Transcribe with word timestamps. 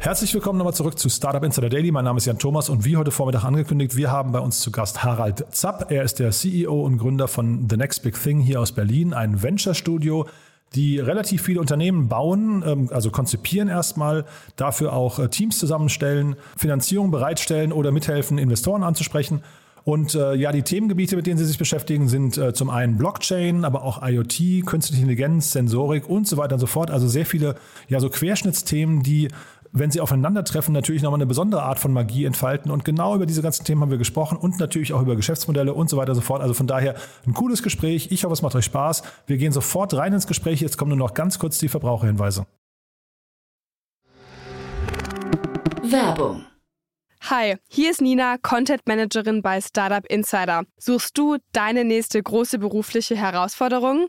Herzlich 0.00 0.32
willkommen 0.32 0.56
nochmal 0.56 0.72
zurück 0.72 0.98
zu 0.98 1.10
Startup 1.10 1.44
Insider 1.44 1.68
Daily. 1.68 1.90
Mein 1.90 2.06
Name 2.06 2.16
ist 2.16 2.24
Jan 2.24 2.38
Thomas 2.38 2.70
und 2.70 2.86
wie 2.86 2.96
heute 2.96 3.10
Vormittag 3.10 3.44
angekündigt, 3.44 3.96
wir 3.96 4.10
haben 4.10 4.32
bei 4.32 4.38
uns 4.38 4.60
zu 4.60 4.72
Gast 4.72 5.04
Harald 5.04 5.44
Zapp. 5.54 5.90
Er 5.90 6.04
ist 6.04 6.20
der 6.20 6.30
CEO 6.30 6.86
und 6.86 6.96
Gründer 6.96 7.28
von 7.28 7.66
The 7.68 7.76
Next 7.76 8.02
Big 8.02 8.18
Thing 8.18 8.40
hier 8.40 8.62
aus 8.62 8.72
Berlin, 8.72 9.12
ein 9.12 9.42
Venture-Studio, 9.42 10.26
die 10.74 10.98
relativ 10.98 11.42
viele 11.42 11.60
Unternehmen 11.60 12.08
bauen, 12.08 12.64
ähm, 12.66 12.88
also 12.90 13.10
konzipieren 13.10 13.68
erstmal, 13.68 14.24
dafür 14.56 14.94
auch 14.94 15.18
äh, 15.18 15.28
Teams 15.28 15.58
zusammenstellen, 15.58 16.36
Finanzierung 16.56 17.10
bereitstellen 17.10 17.70
oder 17.70 17.92
mithelfen, 17.92 18.38
Investoren 18.38 18.82
anzusprechen. 18.82 19.42
Und 19.84 20.14
äh, 20.14 20.34
ja, 20.34 20.52
die 20.52 20.62
Themengebiete, 20.62 21.16
mit 21.16 21.26
denen 21.26 21.38
sie 21.38 21.44
sich 21.44 21.58
beschäftigen, 21.58 22.08
sind 22.08 22.36
äh, 22.38 22.52
zum 22.52 22.70
einen 22.70 22.96
Blockchain, 22.96 23.64
aber 23.64 23.82
auch 23.82 24.06
IoT, 24.06 24.66
künstliche 24.66 25.02
Intelligenz, 25.02 25.52
Sensorik 25.52 26.08
und 26.08 26.28
so 26.28 26.36
weiter 26.36 26.54
und 26.54 26.60
so 26.60 26.66
fort. 26.66 26.90
Also 26.90 27.08
sehr 27.08 27.26
viele 27.26 27.56
ja 27.88 28.00
so 28.00 28.10
Querschnittsthemen, 28.10 29.02
die 29.02 29.28
wenn 29.72 29.90
sie 29.90 30.00
aufeinandertreffen, 30.00 30.74
natürlich 30.74 31.02
nochmal 31.02 31.18
eine 31.18 31.26
besondere 31.26 31.62
Art 31.62 31.78
von 31.78 31.92
Magie 31.92 32.24
entfalten. 32.24 32.70
Und 32.70 32.84
genau 32.84 33.14
über 33.14 33.26
diese 33.26 33.42
ganzen 33.42 33.64
Themen 33.64 33.80
haben 33.82 33.90
wir 33.90 33.98
gesprochen 33.98 34.36
und 34.36 34.58
natürlich 34.58 34.92
auch 34.92 35.02
über 35.02 35.16
Geschäftsmodelle 35.16 35.74
und 35.74 35.88
so 35.88 35.96
weiter 35.96 36.10
und 36.10 36.16
so 36.16 36.22
fort. 36.22 36.42
Also 36.42 36.54
von 36.54 36.66
daher 36.66 36.96
ein 37.26 37.34
cooles 37.34 37.62
Gespräch. 37.62 38.08
Ich 38.10 38.24
hoffe, 38.24 38.32
es 38.32 38.42
macht 38.42 38.54
euch 38.54 38.64
Spaß. 38.64 39.02
Wir 39.26 39.36
gehen 39.36 39.52
sofort 39.52 39.94
rein 39.94 40.12
ins 40.12 40.26
Gespräch. 40.26 40.60
Jetzt 40.60 40.76
kommen 40.76 40.90
nur 40.90 40.98
noch 40.98 41.14
ganz 41.14 41.38
kurz 41.38 41.58
die 41.58 41.68
Verbraucherhinweise. 41.68 42.46
Werbung. 45.82 46.44
Hi, 47.28 47.56
hier 47.68 47.90
ist 47.90 48.00
Nina, 48.00 48.38
Content 48.38 48.80
Managerin 48.86 49.42
bei 49.42 49.60
Startup 49.60 50.04
Insider. 50.06 50.64
Suchst 50.78 51.18
du 51.18 51.36
deine 51.52 51.84
nächste 51.84 52.22
große 52.22 52.58
berufliche 52.58 53.14
Herausforderung? 53.14 54.08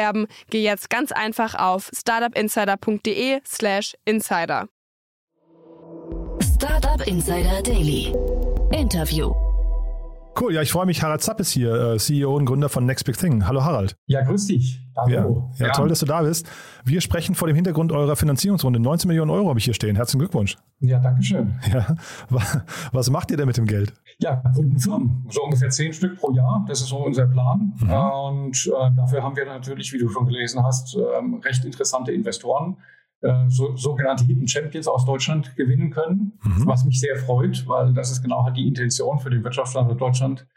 geh 0.49 0.63
jetzt 0.63 0.89
ganz 0.89 1.11
einfach 1.11 1.55
auf 1.55 1.89
startupinsider.de/slash 1.93 3.95
insider. 4.05 4.67
Startup 6.41 7.05
Insider 7.07 7.61
Daily. 7.63 8.13
Interview. 8.71 9.31
Cool, 10.39 10.53
ja, 10.53 10.61
ich 10.61 10.71
freue 10.71 10.85
mich. 10.85 11.03
Harald 11.03 11.21
Zapp 11.21 11.39
ist 11.39 11.51
hier, 11.51 11.73
äh, 11.73 11.97
CEO 11.97 12.35
und 12.35 12.45
Gründer 12.45 12.69
von 12.69 12.85
Next 12.85 13.05
Big 13.05 13.17
Thing. 13.17 13.47
Hallo 13.47 13.63
Harald. 13.63 13.95
Ja, 14.07 14.23
grüß 14.23 14.47
dich. 14.47 14.80
Hallo. 14.95 15.49
Ja, 15.57 15.67
ja, 15.67 15.71
toll, 15.73 15.89
dass 15.89 15.99
du 15.99 16.05
da 16.05 16.21
bist. 16.21 16.49
Wir 16.83 17.01
sprechen 17.01 17.35
vor 17.35 17.47
dem 17.47 17.55
Hintergrund 17.55 17.91
eurer 17.91 18.15
Finanzierungsrunde. 18.15 18.79
19 18.79 19.07
Millionen 19.07 19.31
Euro 19.31 19.49
habe 19.49 19.59
ich 19.59 19.65
hier 19.65 19.73
stehen. 19.73 19.95
Herzlichen 19.95 20.19
Glückwunsch. 20.19 20.57
Ja, 20.79 20.99
danke 20.99 21.23
schön. 21.23 21.59
Ja, 21.71 21.95
was 22.91 23.09
macht 23.09 23.31
ihr 23.31 23.37
denn 23.37 23.47
mit 23.47 23.57
dem 23.57 23.65
Geld? 23.65 23.93
Ja, 24.19 24.41
gründen 24.53 24.79
Firmen. 24.79 25.25
So 25.29 25.43
ungefähr 25.43 25.69
zehn 25.69 25.93
Stück 25.93 26.17
pro 26.17 26.31
Jahr. 26.33 26.65
Das 26.67 26.81
ist 26.81 26.87
so 26.87 26.97
unser 26.97 27.27
Plan. 27.27 27.73
Mhm. 27.79 27.91
Und 27.91 28.67
äh, 28.67 28.95
dafür 28.95 29.23
haben 29.23 29.35
wir 29.35 29.45
natürlich, 29.45 29.93
wie 29.93 29.99
du 29.99 30.09
schon 30.09 30.25
gelesen 30.25 30.63
hast, 30.63 30.95
äh, 30.95 30.99
recht 31.45 31.63
interessante 31.65 32.11
Investoren 32.11 32.77
äh, 33.21 33.49
so, 33.49 33.75
sogenannte 33.75 34.25
Hidden 34.25 34.47
Champions 34.47 34.87
aus 34.87 35.05
Deutschland 35.05 35.55
gewinnen 35.55 35.91
können, 35.91 36.39
mhm. 36.43 36.65
was 36.65 36.85
mich 36.85 36.99
sehr 36.99 37.15
freut, 37.15 37.67
weil 37.67 37.93
das 37.93 38.11
ist 38.11 38.21
genau 38.21 38.43
halt 38.43 38.57
die 38.57 38.67
Intention 38.67 39.19
für 39.19 39.29
den 39.29 39.43
Wirtschaftsstandort 39.43 40.01
Deutschland, 40.01 40.47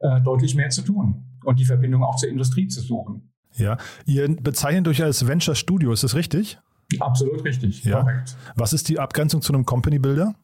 äh, 0.00 0.20
deutlich 0.22 0.54
mehr 0.54 0.70
zu 0.70 0.82
tun 0.82 1.38
und 1.44 1.58
die 1.58 1.64
Verbindung 1.64 2.02
auch 2.02 2.16
zur 2.16 2.28
Industrie 2.28 2.66
zu 2.66 2.80
suchen. 2.80 3.32
Ja, 3.56 3.76
ihr 4.06 4.28
bezeichnet 4.36 4.86
euch 4.88 5.02
als 5.02 5.26
Venture 5.26 5.54
Studio, 5.54 5.92
ist 5.92 6.04
das 6.04 6.14
richtig? 6.14 6.58
Absolut 7.00 7.44
richtig, 7.44 7.84
ja. 7.84 8.00
korrekt. 8.00 8.36
Was 8.56 8.72
ist 8.72 8.88
die 8.88 8.98
Abgrenzung 8.98 9.42
zu 9.42 9.52
einem 9.52 9.66
Company 9.66 9.98
Builder? 9.98 10.34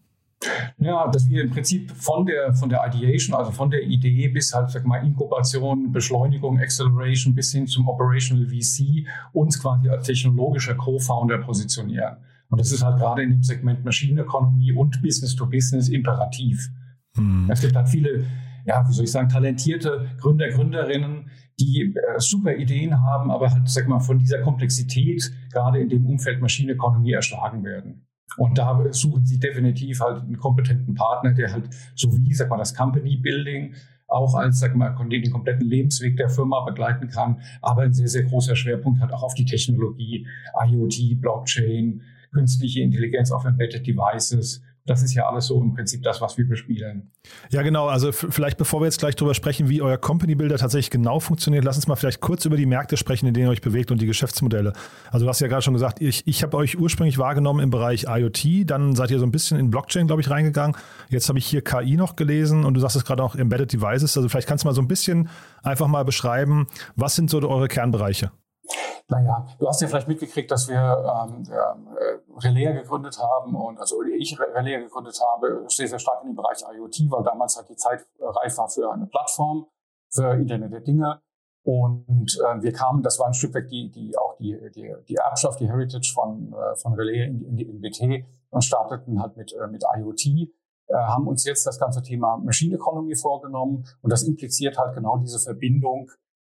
Ja, 0.79 1.09
dass 1.09 1.29
wir 1.29 1.43
im 1.45 1.51
Prinzip 1.51 1.91
von 1.91 2.27
der, 2.27 2.53
von 2.55 2.69
der 2.69 2.85
Ideation, 2.87 3.35
also 3.35 3.51
von 3.51 3.71
der 3.71 3.83
Idee 3.83 4.29
bis 4.29 4.53
halt, 4.53 4.71
sag 4.71 4.85
mal, 4.85 5.05
Inkubation, 5.05 5.93
Beschleunigung, 5.93 6.59
Acceleration 6.59 7.35
bis 7.35 7.53
hin 7.53 7.67
zum 7.67 7.89
Operational 7.89 8.47
VC 8.47 9.07
uns 9.33 9.61
quasi 9.61 9.89
als 9.89 10.07
technologischer 10.07 10.75
Co-Founder 10.75 11.39
positionieren. 11.39 12.17
Und 12.51 12.61
das 12.61 12.73
ist 12.73 12.85
halt 12.85 12.99
gerade 12.99 13.23
in 13.23 13.31
dem 13.31 13.43
Segment 13.43 13.85
Maschinenökonomie 13.85 14.73
und 14.73 15.01
Business 15.03 15.35
to 15.35 15.47
Business 15.47 15.89
imperativ. 15.89 16.69
Mhm. 17.17 17.49
Es 17.51 17.61
gibt 17.61 17.75
halt 17.75 17.89
viele, 17.89 18.27
ja, 18.67 18.87
wie 18.87 18.93
soll 18.93 19.05
ich 19.05 19.13
sagen, 19.13 19.29
talentierte 19.29 20.11
Gründer, 20.21 20.51
Gründerinnen, 20.51 21.31
die 21.61 21.95
äh, 21.95 22.19
super 22.19 22.55
Ideen 22.57 23.01
haben, 23.01 23.31
aber 23.31 23.51
halt, 23.51 23.69
sag 23.69 23.87
mal, 23.89 24.01
von 24.01 24.19
dieser 24.19 24.41
Komplexität 24.41 25.31
gerade 25.53 25.81
in 25.81 25.89
dem 25.89 26.07
Umfeld 26.07 26.41
Maschinenökonomie 26.41 27.13
erschlagen 27.13 27.65
werden. 27.65 28.07
Und 28.37 28.59
da 28.59 28.85
suchen 28.91 29.25
sie 29.25 29.39
definitiv 29.39 30.01
halt 30.01 30.23
einen 30.23 30.39
kompetenten 30.39 30.95
Partner, 30.95 31.33
der 31.33 31.53
halt 31.53 31.69
so 31.95 32.09
wie, 32.17 32.35
sag 32.35 32.51
mal, 32.51 32.57
das 32.57 32.75
Company 32.75 33.17
Building 33.17 33.75
auch 34.09 34.35
als, 34.35 34.61
sag 34.61 34.75
mal, 34.75 34.95
den 35.09 35.31
kompletten 35.31 35.67
Lebensweg 35.67 36.17
der 36.17 36.29
Firma 36.29 36.65
begleiten 36.65 37.09
kann, 37.09 37.41
aber 37.63 37.83
ein 37.83 37.93
sehr, 37.93 38.09
sehr 38.09 38.25
großer 38.25 38.55
Schwerpunkt 38.55 39.01
hat 39.01 39.13
auch 39.13 39.23
auf 39.23 39.35
die 39.35 39.45
Technologie, 39.45 40.27
IoT, 40.67 41.21
Blockchain, 41.21 42.03
künstliche 42.33 42.81
Intelligenz 42.81 43.31
auf 43.31 43.45
Embedded 43.45 43.87
Devices 43.87 44.63
das 44.87 45.03
ist 45.03 45.15
ja 45.15 45.27
alles 45.27 45.47
so 45.47 45.61
im 45.63 45.75
Prinzip 45.75 46.03
das, 46.03 46.21
was 46.21 46.37
wir 46.37 46.47
bespielen. 46.47 47.11
Ja, 47.51 47.63
genau. 47.63 47.87
Also 47.87 48.13
vielleicht 48.13 48.59
bevor 48.59 48.81
wir 48.81 48.85
jetzt 48.85 48.99
gleich 48.99 49.17
darüber 49.17 49.35
sprechen, 49.35 49.69
wie 49.69 49.81
euer 49.81 49.97
Company 49.97 50.35
Builder 50.35 50.59
tatsächlich 50.59 50.91
genau 50.91 51.21
funktioniert, 51.21 51.65
lass 51.65 51.77
uns 51.77 51.87
mal 51.87 51.97
vielleicht 51.97 52.21
kurz 52.21 52.45
über 52.45 52.57
die 52.57 52.67
Märkte 52.67 52.99
sprechen, 52.99 53.27
in 53.27 53.35
denen 53.35 53.47
ihr 53.47 53.51
euch 53.51 53.63
bewegt 53.63 53.91
und 53.91 54.01
die 54.01 54.07
Geschäftsmodelle. 54.07 54.75
Also 55.11 55.25
du 55.25 55.31
hast 55.31 55.41
ja 55.41 55.49
gerade 55.49 55.63
schon 55.63 55.73
gesagt, 55.73 56.03
ich, 56.03 56.27
ich 56.27 56.43
habe 56.43 56.57
euch 56.59 56.79
ursprünglich 56.79 57.17
wahrgenommen 57.17 57.61
im 57.61 57.71
Bereich 57.71 58.05
IoT, 58.09 58.71
dann 58.71 58.95
seid 58.95 59.11
ihr 59.11 59.19
so 59.19 59.25
ein 59.25 59.33
bisschen 59.33 59.59
in 59.59 59.71
Blockchain, 59.71 60.07
glaube 60.07 60.21
ich, 60.21 60.29
reingegangen. 60.29 60.77
Jetzt 61.09 61.29
habe 61.29 61.39
ich 61.39 61.47
hier 61.47 61.63
KI 61.63 61.97
noch 61.97 62.17
gelesen 62.17 62.65
und 62.65 62.75
du 62.75 62.81
sagst 62.81 62.97
es 62.97 63.05
gerade 63.05 63.23
auch 63.23 63.35
Embedded 63.35 63.73
Devices. 63.73 64.17
Also 64.17 64.29
vielleicht 64.29 64.49
kannst 64.49 64.65
du 64.65 64.69
mal 64.69 64.75
so 64.75 64.83
ein 64.83 64.89
bisschen 64.89 65.31
einfach 65.63 65.87
mal 65.87 66.05
beschreiben, 66.05 66.67
was 66.95 67.15
sind 67.15 67.31
so 67.31 67.41
eure 67.49 67.69
Kernbereiche? 67.69 68.31
Naja, 69.09 69.47
du 69.59 69.69
hast 69.69 69.83
ja 69.83 69.89
vielleicht 69.89 70.09
mitgekriegt, 70.09 70.51
dass 70.51 70.69
wir 70.69 70.77
ähm, 70.79 71.43
äh, 71.43 72.24
Relais 72.43 72.73
gegründet 72.73 73.19
haben 73.19 73.55
und 73.55 73.79
also 73.79 74.03
ich 74.03 74.39
Relais 74.39 74.79
gegründet 74.79 75.19
habe, 75.21 75.65
stehe 75.69 75.89
sehr 75.89 75.99
stark 75.99 76.23
in 76.23 76.31
dem 76.31 76.37
Bereich 76.37 76.63
IoT, 76.63 77.11
weil 77.11 77.23
damals 77.25 77.57
halt 77.57 77.69
die 77.69 77.77
Zeit 77.77 78.07
reif 78.21 78.57
war 78.59 78.69
für 78.69 78.93
eine 78.93 79.07
Plattform, 79.07 79.67
für 80.11 80.35
Internet 80.35 80.73
der 80.73 80.81
Dinge. 80.81 81.21
Und 81.65 82.39
äh, 82.45 82.63
wir 82.63 82.73
kamen, 82.73 83.03
das 83.03 83.19
war 83.19 83.27
ein 83.27 83.35
Stück 83.35 83.55
weg 83.55 83.69
die, 83.69 83.91
die 83.91 84.17
auch 84.19 84.37
die, 84.37 84.55
die, 84.75 84.95
die 85.09 85.15
Erbschaft, 85.15 85.61
die 85.61 85.69
Heritage 85.69 86.13
von, 86.13 86.53
äh, 86.53 86.77
von 86.77 86.93
Relais 86.93 87.27
in, 87.27 87.43
in, 87.43 87.59
in 87.59 87.81
BT 87.81 88.27
und 88.51 88.63
starteten 88.63 89.23
halt 89.23 89.37
mit, 89.39 89.55
äh, 89.55 89.67
mit 89.67 89.83
IoT, 89.97 90.27
äh, 90.27 90.95
haben 90.95 91.27
uns 91.27 91.45
jetzt 91.47 91.67
das 91.67 91.79
ganze 91.79 92.03
Thema 92.03 92.37
Machine 92.37 92.75
Economy 92.75 93.17
vorgenommen 93.17 93.87
und 94.03 94.11
das 94.13 94.25
impliziert 94.25 94.77
halt 94.77 94.95
genau 94.95 95.17
diese 95.17 95.39
Verbindung 95.39 96.11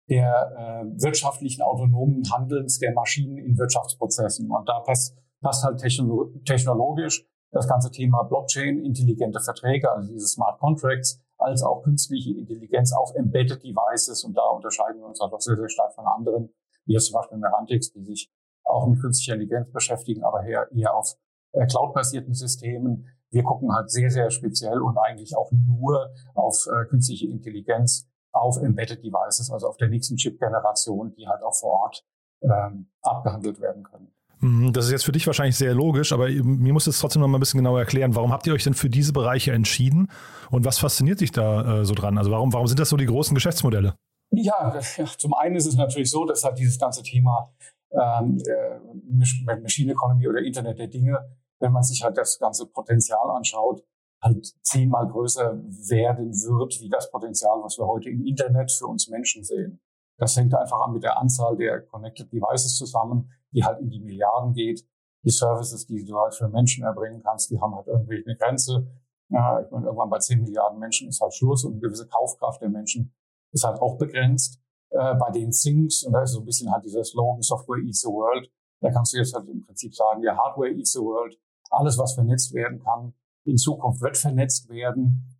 der 0.08 0.84
äh, 0.86 1.02
wirtschaftlichen 1.02 1.62
autonomen 1.62 2.22
Handelns 2.32 2.78
der 2.78 2.92
Maschinen 2.92 3.38
in 3.38 3.58
Wirtschaftsprozessen. 3.58 4.50
Und 4.50 4.68
da 4.68 4.80
passt, 4.80 5.16
passt 5.40 5.64
halt 5.64 5.80
technolo 5.80 6.32
technologisch 6.44 7.24
das 7.52 7.68
ganze 7.68 7.90
Thema 7.90 8.22
Blockchain, 8.22 8.78
intelligente 8.84 9.40
Verträge, 9.40 9.90
also 9.90 10.12
diese 10.12 10.28
Smart 10.28 10.60
Contracts, 10.60 11.20
als 11.36 11.62
auch 11.62 11.82
künstliche 11.82 12.36
Intelligenz 12.36 12.92
auf 12.92 13.14
Embedded 13.14 13.62
Devices. 13.62 14.24
Und 14.24 14.36
da 14.36 14.42
unterscheiden 14.42 15.00
wir 15.00 15.06
uns 15.06 15.20
halt 15.20 15.32
auch 15.32 15.40
sehr, 15.40 15.56
sehr 15.56 15.68
stark 15.68 15.92
von 15.94 16.06
anderen, 16.06 16.50
wie 16.84 16.92
jetzt 16.92 17.06
zum 17.06 17.14
Beispiel 17.14 17.38
Merantix, 17.38 17.92
die 17.92 18.04
sich 18.04 18.30
auch 18.64 18.86
mit 18.86 19.00
künstlicher 19.00 19.34
Intelligenz 19.34 19.72
beschäftigen, 19.72 20.22
aber 20.22 20.44
eher, 20.44 20.70
eher 20.72 20.94
auf 20.94 21.16
äh, 21.52 21.66
cloud-basierten 21.66 22.34
Systemen. 22.34 23.08
Wir 23.30 23.42
gucken 23.42 23.74
halt 23.74 23.90
sehr, 23.90 24.10
sehr 24.10 24.30
speziell 24.30 24.80
und 24.80 24.96
eigentlich 24.98 25.36
auch 25.36 25.50
nur 25.52 26.10
auf 26.34 26.66
äh, 26.66 26.84
künstliche 26.86 27.26
Intelligenz 27.28 28.08
auf 28.32 28.58
Embedded 28.58 29.02
Devices, 29.02 29.50
also 29.50 29.68
auf 29.68 29.76
der 29.76 29.88
nächsten 29.88 30.16
Chip-Generation, 30.16 31.14
die 31.16 31.26
halt 31.26 31.42
auch 31.42 31.54
vor 31.54 31.80
Ort 31.80 32.04
ähm, 32.42 32.90
abgehandelt 33.02 33.60
werden 33.60 33.82
können. 33.82 34.14
Mhm, 34.40 34.72
das 34.72 34.86
ist 34.86 34.92
jetzt 34.92 35.04
für 35.04 35.12
dich 35.12 35.26
wahrscheinlich 35.26 35.56
sehr 35.56 35.74
logisch, 35.74 36.12
aber 36.12 36.28
mir 36.28 36.72
muss 36.72 36.86
es 36.86 36.98
trotzdem 36.98 37.20
noch 37.20 37.28
mal 37.28 37.38
ein 37.38 37.40
bisschen 37.40 37.58
genauer 37.58 37.80
erklären. 37.80 38.14
Warum 38.14 38.32
habt 38.32 38.46
ihr 38.46 38.54
euch 38.54 38.64
denn 38.64 38.74
für 38.74 38.88
diese 38.88 39.12
Bereiche 39.12 39.52
entschieden 39.52 40.10
und 40.50 40.64
was 40.64 40.78
fasziniert 40.78 41.20
dich 41.20 41.30
da 41.30 41.80
äh, 41.80 41.84
so 41.84 41.94
dran? 41.94 42.16
Also 42.16 42.30
warum, 42.30 42.52
warum 42.52 42.66
sind 42.66 42.80
das 42.80 42.88
so 42.88 42.96
die 42.96 43.06
großen 43.06 43.34
Geschäftsmodelle? 43.34 43.94
Ja, 44.32 44.78
ja, 44.96 45.04
zum 45.18 45.34
einen 45.34 45.56
ist 45.56 45.66
es 45.66 45.74
natürlich 45.74 46.10
so, 46.10 46.24
dass 46.24 46.44
halt 46.44 46.58
dieses 46.58 46.78
ganze 46.78 47.02
Thema 47.02 47.52
ähm, 47.90 48.38
äh, 48.46 49.56
Machine 49.56 49.92
Economy 49.92 50.28
oder 50.28 50.40
Internet 50.40 50.78
der 50.78 50.86
Dinge, 50.86 51.18
wenn 51.58 51.72
man 51.72 51.82
sich 51.82 52.02
halt 52.02 52.16
das 52.16 52.38
ganze 52.38 52.66
Potenzial 52.66 53.30
anschaut, 53.30 53.84
halt 54.22 54.54
zehnmal 54.62 55.08
größer 55.08 55.58
werden 55.88 56.32
wird, 56.32 56.80
wie 56.80 56.88
das 56.88 57.10
Potenzial, 57.10 57.58
was 57.62 57.78
wir 57.78 57.86
heute 57.86 58.10
im 58.10 58.24
Internet 58.24 58.70
für 58.70 58.86
uns 58.86 59.08
Menschen 59.08 59.44
sehen. 59.44 59.80
Das 60.18 60.36
hängt 60.36 60.54
einfach 60.54 60.80
an 60.80 60.92
mit 60.92 61.02
der 61.02 61.18
Anzahl 61.18 61.56
der 61.56 61.80
Connected 61.80 62.30
Devices 62.32 62.76
zusammen, 62.76 63.32
die 63.52 63.64
halt 63.64 63.80
in 63.80 63.90
die 63.90 64.00
Milliarden 64.00 64.52
geht. 64.52 64.84
Die 65.24 65.30
Services, 65.30 65.86
die 65.86 66.04
du 66.04 66.18
halt 66.18 66.34
für 66.34 66.48
Menschen 66.48 66.84
erbringen 66.84 67.22
kannst, 67.22 67.50
die 67.50 67.60
haben 67.60 67.74
halt 67.74 67.86
irgendwie 67.86 68.22
eine 68.24 68.36
Grenze. 68.36 68.86
Ja, 69.28 69.60
ich 69.60 69.70
meine, 69.70 69.86
irgendwann 69.86 70.10
bei 70.10 70.18
10 70.18 70.42
Milliarden 70.42 70.78
Menschen 70.78 71.08
ist 71.08 71.20
halt 71.20 71.34
Schluss 71.34 71.64
und 71.64 71.72
eine 71.72 71.80
gewisse 71.80 72.08
Kaufkraft 72.08 72.62
der 72.62 72.70
Menschen 72.70 73.12
ist 73.52 73.64
halt 73.64 73.80
auch 73.80 73.96
begrenzt. 73.96 74.60
Äh, 74.90 75.14
bei 75.14 75.30
den 75.30 75.50
Things, 75.52 76.02
und 76.02 76.12
da 76.12 76.22
ist 76.22 76.32
so 76.32 76.40
ein 76.40 76.46
bisschen 76.46 76.72
halt 76.72 76.84
dieser 76.84 77.04
Slogan 77.04 77.42
Software 77.42 77.78
eats 77.78 78.00
the 78.00 78.08
world, 78.08 78.50
da 78.80 78.90
kannst 78.90 79.12
du 79.12 79.18
jetzt 79.18 79.34
halt 79.34 79.48
im 79.48 79.64
Prinzip 79.64 79.94
sagen, 79.94 80.22
ja, 80.22 80.36
Hardware 80.36 80.70
eats 80.70 80.92
the 80.92 81.00
world. 81.00 81.38
Alles, 81.70 81.98
was 81.98 82.14
vernetzt 82.14 82.52
werden 82.54 82.80
kann, 82.80 83.14
in 83.44 83.56
Zukunft 83.56 84.00
wird 84.00 84.16
vernetzt 84.16 84.68
werden. 84.68 85.38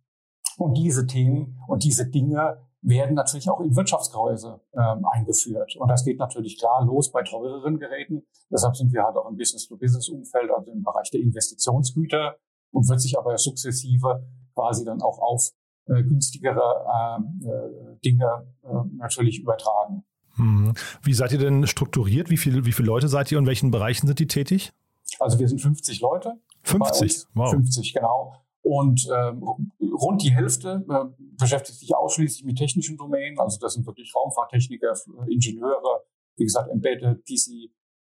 Und 0.57 0.77
diese 0.77 1.05
Themen 1.05 1.59
und 1.67 1.83
diese 1.83 2.09
Dinge 2.09 2.61
werden 2.81 3.15
natürlich 3.15 3.49
auch 3.49 3.59
in 3.59 3.75
Wirtschaftskreise 3.75 4.59
ähm, 4.73 5.05
eingeführt. 5.05 5.75
Und 5.77 5.87
das 5.87 6.03
geht 6.03 6.17
natürlich 6.17 6.57
klar 6.57 6.83
los 6.83 7.11
bei 7.11 7.21
teureren 7.21 7.79
Geräten. 7.79 8.23
Deshalb 8.51 8.75
sind 8.75 8.91
wir 8.91 9.03
halt 9.03 9.15
auch 9.15 9.29
im 9.29 9.37
Business-to-Business-Umfeld, 9.37 10.49
also 10.51 10.71
im 10.71 10.83
Bereich 10.83 11.11
der 11.11 11.21
Investitionsgüter 11.21 12.37
und 12.71 12.89
wird 12.89 13.01
sich 13.01 13.17
aber 13.17 13.37
sukzessive 13.37 14.27
quasi 14.55 14.83
dann 14.83 15.01
auch 15.01 15.19
auf 15.19 15.51
äh, 15.87 16.03
günstigere 16.03 16.85
ähm, 17.17 17.41
äh, 17.43 17.99
Dinge 18.03 18.47
äh, 18.63 18.67
natürlich 18.97 19.39
übertragen. 19.39 20.03
Mhm. 20.37 20.73
Wie 21.03 21.13
seid 21.13 21.31
ihr 21.33 21.39
denn 21.39 21.67
strukturiert? 21.67 22.29
Wie 22.29 22.37
viele, 22.37 22.65
wie 22.65 22.71
viele 22.71 22.87
Leute 22.87 23.07
seid 23.07 23.31
ihr 23.31 23.37
und 23.37 23.43
in 23.43 23.47
welchen 23.47 23.71
Bereichen 23.71 24.07
sind 24.07 24.19
die 24.19 24.27
tätig? 24.27 24.71
Also 25.19 25.37
wir 25.39 25.47
sind 25.47 25.59
50 25.59 26.01
Leute. 26.01 26.33
50, 26.63 27.25
wow. 27.33 27.51
50, 27.51 27.93
genau. 27.93 28.33
Und 28.63 29.07
ähm, 29.11 29.43
rund 29.81 30.21
die 30.21 30.33
Hälfte 30.33 30.85
äh, 30.87 31.23
beschäftigt 31.37 31.79
sich 31.79 31.95
ausschließlich 31.95 32.45
mit 32.45 32.57
technischen 32.57 32.95
Domänen. 32.95 33.39
Also 33.39 33.57
das 33.59 33.73
sind 33.73 33.85
wirklich 33.87 34.13
Raumfahrttechniker, 34.15 34.93
Ingenieure, 35.27 36.03
wie 36.37 36.43
gesagt, 36.43 36.69
Embedded, 36.69 37.23
PC, 37.25 37.71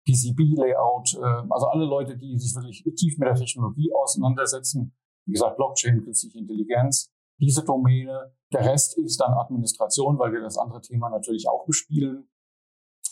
PCB-Layout, 0.07 1.15
äh, 1.15 1.47
also 1.49 1.67
alle 1.67 1.85
Leute, 1.85 2.17
die 2.17 2.37
sich 2.37 2.55
wirklich 2.55 2.83
tief 2.95 3.17
mit 3.17 3.27
der 3.27 3.35
Technologie 3.35 3.91
auseinandersetzen. 3.93 4.95
Wie 5.25 5.33
gesagt, 5.33 5.57
Blockchain, 5.57 6.01
künstliche 6.01 6.39
Intelligenz, 6.39 7.11
diese 7.39 7.63
Domäne. 7.63 8.33
Der 8.53 8.65
Rest 8.65 8.97
ist 8.97 9.19
dann 9.19 9.33
Administration, 9.33 10.17
weil 10.17 10.31
wir 10.31 10.39
das 10.39 10.57
andere 10.57 10.81
Thema 10.81 11.09
natürlich 11.09 11.49
auch 11.49 11.65
bespielen. 11.65 12.29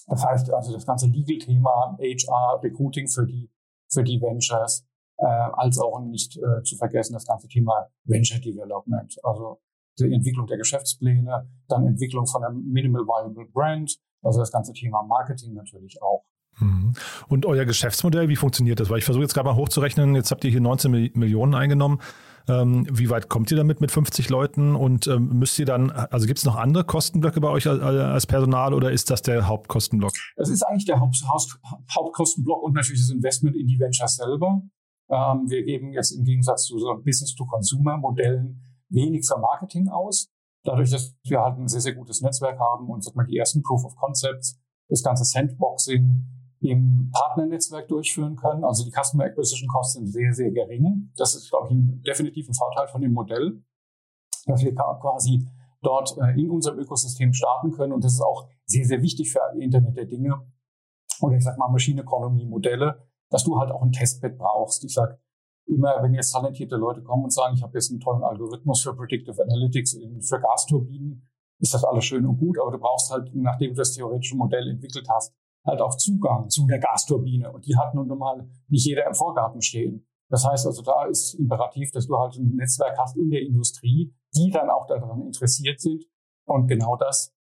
Das 0.08 0.24
heißt 0.24 0.52
also 0.54 0.72
das 0.72 0.86
ganze 0.86 1.08
Legal-Thema, 1.08 1.98
HR, 2.00 2.62
Recruiting 2.64 3.10
für 3.10 3.26
die, 3.26 3.52
für 3.92 4.04
die 4.04 4.22
Ventures, 4.22 4.88
äh, 5.18 5.26
als 5.26 5.80
auch 5.80 6.00
nicht 6.02 6.38
äh, 6.38 6.64
zu 6.64 6.76
vergessen 6.78 7.14
das 7.14 7.26
ganze 7.26 7.48
Thema 7.48 7.88
Venture 8.04 8.40
Development, 8.40 9.16
also 9.24 9.62
die 10.00 10.14
Entwicklung 10.14 10.46
der 10.48 10.58
Geschäftspläne, 10.58 11.50
dann 11.68 11.88
Entwicklung 11.88 12.28
von 12.28 12.44
einem 12.44 12.64
Minimal 12.72 13.04
Viable 13.04 13.46
Brand, 13.54 13.98
also 14.22 14.40
das 14.40 14.52
ganze 14.52 14.74
Thema 14.74 15.04
Marketing 15.04 15.54
natürlich 15.54 16.02
auch. 16.02 16.26
Mhm. 16.60 16.94
Und 17.28 17.46
euer 17.46 17.66
Geschäftsmodell, 17.66 18.30
wie 18.30 18.36
funktioniert 18.36 18.80
das? 18.80 18.90
Weil 18.90 19.00
ich 19.00 19.06
versuche 19.06 19.24
jetzt 19.24 19.34
gerade 19.34 19.48
mal 19.48 19.56
hochzurechnen, 19.56 20.16
jetzt 20.16 20.32
habt 20.32 20.44
ihr 20.44 20.52
hier 20.52 20.62
19 20.62 20.92
Millionen 21.14 21.54
eingenommen. 21.54 22.00
Ähm, 22.48 22.86
wie 22.92 23.10
weit 23.10 23.28
kommt 23.28 23.50
ihr 23.50 23.58
damit 23.58 23.82
mit 23.82 23.92
50 23.92 24.30
Leuten 24.30 24.76
und 24.76 25.08
ähm, 25.08 25.30
müsst 25.40 25.58
ihr 25.58 25.66
dann, 25.66 25.90
also 25.90 26.28
gibt 26.28 26.38
es 26.38 26.46
noch 26.46 26.56
andere 26.56 26.84
Kostenblöcke 26.84 27.42
bei 27.42 27.50
euch 27.50 27.68
als, 27.68 27.82
als, 27.82 28.28
Personal 28.28 28.76
oder 28.76 28.92
ist 28.92 29.10
das 29.10 29.24
der 29.24 29.48
Hauptkostenblock? 29.48 30.12
Es 30.36 30.50
ist 30.50 30.62
eigentlich 30.62 30.86
der 30.86 31.00
Haupt, 31.00 31.18
Hauptkostenblock 31.96 32.62
und 32.62 32.74
natürlich 32.74 33.02
das 33.02 33.10
Investment 33.10 33.56
in 33.56 33.66
die 33.66 33.80
Ventures 33.80 34.18
selber. 34.18 34.62
Ähm, 35.10 35.50
wir 35.50 35.64
geben 35.64 35.92
jetzt 35.94 36.12
im 36.12 36.24
Gegensatz 36.24 36.66
zu 36.66 36.78
so 36.80 36.94
Business-to-Consumer-Modellen 36.96 38.62
wenig 38.90 39.26
für 39.26 39.38
Marketing 39.38 39.90
aus. 39.90 40.30
Dadurch, 40.64 40.90
dass 40.90 41.16
wir 41.24 41.42
halt 41.42 41.60
ein 41.60 41.68
sehr, 41.68 41.82
sehr 41.82 41.94
gutes 41.94 42.22
Netzwerk 42.22 42.60
haben 42.60 42.90
und 42.90 43.04
sag 43.04 43.16
mal, 43.16 43.26
die 43.26 43.38
ersten 43.38 43.62
Proof 43.62 43.86
of 43.86 43.96
Concepts, 43.96 44.60
das 44.88 45.04
ganze 45.04 45.24
Sandboxing 45.24 46.26
im 46.62 47.12
Partnernetzwerk 47.12 47.88
durchführen 47.88 48.36
können. 48.36 48.64
Also 48.64 48.84
die 48.84 48.92
Customer 48.92 49.26
Acquisition 49.26 49.68
Kosten 49.68 50.06
sind 50.06 50.12
sehr, 50.12 50.34
sehr 50.34 50.52
gering. 50.52 51.12
Das 51.16 51.36
ist, 51.36 51.50
glaube 51.50 51.68
ich, 51.68 51.76
ein 51.76 52.02
definitiv 52.02 52.48
ein 52.48 52.54
Vorteil 52.54 52.88
von 52.88 53.02
dem 53.02 53.14
Modell, 53.14 53.64
dass 54.46 54.64
wir 54.64 54.74
quasi 54.74 55.46
dort 55.82 56.18
äh, 56.18 56.40
in 56.40 56.50
unserem 56.50 56.80
Ökosystem 56.80 57.34
starten 57.34 57.72
können. 57.72 57.94
Und 57.94 58.04
das 58.04 58.14
ist 58.14 58.22
auch 58.22 58.48
sehr, 58.66 58.86
sehr 58.86 59.02
wichtig 59.02 59.32
für 59.32 59.42
Internet 59.60 59.98
der 59.98 60.06
Dinge 60.06 60.42
oder 61.22 61.36
ich 61.36 61.44
sag 61.44 61.58
mal 61.58 61.70
Machine 61.70 62.02
Economy 62.02 62.46
Modelle, 62.46 63.08
dass 63.30 63.44
du 63.44 63.58
halt 63.58 63.72
auch 63.72 63.82
ein 63.82 63.92
Testbed 63.92 64.38
brauchst. 64.38 64.84
Ich 64.84 64.94
sag 64.94 65.20
immer, 65.68 66.02
wenn 66.02 66.14
jetzt 66.14 66.32
talentierte 66.32 66.76
Leute 66.76 67.02
kommen 67.02 67.24
und 67.24 67.34
sagen, 67.34 67.56
ich 67.56 67.64
habe 67.64 67.74
jetzt 67.74 67.92
einen 67.92 68.00
tollen 68.00 68.24
Algorithmus 68.24 68.82
für 68.82 68.96
Predictive 68.96 69.42
Analytics 69.42 69.98
für 70.22 70.40
Gasturbinen, 70.40 71.28
ist 71.60 71.74
das 71.74 71.84
alles 71.84 72.06
schön 72.06 72.26
und 72.26 72.38
gut, 72.38 72.60
aber 72.60 72.72
du 72.72 72.78
brauchst 72.78 73.12
halt, 73.12 73.32
nachdem 73.34 73.72
du 73.72 73.78
das 73.78 73.94
theoretische 73.94 74.36
Modell 74.36 74.70
entwickelt 74.70 75.08
hast, 75.10 75.34
halt 75.66 75.82
auch 75.82 75.96
Zugang 75.96 76.50
zu 76.50 76.68
der 76.68 76.80
Gasturbine. 76.80 77.52
Und 77.52 77.66
die 77.66 77.76
hat 77.76 77.96
nun 77.96 78.08
mal 78.08 78.48
nicht 78.68 78.86
jeder 78.86 79.08
im 79.08 79.16
Vorgarten 79.16 79.62
stehen. 79.62 80.06
Das 80.30 80.46
heißt 80.46 80.66
also, 80.66 80.82
da 80.82 81.06
ist 81.06 81.36
imperativ, 81.36 81.92
dass 81.92 82.08
du 82.08 82.18
halt 82.18 82.36
ein 82.36 82.56
Netzwerk 82.56 82.98
hast 82.98 83.18
in 83.18 83.30
der 83.30 83.42
Industrie, 83.42 84.14
die 84.36 84.52
dann 84.52 84.70
auch 84.70 84.86
daran 84.88 85.22
interessiert 85.22 85.80
sind. 85.80 86.06
Und 86.46 86.68
genau 86.68 86.96
das 86.98 87.34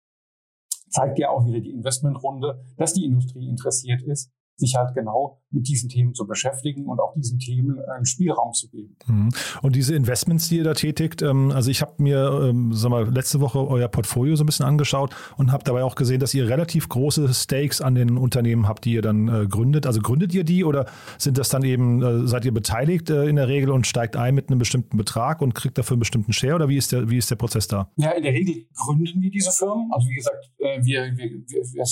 zeigt 0.90 1.18
ja 1.18 1.30
auch 1.30 1.44
wieder 1.44 1.60
die 1.60 1.70
Investmentrunde, 1.70 2.64
dass 2.76 2.94
die 2.94 3.04
Industrie 3.04 3.48
interessiert 3.48 4.02
ist 4.02 4.32
sich 4.56 4.74
halt 4.76 4.94
genau 4.94 5.40
mit 5.50 5.68
diesen 5.68 5.88
Themen 5.88 6.14
zu 6.14 6.26
beschäftigen 6.26 6.86
und 6.86 7.00
auch 7.00 7.14
diesen 7.14 7.38
Themen 7.38 7.78
einen 7.94 8.04
Spielraum 8.04 8.52
zu 8.52 8.68
geben. 8.68 8.96
Mhm. 9.06 9.28
Und 9.62 9.76
diese 9.76 9.94
Investments, 9.94 10.48
die 10.48 10.58
ihr 10.58 10.64
da 10.64 10.74
tätigt, 10.74 11.22
ähm, 11.22 11.50
also 11.52 11.70
ich 11.70 11.80
habe 11.80 11.94
mir 11.98 12.48
ähm, 12.50 12.72
sag 12.72 12.90
mal, 12.90 13.08
letzte 13.08 13.40
Woche 13.40 13.66
euer 13.66 13.88
Portfolio 13.88 14.36
so 14.36 14.44
ein 14.44 14.46
bisschen 14.46 14.66
angeschaut 14.66 15.14
und 15.36 15.52
habe 15.52 15.64
dabei 15.64 15.84
auch 15.84 15.94
gesehen, 15.94 16.20
dass 16.20 16.34
ihr 16.34 16.48
relativ 16.48 16.88
große 16.88 17.32
Stakes 17.32 17.80
an 17.80 17.94
den 17.94 18.16
Unternehmen 18.18 18.68
habt, 18.68 18.84
die 18.84 18.92
ihr 18.92 19.02
dann 19.02 19.28
äh, 19.28 19.46
gründet. 19.46 19.86
Also 19.86 20.00
gründet 20.00 20.34
ihr 20.34 20.44
die 20.44 20.64
oder 20.64 20.86
sind 21.18 21.38
das 21.38 21.48
dann 21.48 21.62
eben, 21.64 22.02
äh, 22.02 22.26
seid 22.26 22.44
ihr 22.44 22.52
beteiligt 22.52 23.10
äh, 23.10 23.26
in 23.26 23.36
der 23.36 23.48
Regel 23.48 23.70
und 23.70 23.86
steigt 23.86 24.16
ein 24.16 24.34
mit 24.34 24.50
einem 24.50 24.58
bestimmten 24.58 24.96
Betrag 24.96 25.40
und 25.40 25.54
kriegt 25.54 25.78
dafür 25.78 25.94
einen 25.94 26.00
bestimmten 26.00 26.32
Share 26.32 26.54
oder 26.54 26.68
wie 26.68 26.76
ist 26.76 26.92
der, 26.92 27.10
wie 27.10 27.18
ist 27.18 27.30
der 27.30 27.36
Prozess 27.36 27.68
da? 27.68 27.90
Ja, 27.96 28.10
in 28.10 28.22
der 28.22 28.32
Regel 28.32 28.66
gründen 28.74 29.20
wir 29.20 29.30
diese 29.30 29.52
Firmen. 29.52 29.90
Also 29.92 30.08
wie 30.08 30.14
gesagt, 30.14 30.50
wir, 30.58 30.84
wir, 30.84 31.16
wir, 31.16 31.62
wir 31.72 31.84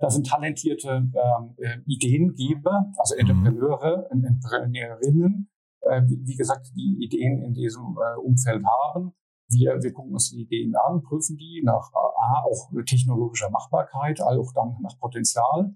da 0.00 0.08
sind 0.08 0.26
talentierte 0.26 0.88
ähm, 0.88 1.54
äh, 1.58 1.78
Ideengeber, 1.86 2.90
also 2.96 3.14
mhm. 3.14 3.20
Entrepreneure, 3.20 4.08
mhm. 4.12 4.24
Entrepreneurinnen, 4.24 5.50
äh, 5.82 6.02
wie, 6.06 6.26
wie, 6.26 6.36
gesagt, 6.36 6.72
die 6.74 6.96
Ideen 7.04 7.42
in 7.42 7.52
diesem 7.52 7.98
äh, 7.98 8.18
Umfeld 8.18 8.64
haben. 8.64 9.12
Wir, 9.48 9.82
wir 9.82 9.92
gucken 9.92 10.12
uns 10.12 10.30
die 10.30 10.42
Ideen 10.42 10.74
an, 10.76 11.02
prüfen 11.02 11.36
die 11.36 11.60
nach 11.64 11.92
A, 11.92 12.44
auch 12.44 12.70
technologischer 12.86 13.50
Machbarkeit, 13.50 14.20
auch 14.22 14.52
dann 14.54 14.76
nach 14.80 14.98
Potenzial. 14.98 15.74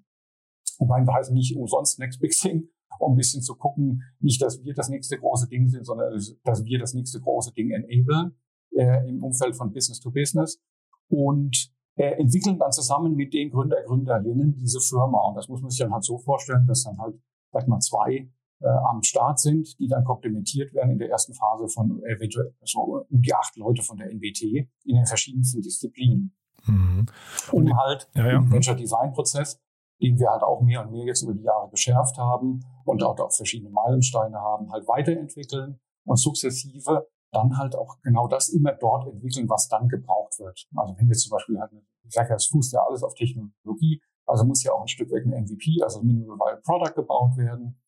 Und 0.78 0.88
mein 0.88 1.06
heißt 1.06 1.32
nicht 1.32 1.56
umsonst 1.56 1.98
Next 1.98 2.20
Big 2.20 2.32
Thing, 2.32 2.68
um 3.00 3.12
ein 3.12 3.16
bisschen 3.16 3.42
zu 3.42 3.56
gucken, 3.56 4.02
nicht, 4.20 4.40
dass 4.40 4.64
wir 4.64 4.74
das 4.74 4.88
nächste 4.88 5.18
große 5.18 5.48
Ding 5.48 5.68
sind, 5.68 5.84
sondern 5.84 6.12
dass 6.44 6.64
wir 6.64 6.78
das 6.78 6.94
nächste 6.94 7.20
große 7.20 7.52
Ding 7.52 7.72
enablen 7.72 8.36
äh, 8.70 9.08
im 9.08 9.22
Umfeld 9.22 9.56
von 9.56 9.72
Business 9.72 10.00
to 10.00 10.10
Business. 10.10 10.62
Und 11.08 11.74
äh, 11.96 12.12
entwickeln 12.20 12.58
dann 12.58 12.72
zusammen 12.72 13.14
mit 13.14 13.32
den 13.32 13.50
Gründer, 13.50 13.82
Gründerinnen 13.84 14.56
diese 14.56 14.80
Firma. 14.80 15.28
Und 15.28 15.36
das 15.36 15.48
muss 15.48 15.60
man 15.60 15.70
sich 15.70 15.80
dann 15.80 15.92
halt 15.92 16.04
so 16.04 16.18
vorstellen, 16.18 16.66
dass 16.66 16.84
dann 16.84 16.98
halt, 16.98 17.16
sag 17.52 17.68
mal, 17.68 17.80
zwei 17.80 18.28
äh, 18.60 18.68
am 18.68 19.02
Start 19.02 19.38
sind, 19.38 19.78
die 19.78 19.88
dann 19.88 20.04
komplementiert 20.04 20.72
werden 20.74 20.92
in 20.92 20.98
der 20.98 21.10
ersten 21.10 21.34
Phase 21.34 21.68
von 21.68 22.02
eventuell 22.04 22.54
so 22.62 23.04
um 23.08 23.20
die 23.22 23.34
acht 23.34 23.56
Leute 23.56 23.82
von 23.82 23.96
der 23.96 24.10
NWT 24.10 24.42
in 24.84 24.96
den 24.96 25.06
verschiedensten 25.06 25.60
Disziplinen. 25.62 26.34
Mhm. 26.66 27.06
Um 27.52 27.76
halt 27.76 28.08
ja, 28.14 28.26
ja. 28.26 28.36
im 28.38 28.50
Venture 28.50 28.74
Design 28.74 29.12
Prozess, 29.12 29.60
den 30.00 30.18
wir 30.18 30.30
halt 30.30 30.42
auch 30.42 30.62
mehr 30.62 30.82
und 30.82 30.92
mehr 30.92 31.04
jetzt 31.04 31.22
über 31.22 31.34
die 31.34 31.42
Jahre 31.42 31.68
geschärft 31.70 32.16
haben 32.16 32.64
und 32.84 33.02
dort 33.02 33.20
auch 33.20 33.32
verschiedene 33.32 33.70
Meilensteine 33.70 34.38
haben, 34.38 34.72
halt 34.72 34.88
weiterentwickeln 34.88 35.78
und 36.04 36.16
sukzessive 36.16 37.06
dann 37.34 37.58
halt 37.58 37.76
auch 37.76 38.00
genau 38.02 38.28
das 38.28 38.48
immer 38.48 38.72
dort 38.72 39.06
entwickeln, 39.06 39.48
was 39.48 39.68
dann 39.68 39.88
gebraucht 39.88 40.38
wird. 40.38 40.66
Also 40.76 40.96
wenn 40.96 41.08
jetzt 41.08 41.22
zum 41.22 41.30
Beispiel 41.30 41.58
halt, 41.58 41.72
ich 42.02 42.12
sage 42.12 42.30
ja, 42.30 42.36
es 42.36 42.46
fußt 42.46 42.72
ja 42.72 42.80
alles 42.86 43.02
auf 43.02 43.14
Technologie, 43.14 44.00
also 44.26 44.44
muss 44.44 44.62
ja 44.62 44.72
auch 44.72 44.80
ein 44.80 44.88
Stück 44.88 45.10
weg 45.10 45.24
ein 45.26 45.44
MVP, 45.44 45.82
also 45.82 46.02
Minimal 46.02 46.38
Viable 46.38 46.62
Product 46.62 46.94
gebaut 46.94 47.36
werden, 47.36 47.80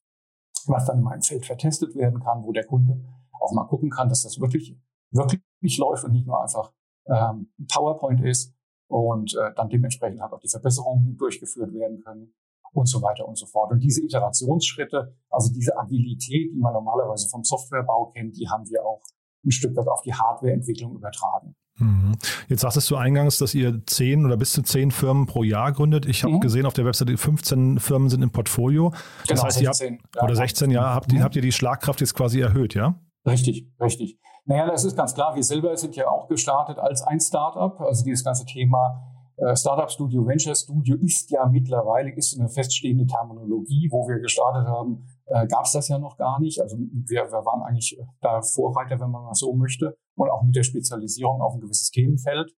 was 0.66 0.86
dann 0.86 0.98
in 0.98 1.04
meinem 1.04 1.22
Feld 1.22 1.46
vertestet 1.46 1.94
werden 1.94 2.20
kann, 2.20 2.44
wo 2.44 2.52
der 2.52 2.66
Kunde 2.66 3.02
auch 3.40 3.52
mal 3.52 3.66
gucken 3.66 3.90
kann, 3.90 4.08
dass 4.08 4.22
das 4.22 4.40
wirklich, 4.40 4.76
wirklich 5.10 5.78
läuft 5.78 6.04
und 6.04 6.12
nicht 6.12 6.26
nur 6.26 6.42
einfach 6.42 6.72
ähm, 7.06 7.52
PowerPoint 7.72 8.20
ist 8.22 8.54
und 8.88 9.34
äh, 9.34 9.54
dann 9.54 9.68
dementsprechend 9.68 10.20
halt 10.20 10.32
auch 10.32 10.40
die 10.40 10.48
Verbesserungen 10.48 11.16
durchgeführt 11.16 11.72
werden 11.72 12.02
können. 12.02 12.34
und 12.72 12.86
so 12.86 13.00
weiter 13.00 13.26
und 13.26 13.38
so 13.38 13.46
fort. 13.46 13.70
Und 13.72 13.80
diese 13.80 14.02
Iterationsschritte, 14.02 15.16
also 15.30 15.50
diese 15.52 15.78
Agilität, 15.78 16.52
die 16.52 16.58
man 16.58 16.74
normalerweise 16.74 17.26
vom 17.28 17.42
Softwarebau 17.42 18.12
kennt, 18.14 18.36
die 18.36 18.48
haben 18.48 18.68
wir 18.68 18.84
auch 18.84 19.00
ein 19.46 19.52
Stück 19.52 19.76
weit 19.76 19.88
auf 19.88 20.02
die 20.02 20.12
Hardwareentwicklung 20.12 20.96
übertragen. 20.96 21.54
Mhm. 21.78 22.16
Jetzt 22.48 22.62
sagtest 22.62 22.90
du 22.90 22.96
eingangs, 22.96 23.38
dass 23.38 23.54
ihr 23.54 23.82
zehn 23.86 24.24
oder 24.24 24.36
bis 24.36 24.52
zu 24.52 24.62
zehn 24.62 24.90
Firmen 24.90 25.26
pro 25.26 25.42
Jahr 25.42 25.72
gründet. 25.72 26.06
Ich 26.06 26.24
habe 26.24 26.34
mhm. 26.34 26.40
gesehen 26.40 26.66
auf 26.66 26.74
der 26.74 26.84
Webseite, 26.84 27.16
15 27.16 27.78
Firmen 27.78 28.08
sind 28.08 28.22
im 28.22 28.30
Portfolio. 28.30 28.90
Das 28.90 29.28
genau, 29.28 29.42
heißt, 29.44 29.58
16, 29.58 29.94
ihr 29.94 29.98
habt, 30.00 30.16
ja, 30.16 30.22
oder 30.22 30.36
16 30.36 30.70
Jahre 30.70 30.94
habt, 30.94 31.12
mhm. 31.12 31.22
habt 31.22 31.36
ihr 31.36 31.42
die 31.42 31.52
Schlagkraft 31.52 32.00
jetzt 32.00 32.14
quasi 32.14 32.40
erhöht, 32.40 32.74
ja? 32.74 32.98
Richtig, 33.26 33.68
richtig. 33.80 34.18
Naja, 34.46 34.66
das 34.66 34.84
ist 34.84 34.96
ganz 34.96 35.14
klar. 35.14 35.34
Wir 35.34 35.42
selber 35.42 35.76
sind 35.76 35.96
ja 35.96 36.08
auch 36.08 36.28
gestartet 36.28 36.78
als 36.78 37.02
ein 37.02 37.20
Startup. 37.20 37.78
Also 37.80 38.04
dieses 38.04 38.24
ganze 38.24 38.46
Thema 38.46 39.02
äh, 39.36 39.56
Startup 39.56 39.90
Studio, 39.90 40.26
Venture 40.26 40.54
Studio 40.54 40.96
ist 40.96 41.30
ja 41.30 41.46
mittlerweile 41.46 42.14
ist 42.14 42.38
eine 42.38 42.48
feststehende 42.48 43.06
Terminologie. 43.06 43.88
Wo 43.90 44.08
wir 44.08 44.20
gestartet 44.20 44.68
haben, 44.68 45.04
äh, 45.26 45.46
gab 45.46 45.64
es 45.64 45.72
das 45.72 45.88
ja 45.88 45.98
noch 45.98 46.16
gar 46.16 46.40
nicht. 46.40 46.60
Also 46.60 46.76
wir, 46.78 47.30
wir 47.30 47.44
waren 47.44 47.62
eigentlich 47.62 47.98
da 48.20 48.42
Vorreiter, 48.42 49.00
wenn 49.00 49.10
man 49.10 49.24
mal 49.24 49.34
so 49.34 49.54
möchte 49.54 49.96
und 50.16 50.30
auch 50.30 50.42
mit 50.42 50.54
der 50.54 50.62
Spezialisierung 50.62 51.42
auf 51.42 51.54
ein 51.54 51.60
gewisses 51.60 51.90
Themenfeld. 51.90 52.54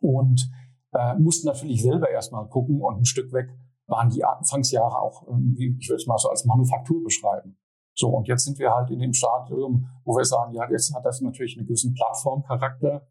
Und 0.00 0.50
äh, 0.92 1.14
mussten 1.14 1.46
natürlich 1.46 1.82
selber 1.82 2.10
erstmal 2.10 2.48
gucken 2.48 2.80
und 2.80 2.98
ein 2.98 3.04
Stück 3.04 3.32
weg 3.32 3.50
waren 3.86 4.08
die 4.08 4.24
Anfangsjahre 4.24 5.00
auch, 5.00 5.26
wie 5.28 5.76
ich 5.78 5.88
würde 5.88 6.00
es 6.00 6.06
mal 6.06 6.18
so 6.18 6.28
als 6.28 6.44
Manufaktur 6.44 7.02
beschreiben. 7.02 7.58
So, 7.94 8.08
und 8.08 8.28
jetzt 8.28 8.44
sind 8.44 8.58
wir 8.58 8.70
halt 8.72 8.90
in 8.90 9.00
dem 9.00 9.12
Stadium, 9.12 9.86
wo 10.04 10.16
wir 10.16 10.24
sagen, 10.24 10.54
ja, 10.54 10.68
jetzt 10.70 10.94
hat 10.94 11.04
das 11.04 11.20
natürlich 11.20 11.56
einen 11.58 11.66
gewissen 11.66 11.92
Plattformcharakter. 11.94 13.06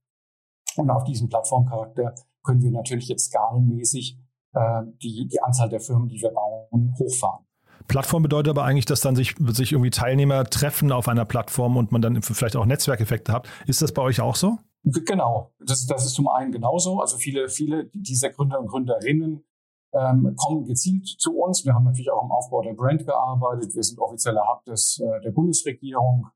Und 0.77 0.89
auf 0.89 1.03
diesen 1.03 1.29
Plattformcharakter 1.29 2.15
können 2.43 2.61
wir 2.61 2.71
natürlich 2.71 3.07
jetzt 3.09 3.25
skalenmäßig 3.25 4.17
äh, 4.53 4.83
die, 5.03 5.27
die 5.27 5.41
Anzahl 5.41 5.69
der 5.69 5.81
Firmen, 5.81 6.07
die 6.07 6.21
wir 6.21 6.31
bauen, 6.31 6.95
hochfahren. 6.97 7.45
Plattform 7.89 8.23
bedeutet 8.23 8.51
aber 8.51 8.63
eigentlich, 8.63 8.85
dass 8.85 9.01
dann 9.01 9.15
sich, 9.15 9.35
sich 9.47 9.73
irgendwie 9.73 9.89
Teilnehmer 9.89 10.45
treffen 10.45 10.93
auf 10.93 11.09
einer 11.09 11.25
Plattform 11.25 11.75
und 11.75 11.91
man 11.91 12.01
dann 12.01 12.21
vielleicht 12.21 12.55
auch 12.55 12.65
Netzwerkeffekte 12.65 13.33
hat. 13.33 13.49
Ist 13.67 13.81
das 13.81 13.91
bei 13.91 14.01
euch 14.01 14.21
auch 14.21 14.35
so? 14.35 14.57
Genau, 14.83 15.51
das, 15.59 15.85
das 15.87 16.05
ist 16.05 16.13
zum 16.13 16.29
einen 16.29 16.53
genauso. 16.53 17.01
Also 17.01 17.17
viele, 17.17 17.49
viele 17.49 17.89
dieser 17.93 18.29
Gründer 18.29 18.59
und 18.59 18.67
Gründerinnen 18.67 19.43
ähm, 19.91 20.35
kommen 20.37 20.65
gezielt 20.65 21.07
zu 21.07 21.35
uns. 21.35 21.65
Wir 21.65 21.73
haben 21.73 21.83
natürlich 21.83 22.11
auch 22.11 22.23
im 22.23 22.31
Aufbau 22.31 22.61
der 22.61 22.73
Brand 22.73 23.05
gearbeitet. 23.05 23.75
Wir 23.75 23.83
sind 23.83 23.99
offizieller 23.99 24.47
Hub 24.47 24.63
des, 24.65 24.99
äh, 24.99 25.21
der 25.21 25.31
Bundesregierung 25.31 26.27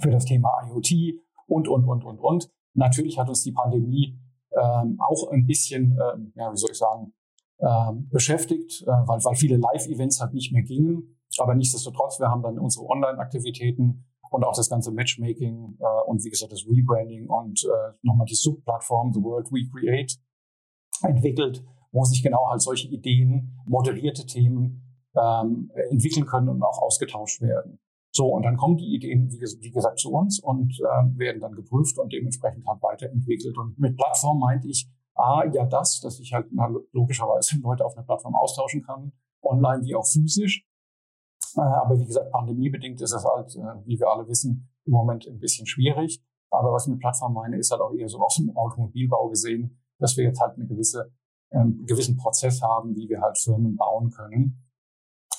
für 0.00 0.10
das 0.10 0.26
Thema 0.26 0.50
IoT 0.68 1.18
und, 1.46 1.66
und, 1.66 1.84
und, 1.86 2.04
und, 2.04 2.18
und. 2.20 2.50
Natürlich 2.74 3.18
hat 3.18 3.28
uns 3.28 3.42
die 3.42 3.52
Pandemie 3.52 4.20
ähm, 4.52 5.00
auch 5.00 5.30
ein 5.32 5.46
bisschen, 5.46 5.98
ähm, 5.98 6.32
ja, 6.36 6.52
wie 6.52 6.56
soll 6.56 6.70
ich 6.70 6.78
sagen, 6.78 7.12
beschäftigt, 8.10 8.82
äh, 8.82 8.86
weil, 8.86 9.24
weil 9.24 9.34
viele 9.34 9.56
Live-Events 9.56 10.20
halt 10.20 10.34
nicht 10.34 10.52
mehr 10.52 10.62
gingen. 10.62 11.16
Aber 11.38 11.54
nichtsdestotrotz, 11.54 12.18
wir 12.20 12.28
haben 12.28 12.42
dann 12.42 12.58
unsere 12.58 12.86
Online-Aktivitäten 12.86 14.04
und 14.30 14.44
auch 14.44 14.54
das 14.54 14.68
ganze 14.68 14.92
Matchmaking 14.92 15.78
äh, 15.80 16.02
und 16.06 16.24
wie 16.24 16.30
gesagt 16.30 16.52
das 16.52 16.64
Rebranding 16.66 17.28
und 17.28 17.64
äh, 17.64 17.92
nochmal 18.02 18.26
die 18.26 18.34
Subplattform 18.34 19.12
The 19.12 19.22
World 19.22 19.50
We 19.50 19.68
Create 19.68 20.18
entwickelt, 21.02 21.64
wo 21.92 22.04
sich 22.04 22.22
genau 22.22 22.48
halt 22.50 22.60
solche 22.60 22.88
Ideen, 22.88 23.60
moderierte 23.66 24.26
Themen 24.26 24.82
ähm, 25.16 25.70
entwickeln 25.90 26.26
können 26.26 26.48
und 26.48 26.62
auch 26.62 26.82
ausgetauscht 26.82 27.40
werden. 27.40 27.78
So, 28.10 28.26
und 28.26 28.42
dann 28.42 28.56
kommen 28.56 28.76
die 28.76 28.94
Ideen, 28.94 29.30
wie, 29.30 29.38
wie 29.38 29.70
gesagt, 29.70 29.98
zu 29.98 30.12
uns 30.12 30.40
und 30.40 30.78
äh, 30.80 31.18
werden 31.18 31.40
dann 31.40 31.54
geprüft 31.54 31.98
und 31.98 32.12
dementsprechend 32.12 32.66
halt 32.66 32.82
weiterentwickelt. 32.82 33.56
Und 33.56 33.78
mit 33.78 33.96
Plattform 33.96 34.38
meinte 34.38 34.68
ich, 34.68 34.88
A, 35.18 35.44
ja 35.46 35.66
das, 35.66 36.00
dass 36.00 36.20
ich 36.20 36.32
halt 36.32 36.46
na, 36.52 36.68
logischerweise 36.92 37.58
Leute 37.60 37.84
auf 37.84 37.96
einer 37.96 38.06
Plattform 38.06 38.34
austauschen 38.34 38.82
kann, 38.82 39.12
online 39.42 39.84
wie 39.84 39.94
auch 39.94 40.06
physisch. 40.06 40.64
Äh, 41.56 41.60
aber 41.60 41.98
wie 41.98 42.06
gesagt, 42.06 42.30
pandemiebedingt 42.30 43.00
ist 43.00 43.12
es 43.12 43.24
halt, 43.24 43.54
äh, 43.56 43.86
wie 43.86 43.98
wir 43.98 44.08
alle 44.08 44.28
wissen, 44.28 44.68
im 44.84 44.92
Moment 44.92 45.26
ein 45.26 45.38
bisschen 45.38 45.66
schwierig. 45.66 46.22
Aber 46.50 46.72
was 46.72 46.86
ich 46.86 46.92
mit 46.92 47.00
Plattform 47.00 47.34
meine, 47.34 47.58
ist 47.58 47.70
halt 47.70 47.80
auch 47.80 47.92
eher 47.92 48.08
so 48.08 48.20
aus 48.20 48.36
dem 48.36 48.56
Automobilbau 48.56 49.28
gesehen, 49.28 49.78
dass 49.98 50.16
wir 50.16 50.24
jetzt 50.24 50.40
halt 50.40 50.56
eine 50.56 50.66
gewisse, 50.66 51.12
ähm, 51.50 51.84
gewissen 51.86 52.16
Prozess 52.16 52.62
haben, 52.62 52.94
wie 52.94 53.08
wir 53.08 53.20
halt 53.20 53.38
Firmen 53.38 53.76
bauen 53.76 54.10
können 54.10 54.67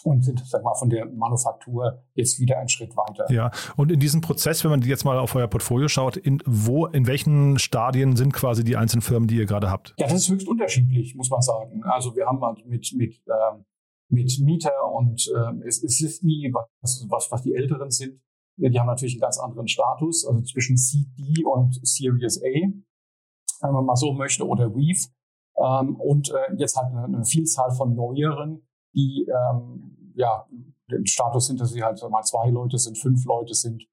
und 0.04 0.24
sind, 0.24 0.42
sag 0.46 0.64
mal, 0.64 0.74
von 0.76 0.90
der 0.90 1.06
Manufaktur 1.06 2.04
jetzt 2.14 2.40
wieder 2.40 2.58
einen 2.58 2.70
Schritt 2.70 2.96
weiter. 2.96 3.32
Ja, 3.32 3.52
und 3.76 3.92
in 3.92 4.00
diesem 4.00 4.22
Prozess, 4.22 4.64
wenn 4.64 4.72
man 4.72 4.82
jetzt 4.82 5.06
mal 5.06 5.18
auf 5.18 5.36
euer 5.36 5.48
Portfolio 5.48 5.88
schaut, 5.88 6.18
in 6.18 6.42
wo, 6.46 6.86
in 6.88 7.08
welchen 7.08 7.60
Stadien 7.60 8.16
sind 8.16 8.34
quasi 8.34 8.64
die 8.64 8.78
einzelnen 8.78 9.02
Firmen, 9.02 9.28
die 9.28 9.38
ihr 9.38 9.46
gerade 9.46 9.70
habt? 9.70 9.94
Ja, 9.98 10.08
das 10.08 10.22
ist 10.22 10.30
höchst 10.30 10.48
unterschiedlich, 10.48 11.16
muss 11.16 11.30
man 11.30 11.42
sagen. 11.42 11.84
Also 11.84 12.16
wir 12.16 12.26
haben 12.26 12.42
halt 12.42 12.66
mit, 12.66 12.94
mit, 12.96 13.22
ähm, 13.28 13.66
mit 14.10 14.40
Mieter 14.40 14.92
und 14.92 15.32
ähm, 15.36 15.64
es, 15.66 15.84
es 15.84 16.02
ist 16.02 16.24
nie, 16.24 16.52
was, 16.54 17.06
was, 17.10 17.32
was 17.32 17.44
die 17.44 17.54
Älteren 17.54 17.92
sind, 17.92 18.20
die 18.68 18.80
haben 18.80 18.88
natürlich 18.88 19.14
einen 19.16 19.22
ganz 19.22 19.40
anderen 19.40 19.68
Status, 19.68 20.26
also 20.28 20.42
zwischen 20.42 20.76
CD 20.76 21.46
und 21.46 21.80
Series 21.82 22.42
A, 22.44 22.44
wenn 23.62 23.74
man 23.74 23.86
mal 23.86 23.96
so 23.96 24.12
möchte, 24.14 24.46
oder 24.46 24.74
Weave. 24.74 25.08
Ähm, 25.58 25.96
und 25.96 26.30
äh, 26.30 26.56
jetzt 26.58 26.76
halt 26.76 26.94
eine, 26.94 27.06
eine 27.06 27.26
Vielzahl 27.26 27.72
von 27.72 27.96
neueren, 27.96 28.68
die 28.94 29.28
ähm, 29.28 30.14
ja 30.16 30.48
den 30.92 31.06
Status 31.06 31.48
sind, 31.48 31.60
dass 31.60 31.72
sie 31.72 31.84
halt 31.84 32.02
mal 32.10 32.24
zwei 32.24 32.50
Leute 32.50 32.78
sind, 32.78 32.98
fünf 32.98 33.24
Leute 33.26 33.54
sind, 33.54 33.88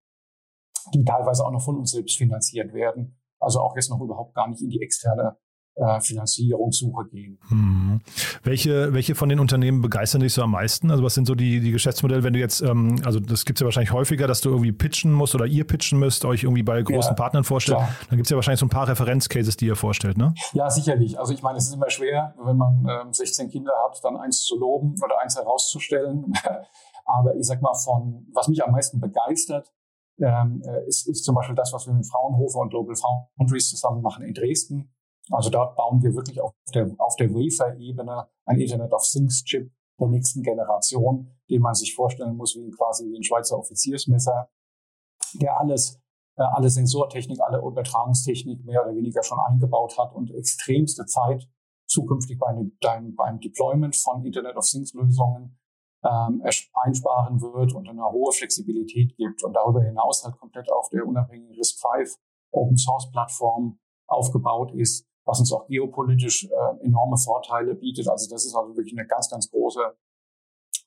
die 0.95 1.05
teilweise 1.05 1.45
auch 1.45 1.51
noch 1.51 1.63
von 1.63 1.77
uns 1.77 1.91
selbst 1.91 2.17
finanziert 2.17 2.73
werden. 2.73 3.19
Also 3.39 3.61
auch 3.61 3.77
jetzt 3.77 3.91
noch 3.91 4.01
überhaupt 4.01 4.35
gar 4.35 4.49
nicht 4.49 4.63
in 4.63 4.71
die 4.71 4.81
externe 4.81 5.37
äh, 5.77 6.01
Finanzierungssuche 6.01 7.07
gehen. 7.11 7.39
Hm. 7.49 8.01
Welche, 8.43 8.93
welche 8.95 9.15
von 9.15 9.29
den 9.29 9.41
Unternehmen 9.41 9.83
begeistern 9.83 10.23
dich 10.23 10.33
so 10.33 10.43
am 10.43 10.53
meisten? 10.53 10.91
Also 10.91 11.05
was 11.05 11.15
sind 11.15 11.27
so 11.27 11.35
die, 11.35 11.61
die 11.61 11.71
Geschäftsmodelle, 11.71 12.23
wenn 12.23 12.33
du 12.33 12.39
jetzt, 12.39 12.63
ähm, 12.63 13.01
also 13.05 13.21
das 13.21 13.45
gibt 13.45 13.59
es 13.59 13.61
ja 13.61 13.67
wahrscheinlich 13.67 13.93
häufiger, 13.93 14.27
dass 14.27 14.41
du 14.41 14.51
irgendwie 14.51 14.73
pitchen 14.73 15.13
musst 15.13 15.35
oder 15.35 15.47
ihr 15.47 15.67
pitchen 15.67 15.99
müsst, 15.99 16.25
euch 16.25 16.45
irgendwie 16.45 16.63
bei 16.63 16.81
großen 16.83 17.11
ja, 17.11 17.15
Partnern 17.15 17.45
vorstellt. 17.45 17.79
Klar. 17.79 17.95
Dann 18.09 18.17
gibt 18.17 18.27
es 18.27 18.31
ja 18.31 18.37
wahrscheinlich 18.37 18.61
so 18.61 18.67
ein 18.67 18.71
paar 18.71 18.89
Referenzcases, 18.89 19.57
die 19.57 19.67
ihr 19.67 19.77
vorstellt, 19.77 20.17
ne? 20.17 20.33
Ja, 20.53 20.71
sicherlich. 20.71 21.19
Also 21.19 21.35
ich 21.35 21.43
meine, 21.43 21.59
es 21.59 21.67
ist 21.69 21.75
immer 21.75 21.91
schwer, 21.91 22.35
wenn 22.43 22.57
man 22.57 22.87
ähm, 22.89 23.13
16 23.13 23.51
Kinder 23.51 23.73
hat, 23.85 23.99
dann 24.03 24.17
eins 24.17 24.45
zu 24.45 24.59
loben 24.59 24.95
oder 25.05 25.21
eins 25.23 25.37
herauszustellen. 25.37 26.33
Aber 27.05 27.37
ich 27.37 27.47
sag 27.47 27.63
mal, 27.63 27.75
von 27.75 28.27
was 28.33 28.49
mich 28.49 28.65
am 28.65 28.73
meisten 28.73 28.99
begeistert, 28.99 29.73
ähm, 30.19 30.63
äh, 30.67 30.87
ist, 30.89 31.07
ist 31.09 31.25
zum 31.25 31.35
Beispiel 31.35 31.55
das, 31.55 31.73
was 31.73 31.87
wir 31.87 31.95
mit 31.95 32.07
Fraunhofer 32.07 32.61
und 32.61 32.71
Global 32.71 32.97
Foundries 32.97 33.69
zusammen 33.69 34.03
machen 34.03 34.25
in 34.25 34.35
Dresden. 34.35 34.91
Also 35.31 35.51
dort 35.51 35.77
bauen 35.77 36.03
wir 36.03 36.15
wirklich 36.15 36.41
auf 36.41 36.53
der, 36.73 36.95
auf 36.99 37.17
der 37.17 37.31
Wafer-Ebene 37.31 38.29
ein 38.45 38.61
Internet 38.61 38.93
of 38.93 39.03
Things 39.03 39.43
Chip 39.45 39.71
der 39.99 40.09
nächsten 40.09 40.43
Generation, 40.43 41.33
den 41.51 41.63
man 41.63 41.75
sich 41.75 41.95
vorstellen 41.95 42.37
muss 42.37 42.55
wie 42.55 42.71
quasi 42.71 43.07
wie 43.11 43.17
ein 43.17 43.25
Schweizer 43.25 43.59
Offiziersmesser, 43.59 44.49
der 45.35 45.59
alles, 45.59 46.01
äh, 46.37 46.43
alle 46.43 46.71
Sensortechnik, 46.71 47.41
alle 47.41 47.59
Übertragungstechnik 47.59 48.65
mehr 48.65 48.85
oder 48.85 48.95
weniger 48.95 49.23
schon 49.23 49.41
eingebaut 49.41 49.99
hat 49.99 50.15
und 50.15 50.31
extremste 50.31 51.07
Zeit 51.07 51.49
zukünftig 51.89 52.39
beim, 52.39 52.77
beim, 52.81 53.15
beim 53.15 53.41
Deployment 53.41 53.97
von 53.97 54.25
Internet 54.25 54.57
of 54.57 54.67
Things 54.67 54.93
Lösungen 54.93 55.59
ähm, 56.05 56.43
einsparen 56.75 57.41
wird 57.41 57.75
und 57.75 57.89
eine 57.89 58.05
hohe 58.05 58.33
Flexibilität 58.33 59.17
gibt 59.17 59.43
und 59.43 59.55
darüber 59.55 59.83
hinaus 59.83 60.25
halt 60.25 60.37
komplett 60.37 60.71
auf 60.71 60.89
der 60.91 61.07
unabhängigen 61.07 61.55
RISC-V 61.57 61.89
Open 62.53 62.77
Source 62.77 63.11
Plattform 63.11 63.79
aufgebaut 64.09 64.73
ist 64.73 65.07
was 65.27 65.41
uns 65.41 65.53
auch 65.53 65.67
geopolitisch 65.67 66.45
äh, 66.45 66.85
enorme 66.85 67.19
Vorteile 67.19 67.75
bietet. 67.75 68.09
Also 68.09 68.31
das 68.31 68.47
ist 68.47 68.55
also 68.55 68.75
wirklich 68.77 68.97
eine 68.97 69.07
ganz, 69.07 69.29
ganz 69.29 69.51
große, 69.51 69.81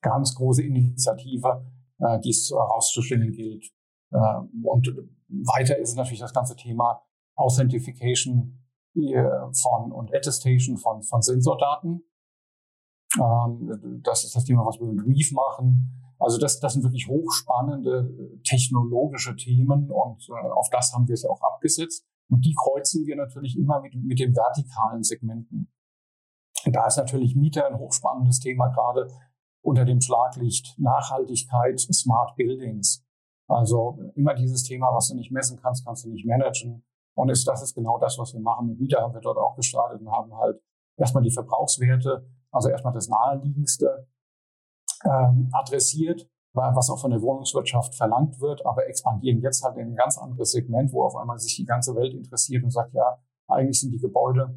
ganz 0.01 0.33
große 0.33 0.63
Initiative, 0.63 1.65
äh, 1.99 2.19
die 2.21 2.29
es 2.29 2.49
herauszustellen 2.49 3.31
gilt. 3.33 3.65
Äh, 4.11 4.17
und 4.63 4.87
weiter 5.27 5.77
ist 5.77 5.95
natürlich 5.95 6.21
das 6.21 6.33
ganze 6.33 6.55
Thema 6.55 7.03
Authentification 7.35 8.57
äh, 8.95 9.23
von 9.53 9.91
und 9.91 10.15
Attestation 10.15 10.77
von, 10.77 11.03
von 11.03 11.21
Sensordaten. 11.21 12.01
Ähm, 13.17 14.01
das 14.03 14.23
ist 14.23 14.35
das 14.35 14.45
Thema, 14.45 14.65
was 14.65 14.79
wir 14.79 14.87
mit 14.87 15.05
Weave 15.05 15.33
machen. 15.35 16.15
Also 16.17 16.37
das, 16.37 16.59
das 16.59 16.73
sind 16.73 16.83
wirklich 16.83 17.07
hochspannende 17.07 18.41
technologische 18.43 19.35
Themen 19.35 19.91
und 19.91 20.27
äh, 20.29 20.49
auf 20.49 20.69
das 20.69 20.93
haben 20.93 21.07
wir 21.07 21.13
es 21.13 21.25
auch 21.25 21.41
abgesetzt. 21.41 22.08
Und 22.29 22.45
die 22.45 22.55
kreuzen 22.55 23.05
wir 23.05 23.15
natürlich 23.15 23.57
immer 23.57 23.81
mit, 23.81 23.95
mit 23.95 24.19
den 24.19 24.35
vertikalen 24.35 25.03
Segmenten. 25.03 25.71
Da 26.65 26.85
ist 26.87 26.97
natürlich 26.97 27.35
Mieter 27.35 27.67
ein 27.67 27.77
hochspannendes 27.77 28.39
Thema, 28.39 28.67
gerade 28.67 29.07
unter 29.61 29.85
dem 29.85 30.01
Schlaglicht 30.01 30.77
Nachhaltigkeit, 30.77 31.79
Smart 31.79 32.35
Buildings. 32.35 33.03
Also 33.47 34.11
immer 34.15 34.35
dieses 34.35 34.63
Thema, 34.63 34.93
was 34.93 35.09
du 35.09 35.15
nicht 35.15 35.31
messen 35.31 35.59
kannst, 35.59 35.85
kannst 35.85 36.05
du 36.05 36.09
nicht 36.09 36.25
managen. 36.25 36.83
Und 37.15 37.29
ist, 37.29 37.47
das 37.47 37.63
ist 37.63 37.73
genau 37.73 37.97
das, 37.97 38.17
was 38.19 38.33
wir 38.33 38.41
machen. 38.41 38.67
Mit 38.67 38.79
Mieter 38.79 39.01
haben 39.01 39.13
wir 39.13 39.21
dort 39.21 39.37
auch 39.37 39.55
gestartet 39.55 39.99
und 39.99 40.11
haben 40.11 40.35
halt 40.37 40.61
erstmal 40.97 41.23
die 41.23 41.31
Verbrauchswerte, 41.31 42.29
also 42.51 42.69
erstmal 42.69 42.93
das 42.93 43.09
Naheliegendste 43.09 44.07
ähm, 45.03 45.49
adressiert 45.51 46.29
was 46.53 46.89
auch 46.89 46.99
von 46.99 47.11
der 47.11 47.21
Wohnungswirtschaft 47.21 47.95
verlangt 47.95 48.39
wird, 48.41 48.65
aber 48.65 48.87
expandieren 48.87 49.41
jetzt 49.41 49.63
halt 49.63 49.77
in 49.77 49.89
ein 49.89 49.95
ganz 49.95 50.17
anderes 50.17 50.51
Segment, 50.51 50.91
wo 50.91 51.03
auf 51.03 51.15
einmal 51.15 51.39
sich 51.39 51.55
die 51.55 51.65
ganze 51.65 51.95
Welt 51.95 52.13
interessiert 52.13 52.63
und 52.63 52.71
sagt, 52.71 52.93
ja, 52.93 53.19
eigentlich 53.47 53.79
sind 53.79 53.91
die 53.91 53.99
Gebäude 53.99 54.55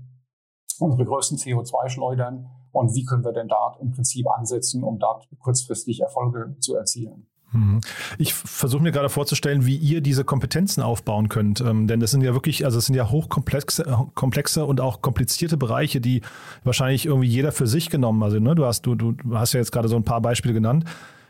unsere 0.78 1.04
größten 1.04 1.38
CO2-Schleudern 1.38 2.46
und 2.72 2.94
wie 2.94 3.04
können 3.04 3.24
wir 3.24 3.32
denn 3.32 3.48
da 3.48 3.76
im 3.80 3.92
Prinzip 3.92 4.26
ansetzen, 4.28 4.82
um 4.82 4.98
dort 4.98 5.28
kurzfristig 5.38 6.00
Erfolge 6.00 6.56
zu 6.60 6.74
erzielen. 6.74 7.26
Mhm. 7.52 7.80
Ich 8.18 8.32
versuche 8.32 8.82
mir 8.82 8.92
gerade 8.92 9.10
vorzustellen, 9.10 9.66
wie 9.66 9.76
ihr 9.76 10.00
diese 10.00 10.24
Kompetenzen 10.24 10.82
aufbauen 10.82 11.28
könnt. 11.28 11.60
Ähm, 11.60 11.86
denn 11.86 12.00
das 12.00 12.10
sind 12.10 12.22
ja 12.22 12.32
wirklich, 12.32 12.64
also 12.64 12.78
es 12.78 12.86
sind 12.86 12.94
ja 12.94 13.10
hochkomplexe 13.10 13.84
komplexe 14.14 14.64
und 14.64 14.80
auch 14.80 15.02
komplizierte 15.02 15.58
Bereiche, 15.58 16.00
die 16.00 16.22
wahrscheinlich 16.64 17.04
irgendwie 17.04 17.28
jeder 17.28 17.52
für 17.52 17.66
sich 17.66 17.90
genommen. 17.90 18.22
Also 18.22 18.40
ne, 18.40 18.54
du 18.54 18.64
hast, 18.64 18.86
du, 18.86 18.94
du 18.94 19.14
hast 19.34 19.52
ja 19.52 19.60
jetzt 19.60 19.70
gerade 19.70 19.88
so 19.88 19.96
ein 19.96 20.04
paar 20.04 20.22
Beispiele 20.22 20.54
genannt 20.54 20.86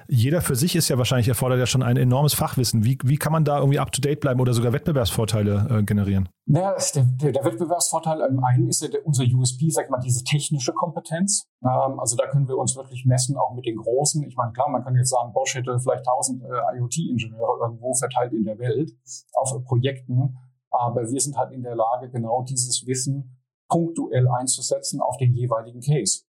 jeder 0.08 0.40
für 0.40 0.56
sich 0.56 0.76
ist 0.76 0.88
ja 0.88 0.98
wahrscheinlich 0.98 1.28
erfordert 1.28 1.58
ja 1.58 1.66
schon 1.66 1.82
ein 1.82 1.96
enormes 1.96 2.34
Fachwissen. 2.34 2.84
Wie, 2.84 2.98
wie 3.04 3.16
kann 3.16 3.32
man 3.32 3.44
da 3.44 3.58
irgendwie 3.58 3.78
up 3.78 3.92
to 3.92 4.00
date 4.00 4.20
bleiben 4.20 4.40
oder 4.40 4.52
sogar 4.52 4.72
Wettbewerbsvorteile 4.72 5.66
äh, 5.70 5.82
generieren? 5.82 6.28
Naja, 6.46 6.76
der, 6.94 7.32
der, 7.32 7.44
Wettbewerbsvorteil 7.44 8.20
im 8.28 8.42
einen 8.42 8.68
ist 8.68 8.82
ja 8.82 8.88
der, 8.88 9.06
unser 9.06 9.24
USP, 9.24 9.70
sag 9.70 9.84
ich 9.84 9.90
mal, 9.90 10.00
diese 10.00 10.24
technische 10.24 10.72
Kompetenz. 10.72 11.46
Ähm, 11.62 12.00
also 12.00 12.16
da 12.16 12.26
können 12.26 12.48
wir 12.48 12.58
uns 12.58 12.76
wirklich 12.76 13.04
messen, 13.06 13.36
auch 13.36 13.54
mit 13.54 13.64
den 13.64 13.76
Großen. 13.76 14.22
Ich 14.24 14.36
meine, 14.36 14.52
klar, 14.52 14.68
man 14.68 14.82
kann 14.82 14.96
jetzt 14.96 15.10
sagen, 15.10 15.32
Bosch 15.32 15.54
hätte 15.54 15.78
vielleicht 15.78 16.06
1000 16.06 16.42
äh, 16.42 16.78
IoT-Ingenieure 16.78 17.58
irgendwo 17.62 17.94
verteilt 17.94 18.32
in 18.32 18.44
der 18.44 18.58
Welt 18.58 18.92
auf 19.34 19.52
Projekten. 19.64 20.36
Aber 20.70 21.02
wir 21.02 21.20
sind 21.20 21.36
halt 21.36 21.52
in 21.52 21.62
der 21.62 21.76
Lage, 21.76 22.10
genau 22.10 22.42
dieses 22.42 22.86
Wissen 22.86 23.38
punktuell 23.68 24.28
einzusetzen 24.28 25.00
auf 25.00 25.16
den 25.16 25.34
jeweiligen 25.34 25.80
Case. 25.80 26.24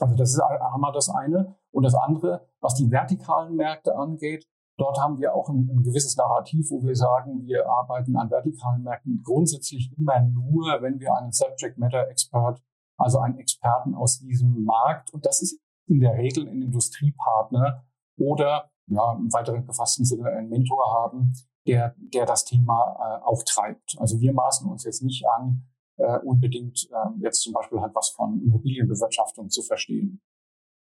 Also 0.00 0.16
das 0.16 0.30
ist 0.30 0.40
einmal 0.40 0.92
das 0.92 1.08
eine. 1.08 1.56
Und 1.74 1.82
das 1.82 1.94
andere, 1.94 2.46
was 2.60 2.74
die 2.74 2.90
vertikalen 2.90 3.56
Märkte 3.56 3.96
angeht, 3.96 4.46
dort 4.78 4.98
haben 5.00 5.18
wir 5.18 5.34
auch 5.34 5.48
ein, 5.48 5.68
ein, 5.68 5.82
gewisses 5.82 6.16
Narrativ, 6.16 6.70
wo 6.70 6.82
wir 6.84 6.94
sagen, 6.94 7.44
wir 7.46 7.68
arbeiten 7.68 8.16
an 8.16 8.30
vertikalen 8.30 8.84
Märkten 8.84 9.22
grundsätzlich 9.24 9.92
immer 9.98 10.20
nur, 10.20 10.80
wenn 10.82 11.00
wir 11.00 11.16
einen 11.16 11.32
Subject 11.32 11.76
Matter 11.76 12.08
Expert, 12.08 12.62
also 12.96 13.18
einen 13.18 13.38
Experten 13.38 13.94
aus 13.96 14.20
diesem 14.20 14.64
Markt, 14.64 15.12
und 15.12 15.26
das 15.26 15.42
ist 15.42 15.60
in 15.88 15.98
der 15.98 16.14
Regel 16.14 16.48
ein 16.48 16.62
Industriepartner 16.62 17.84
oder 18.18 18.70
ja, 18.86 19.12
im 19.14 19.32
weiteren 19.32 19.66
gefassten 19.66 20.04
Sinne 20.04 20.28
einen 20.30 20.50
Mentor 20.50 20.94
haben, 20.94 21.32
der, 21.66 21.96
der 21.98 22.24
das 22.24 22.44
Thema 22.44 22.96
äh, 22.98 23.24
auch 23.24 23.42
treibt. 23.42 23.96
Also 23.98 24.20
wir 24.20 24.32
maßen 24.32 24.70
uns 24.70 24.84
jetzt 24.84 25.02
nicht 25.02 25.26
an, 25.26 25.66
äh, 25.96 26.18
unbedingt 26.20 26.88
äh, 26.92 27.20
jetzt 27.20 27.42
zum 27.42 27.52
Beispiel 27.52 27.80
halt 27.80 27.94
was 27.94 28.10
von 28.10 28.40
Immobilienbewirtschaftung 28.42 29.48
zu 29.50 29.62
verstehen. 29.62 30.22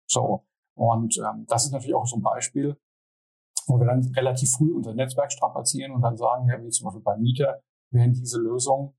So. 0.07 0.45
Und 0.75 1.18
ähm, 1.18 1.46
das 1.48 1.65
ist 1.65 1.72
natürlich 1.72 1.96
auch 1.96 2.06
so 2.06 2.18
ein 2.18 2.22
Beispiel, 2.22 2.77
wo 3.68 3.80
wir 3.80 3.86
dann 3.86 4.01
relativ 4.15 4.51
früh 4.51 4.74
unser 4.74 4.94
Netzwerk 4.94 5.32
strapazieren 5.32 5.92
und 5.92 6.01
dann 6.01 6.18
sagen, 6.18 6.48
ja, 6.50 6.62
wie 6.62 6.70
zum 6.70 6.86
Beispiel 6.86 7.03
bei 7.03 7.18
Mieter, 7.18 7.62
werden 7.92 8.13
diese 8.13 8.39
Lösung 8.39 8.96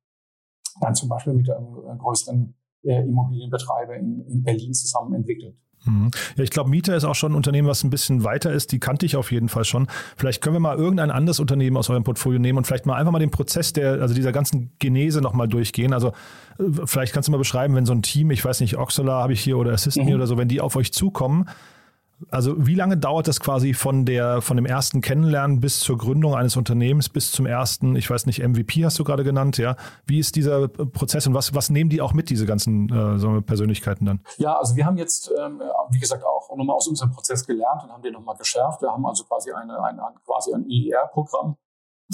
dann 0.80 0.94
zum 0.94 1.08
Beispiel 1.08 1.34
mit 1.34 1.50
einem 1.50 1.98
größeren 1.98 2.54
äh, 2.82 3.02
Immobilienbetreiber 3.02 3.96
in, 3.96 4.24
in 4.26 4.42
Berlin 4.42 4.72
zusammen 4.72 5.14
entwickelt. 5.14 5.56
Mhm. 5.84 6.10
Ja, 6.36 6.44
ich 6.44 6.50
glaube, 6.50 6.70
Mieter 6.70 6.96
ist 6.96 7.04
auch 7.04 7.14
schon 7.14 7.32
ein 7.32 7.34
Unternehmen, 7.34 7.68
was 7.68 7.84
ein 7.84 7.90
bisschen 7.90 8.24
weiter 8.24 8.52
ist. 8.52 8.72
Die 8.72 8.80
kannte 8.80 9.06
ich 9.06 9.16
auf 9.16 9.32
jeden 9.32 9.48
Fall 9.48 9.64
schon. 9.64 9.88
Vielleicht 10.16 10.42
können 10.42 10.54
wir 10.54 10.60
mal 10.60 10.76
irgendein 10.76 11.10
anderes 11.10 11.40
Unternehmen 11.40 11.76
aus 11.76 11.90
eurem 11.90 12.04
Portfolio 12.04 12.38
nehmen 12.38 12.58
und 12.58 12.66
vielleicht 12.66 12.86
mal 12.86 12.94
einfach 12.94 13.12
mal 13.12 13.18
den 13.18 13.30
Prozess 13.30 13.72
der, 13.72 14.00
also 14.00 14.14
dieser 14.14 14.32
ganzen 14.32 14.72
Genese 14.78 15.20
nochmal 15.20 15.48
durchgehen. 15.48 15.92
Also 15.92 16.08
äh, 16.58 16.64
vielleicht 16.84 17.12
kannst 17.12 17.28
du 17.28 17.32
mal 17.32 17.38
beschreiben, 17.38 17.74
wenn 17.74 17.86
so 17.86 17.92
ein 17.92 18.02
Team, 18.02 18.30
ich 18.30 18.44
weiß 18.44 18.60
nicht, 18.60 18.78
Oxola 18.78 19.22
habe 19.22 19.32
ich 19.32 19.40
hier 19.40 19.58
oder 19.58 19.72
Assist 19.72 19.98
mhm. 19.98 20.12
oder 20.12 20.26
so, 20.26 20.38
wenn 20.38 20.48
die 20.48 20.60
auf 20.60 20.76
euch 20.76 20.92
zukommen, 20.92 21.46
also 22.30 22.54
wie 22.58 22.74
lange 22.74 22.96
dauert 22.96 23.28
das 23.28 23.40
quasi 23.40 23.74
von 23.74 24.04
der 24.04 24.42
von 24.42 24.56
dem 24.56 24.66
ersten 24.66 25.00
Kennenlernen 25.00 25.60
bis 25.60 25.80
zur 25.80 25.98
Gründung 25.98 26.34
eines 26.34 26.56
Unternehmens 26.56 27.08
bis 27.08 27.32
zum 27.32 27.46
ersten, 27.46 27.96
ich 27.96 28.08
weiß 28.08 28.26
nicht, 28.26 28.46
MVP 28.46 28.84
hast 28.84 28.98
du 28.98 29.04
gerade 29.04 29.24
genannt, 29.24 29.58
ja? 29.58 29.76
Wie 30.06 30.18
ist 30.18 30.36
dieser 30.36 30.68
Prozess 30.68 31.26
und 31.26 31.34
was 31.34 31.54
was 31.54 31.70
nehmen 31.70 31.90
die 31.90 32.00
auch 32.00 32.12
mit 32.12 32.30
diese 32.30 32.46
ganzen 32.46 32.88
äh, 32.88 33.42
Persönlichkeiten 33.42 34.04
dann? 34.06 34.20
Ja, 34.38 34.56
also 34.58 34.76
wir 34.76 34.86
haben 34.86 34.96
jetzt 34.96 35.32
ähm, 35.38 35.60
wie 35.90 35.98
gesagt 35.98 36.24
auch 36.24 36.54
nochmal 36.56 36.76
aus 36.76 36.88
unserem 36.88 37.10
Prozess 37.12 37.46
gelernt 37.46 37.84
und 37.84 37.92
haben 37.92 38.02
den 38.02 38.12
nochmal 38.12 38.36
geschärft. 38.36 38.82
Wir 38.82 38.90
haben 38.90 39.04
also 39.06 39.24
quasi 39.24 39.52
eine, 39.52 39.82
ein, 39.82 39.98
ein 39.98 40.14
quasi 40.24 40.52
ein 40.54 40.66
EER-Programm 40.68 41.56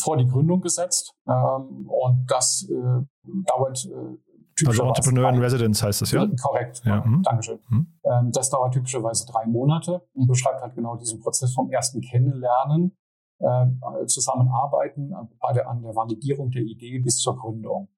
vor 0.02 0.16
die 0.16 0.26
Gründung 0.26 0.60
gesetzt 0.60 1.14
ähm, 1.26 1.88
und 1.88 2.26
das 2.28 2.66
äh, 2.70 3.04
dauert 3.46 3.84
äh, 3.86 4.29
also 4.66 4.84
Entrepreneur 4.84 5.28
in 5.30 5.38
Residence 5.38 5.82
heißt 5.82 6.02
das, 6.02 6.10
ja? 6.12 6.26
Korrekt, 6.40 6.82
ja. 6.84 7.04
Mhm. 7.04 7.22
Dankeschön. 7.22 7.58
Mhm. 7.68 7.86
Ähm, 8.04 8.32
das 8.32 8.50
dauert 8.50 8.74
typischerweise 8.74 9.26
drei 9.26 9.46
Monate 9.46 10.06
und 10.14 10.26
beschreibt 10.26 10.62
halt 10.62 10.74
genau 10.74 10.96
diesen 10.96 11.20
Prozess 11.20 11.54
vom 11.54 11.70
ersten 11.70 12.00
Kennenlernen, 12.00 12.96
äh, 13.38 13.66
Zusammenarbeiten 14.06 15.14
bei 15.40 15.52
der, 15.52 15.68
an 15.68 15.82
der 15.82 15.94
Validierung 15.94 16.50
der 16.50 16.62
Idee 16.62 16.98
bis 16.98 17.18
zur 17.18 17.36
Gründung. 17.36 17.88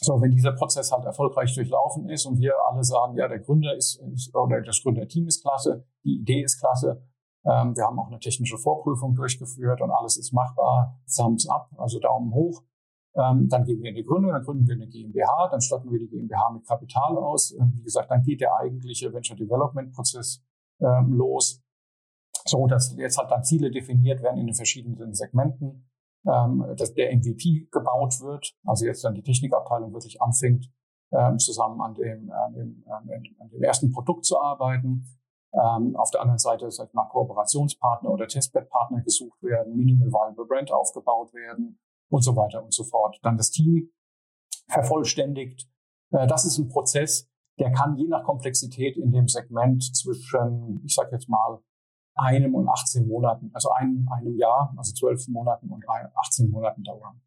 So, 0.00 0.20
wenn 0.20 0.30
dieser 0.30 0.52
Prozess 0.52 0.92
halt 0.92 1.04
erfolgreich 1.04 1.52
durchlaufen 1.54 2.08
ist 2.08 2.24
und 2.24 2.38
wir 2.38 2.54
alle 2.70 2.84
sagen, 2.84 3.16
ja, 3.16 3.26
der 3.26 3.40
Gründer 3.40 3.74
ist, 3.74 4.00
ist 4.14 4.32
oder 4.34 4.62
das 4.62 4.80
Gründerteam 4.82 5.26
ist 5.26 5.42
klasse, 5.42 5.84
die 6.04 6.20
Idee 6.20 6.42
ist 6.42 6.60
klasse, 6.60 7.02
ähm, 7.44 7.76
wir 7.76 7.84
haben 7.84 7.98
auch 7.98 8.08
eine 8.08 8.20
technische 8.20 8.58
Vorprüfung 8.58 9.14
durchgeführt 9.14 9.80
und 9.80 9.90
alles 9.90 10.16
ist 10.16 10.32
machbar, 10.32 11.00
Thumbs 11.14 11.48
up, 11.48 11.70
also 11.76 11.98
Daumen 11.98 12.32
hoch, 12.32 12.62
ähm, 13.16 13.48
dann 13.48 13.64
gehen 13.64 13.82
wir 13.82 13.90
in 13.90 13.96
die 13.96 14.04
Gründung, 14.04 14.32
dann 14.32 14.44
gründen 14.44 14.66
wir 14.66 14.74
eine 14.74 14.86
GmbH, 14.86 15.48
dann 15.50 15.60
statten 15.60 15.90
wir 15.90 15.98
die 15.98 16.08
GmbH 16.08 16.50
mit 16.50 16.66
Kapital 16.66 17.16
aus. 17.16 17.52
Ähm, 17.52 17.72
wie 17.76 17.82
gesagt, 17.82 18.10
dann 18.10 18.22
geht 18.22 18.40
der 18.40 18.54
eigentliche 18.56 19.12
Venture 19.12 19.36
Development 19.36 19.92
Prozess 19.92 20.42
ähm, 20.80 21.14
los, 21.14 21.62
so 22.44 22.66
dass 22.66 22.94
jetzt 22.96 23.18
halt 23.18 23.30
dann 23.30 23.44
Ziele 23.44 23.70
definiert 23.70 24.22
werden 24.22 24.38
in 24.38 24.46
den 24.46 24.54
verschiedenen 24.54 25.14
Segmenten, 25.14 25.88
ähm, 26.26 26.64
dass 26.76 26.94
der 26.94 27.14
MVP 27.16 27.68
gebaut 27.70 28.20
wird, 28.20 28.54
also 28.64 28.84
jetzt 28.84 29.04
dann 29.04 29.14
die 29.14 29.22
Technikabteilung 29.22 29.92
wirklich 29.92 30.20
anfängt, 30.20 30.70
ähm, 31.12 31.38
zusammen 31.38 31.80
an 31.80 31.94
dem, 31.94 32.30
an, 32.30 32.54
dem, 32.54 32.84
an 32.86 33.48
dem 33.48 33.62
ersten 33.62 33.90
Produkt 33.90 34.26
zu 34.26 34.38
arbeiten. 34.40 35.06
Ähm, 35.54 35.96
auf 35.96 36.10
der 36.10 36.20
anderen 36.20 36.38
Seite, 36.38 36.68
ich 36.68 36.92
mal, 36.92 37.08
Kooperationspartner 37.08 38.10
oder 38.10 38.28
Testbed-Partner 38.28 39.00
gesucht 39.00 39.42
werden, 39.42 39.76
Minimal 39.76 40.12
Viable 40.12 40.44
Brand 40.44 40.70
aufgebaut 40.70 41.32
werden, 41.32 41.78
und 42.08 42.22
so 42.22 42.36
weiter 42.36 42.62
und 42.62 42.72
so 42.72 42.84
fort. 42.84 43.18
Dann 43.22 43.36
das 43.36 43.50
Team 43.50 43.90
vervollständigt. 44.68 45.68
Äh, 46.10 46.26
das 46.26 46.44
ist 46.44 46.58
ein 46.58 46.68
Prozess, 46.68 47.28
der 47.58 47.72
kann 47.72 47.96
je 47.96 48.06
nach 48.06 48.24
Komplexität 48.24 48.96
in 48.96 49.12
dem 49.12 49.28
Segment 49.28 49.82
zwischen, 49.96 50.80
ich 50.84 50.94
sage 50.94 51.10
jetzt 51.12 51.28
mal, 51.28 51.60
einem 52.14 52.54
und 52.54 52.68
18 52.68 53.06
Monaten, 53.06 53.50
also 53.52 53.70
einem, 53.70 54.08
einem 54.10 54.36
Jahr, 54.36 54.74
also 54.76 54.92
zwölf 54.92 55.26
Monaten 55.28 55.70
und 55.70 55.84
18 55.88 56.50
Monaten 56.50 56.82
dauern. 56.82 57.20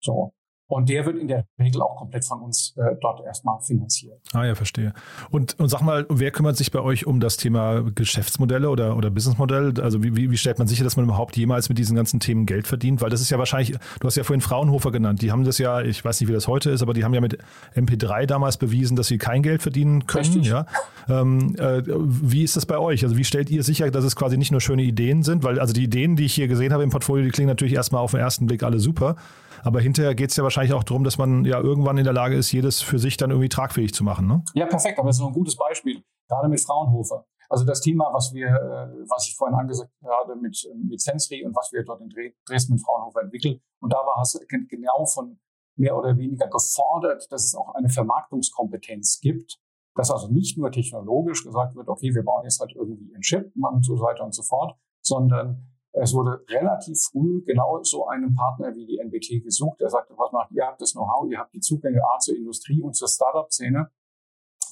So. 0.00 0.32
Und 0.70 0.88
der 0.88 1.04
wird 1.04 1.18
in 1.18 1.26
der 1.26 1.46
Regel 1.58 1.82
auch 1.82 1.96
komplett 1.96 2.24
von 2.24 2.42
uns 2.42 2.76
äh, 2.76 2.94
dort 3.00 3.26
erstmal 3.26 3.60
finanziert. 3.60 4.20
Ah 4.32 4.44
ja, 4.44 4.54
verstehe. 4.54 4.92
Und, 5.28 5.58
und 5.58 5.68
sag 5.68 5.82
mal, 5.82 6.06
wer 6.08 6.30
kümmert 6.30 6.56
sich 6.56 6.70
bei 6.70 6.78
euch 6.78 7.08
um 7.08 7.18
das 7.18 7.36
Thema 7.36 7.82
Geschäftsmodelle 7.82 8.70
oder, 8.70 8.96
oder 8.96 9.10
Businessmodell? 9.10 9.74
Also 9.80 10.04
wie, 10.04 10.14
wie, 10.14 10.30
wie 10.30 10.36
stellt 10.36 10.60
man 10.60 10.68
sicher, 10.68 10.84
dass 10.84 10.96
man 10.96 11.06
überhaupt 11.06 11.36
jemals 11.36 11.68
mit 11.68 11.76
diesen 11.76 11.96
ganzen 11.96 12.20
Themen 12.20 12.46
Geld 12.46 12.68
verdient? 12.68 13.02
Weil 13.02 13.10
das 13.10 13.20
ist 13.20 13.30
ja 13.30 13.38
wahrscheinlich, 13.38 13.76
du 13.98 14.06
hast 14.06 14.16
ja 14.16 14.22
vorhin 14.22 14.40
Fraunhofer 14.40 14.92
genannt, 14.92 15.22
die 15.22 15.32
haben 15.32 15.42
das 15.42 15.58
ja, 15.58 15.80
ich 15.82 16.04
weiß 16.04 16.20
nicht, 16.20 16.28
wie 16.28 16.34
das 16.34 16.46
heute 16.46 16.70
ist, 16.70 16.82
aber 16.82 16.94
die 16.94 17.02
haben 17.02 17.14
ja 17.14 17.20
mit 17.20 17.38
MP3 17.74 18.26
damals 18.26 18.56
bewiesen, 18.56 18.96
dass 18.96 19.08
sie 19.08 19.18
kein 19.18 19.42
Geld 19.42 19.62
verdienen 19.62 20.06
können. 20.06 20.24
Richtig. 20.24 20.46
Ja? 20.46 20.66
Ähm, 21.08 21.56
äh, 21.58 21.82
wie 21.84 22.44
ist 22.44 22.54
das 22.54 22.64
bei 22.64 22.78
euch? 22.78 23.02
Also 23.02 23.16
wie 23.16 23.24
stellt 23.24 23.50
ihr 23.50 23.64
sicher, 23.64 23.90
dass 23.90 24.04
es 24.04 24.14
quasi 24.14 24.38
nicht 24.38 24.52
nur 24.52 24.60
schöne 24.60 24.82
Ideen 24.82 25.24
sind? 25.24 25.42
Weil 25.42 25.58
also 25.58 25.72
die 25.72 25.82
Ideen, 25.82 26.14
die 26.14 26.26
ich 26.26 26.34
hier 26.34 26.46
gesehen 26.46 26.72
habe 26.72 26.84
im 26.84 26.90
Portfolio, 26.90 27.24
die 27.24 27.32
klingen 27.32 27.48
natürlich 27.48 27.74
erstmal 27.74 28.02
auf 28.02 28.12
den 28.12 28.20
ersten 28.20 28.46
Blick 28.46 28.62
alle 28.62 28.78
super. 28.78 29.16
Aber 29.62 29.80
hinterher 29.80 30.14
geht 30.14 30.30
es 30.30 30.36
ja 30.36 30.42
wahrscheinlich 30.42 30.72
auch 30.72 30.84
darum, 30.84 31.04
dass 31.04 31.18
man 31.18 31.44
ja 31.44 31.60
irgendwann 31.60 31.98
in 31.98 32.04
der 32.04 32.12
Lage 32.12 32.36
ist, 32.36 32.52
jedes 32.52 32.82
für 32.82 32.98
sich 32.98 33.16
dann 33.16 33.30
irgendwie 33.30 33.48
tragfähig 33.48 33.94
zu 33.94 34.04
machen. 34.04 34.26
Ne? 34.26 34.42
Ja, 34.54 34.66
perfekt. 34.66 34.98
Aber 34.98 35.08
das 35.08 35.16
ist 35.16 35.20
noch 35.20 35.28
ein 35.28 35.34
gutes 35.34 35.56
Beispiel, 35.56 36.02
gerade 36.28 36.48
mit 36.48 36.60
Fraunhofer. 36.60 37.26
Also 37.48 37.64
das 37.64 37.80
Thema, 37.80 38.10
was 38.12 38.32
wir, 38.32 38.46
äh, 38.46 39.08
was 39.08 39.26
ich 39.26 39.36
vorhin 39.36 39.58
angesagt 39.58 39.90
habe 40.04 40.36
mit, 40.36 40.56
mit 40.88 41.00
Sensri 41.00 41.44
und 41.44 41.54
was 41.56 41.72
wir 41.72 41.84
dort 41.84 42.00
in 42.00 42.08
Dresden 42.46 42.74
mit 42.74 42.82
Fraunhofer 42.82 43.22
entwickeln. 43.22 43.60
Und 43.80 43.92
da 43.92 43.96
war 43.96 44.22
es 44.22 44.38
genau 44.48 45.04
von 45.06 45.40
mehr 45.76 45.96
oder 45.96 46.16
weniger 46.16 46.46
gefordert, 46.46 47.26
dass 47.30 47.44
es 47.44 47.54
auch 47.54 47.74
eine 47.74 47.88
Vermarktungskompetenz 47.88 49.20
gibt, 49.20 49.58
dass 49.96 50.10
also 50.10 50.28
nicht 50.28 50.58
nur 50.58 50.70
technologisch 50.70 51.42
gesagt 51.42 51.74
wird, 51.74 51.88
okay, 51.88 52.14
wir 52.14 52.22
bauen 52.22 52.44
jetzt 52.44 52.60
halt 52.60 52.72
irgendwie 52.76 53.12
einen 53.14 53.22
Chip 53.22 53.52
und 53.56 53.84
so 53.84 53.98
weiter 54.00 54.24
und 54.24 54.34
so 54.34 54.42
fort, 54.42 54.78
sondern 55.02 55.69
es 55.92 56.14
wurde 56.14 56.44
relativ 56.48 56.98
früh 57.10 57.42
genau 57.44 57.82
so 57.82 58.06
einen 58.06 58.34
Partner 58.34 58.74
wie 58.74 58.86
die 58.86 58.98
NBT 58.98 59.42
gesucht, 59.42 59.80
der 59.80 59.90
sagte, 59.90 60.14
was 60.16 60.30
macht 60.32 60.52
ihr? 60.52 60.66
habt 60.66 60.80
das 60.80 60.92
Know-how, 60.92 61.28
ihr 61.28 61.38
habt 61.38 61.52
die 61.52 61.60
Zugänge 61.60 62.00
A 62.04 62.18
zur 62.18 62.36
Industrie 62.36 62.80
und 62.80 62.94
zur 62.94 63.08
Startup-Szene, 63.08 63.90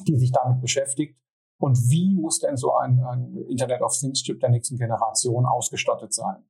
die 0.07 0.16
sich 0.16 0.31
damit 0.31 0.61
beschäftigt. 0.61 1.18
Und 1.61 1.76
wie 1.90 2.14
muss 2.14 2.38
denn 2.38 2.57
so 2.57 2.76
ein, 2.76 3.02
ein 3.02 3.37
Internet 3.48 3.83
of 3.83 3.92
Things 3.98 4.22
Chip 4.22 4.38
der 4.38 4.50
nächsten 4.50 4.76
Generation 4.76 5.44
ausgestattet 5.44 6.14
sein? 6.14 6.44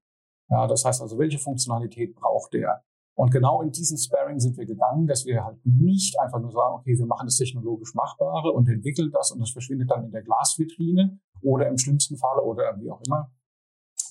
Ja, 0.51 0.67
das 0.67 0.85
heißt 0.85 1.01
also, 1.01 1.19
welche 1.19 1.39
Funktionalität 1.39 2.15
braucht 2.15 2.53
der? 2.53 2.85
Und 3.15 3.31
genau 3.33 3.63
in 3.63 3.73
diesen 3.73 3.99
Sparring 3.99 4.39
sind 4.39 4.57
wir 4.57 4.67
gegangen, 4.67 5.07
dass 5.07 5.25
wir 5.25 5.45
halt 5.45 5.59
nicht 5.65 6.21
einfach 6.21 6.39
nur 6.41 6.53
sagen, 6.53 6.75
okay, 6.75 6.97
wir 6.97 7.07
machen 7.07 7.27
das 7.27 7.37
technologisch 7.37 7.95
Machbare 7.95 8.53
und 8.53 8.69
entwickeln 8.69 9.11
das 9.11 9.33
und 9.33 9.41
das 9.41 9.51
verschwindet 9.51 9.91
dann 9.91 10.05
in 10.05 10.13
der 10.13 10.23
Glasvitrine 10.23 11.19
oder 11.43 11.67
im 11.69 11.79
schlimmsten 11.79 12.17
Falle 12.17 12.43
oder 12.43 12.79
wie 12.79 12.91
auch 12.91 13.01
immer, 13.07 13.33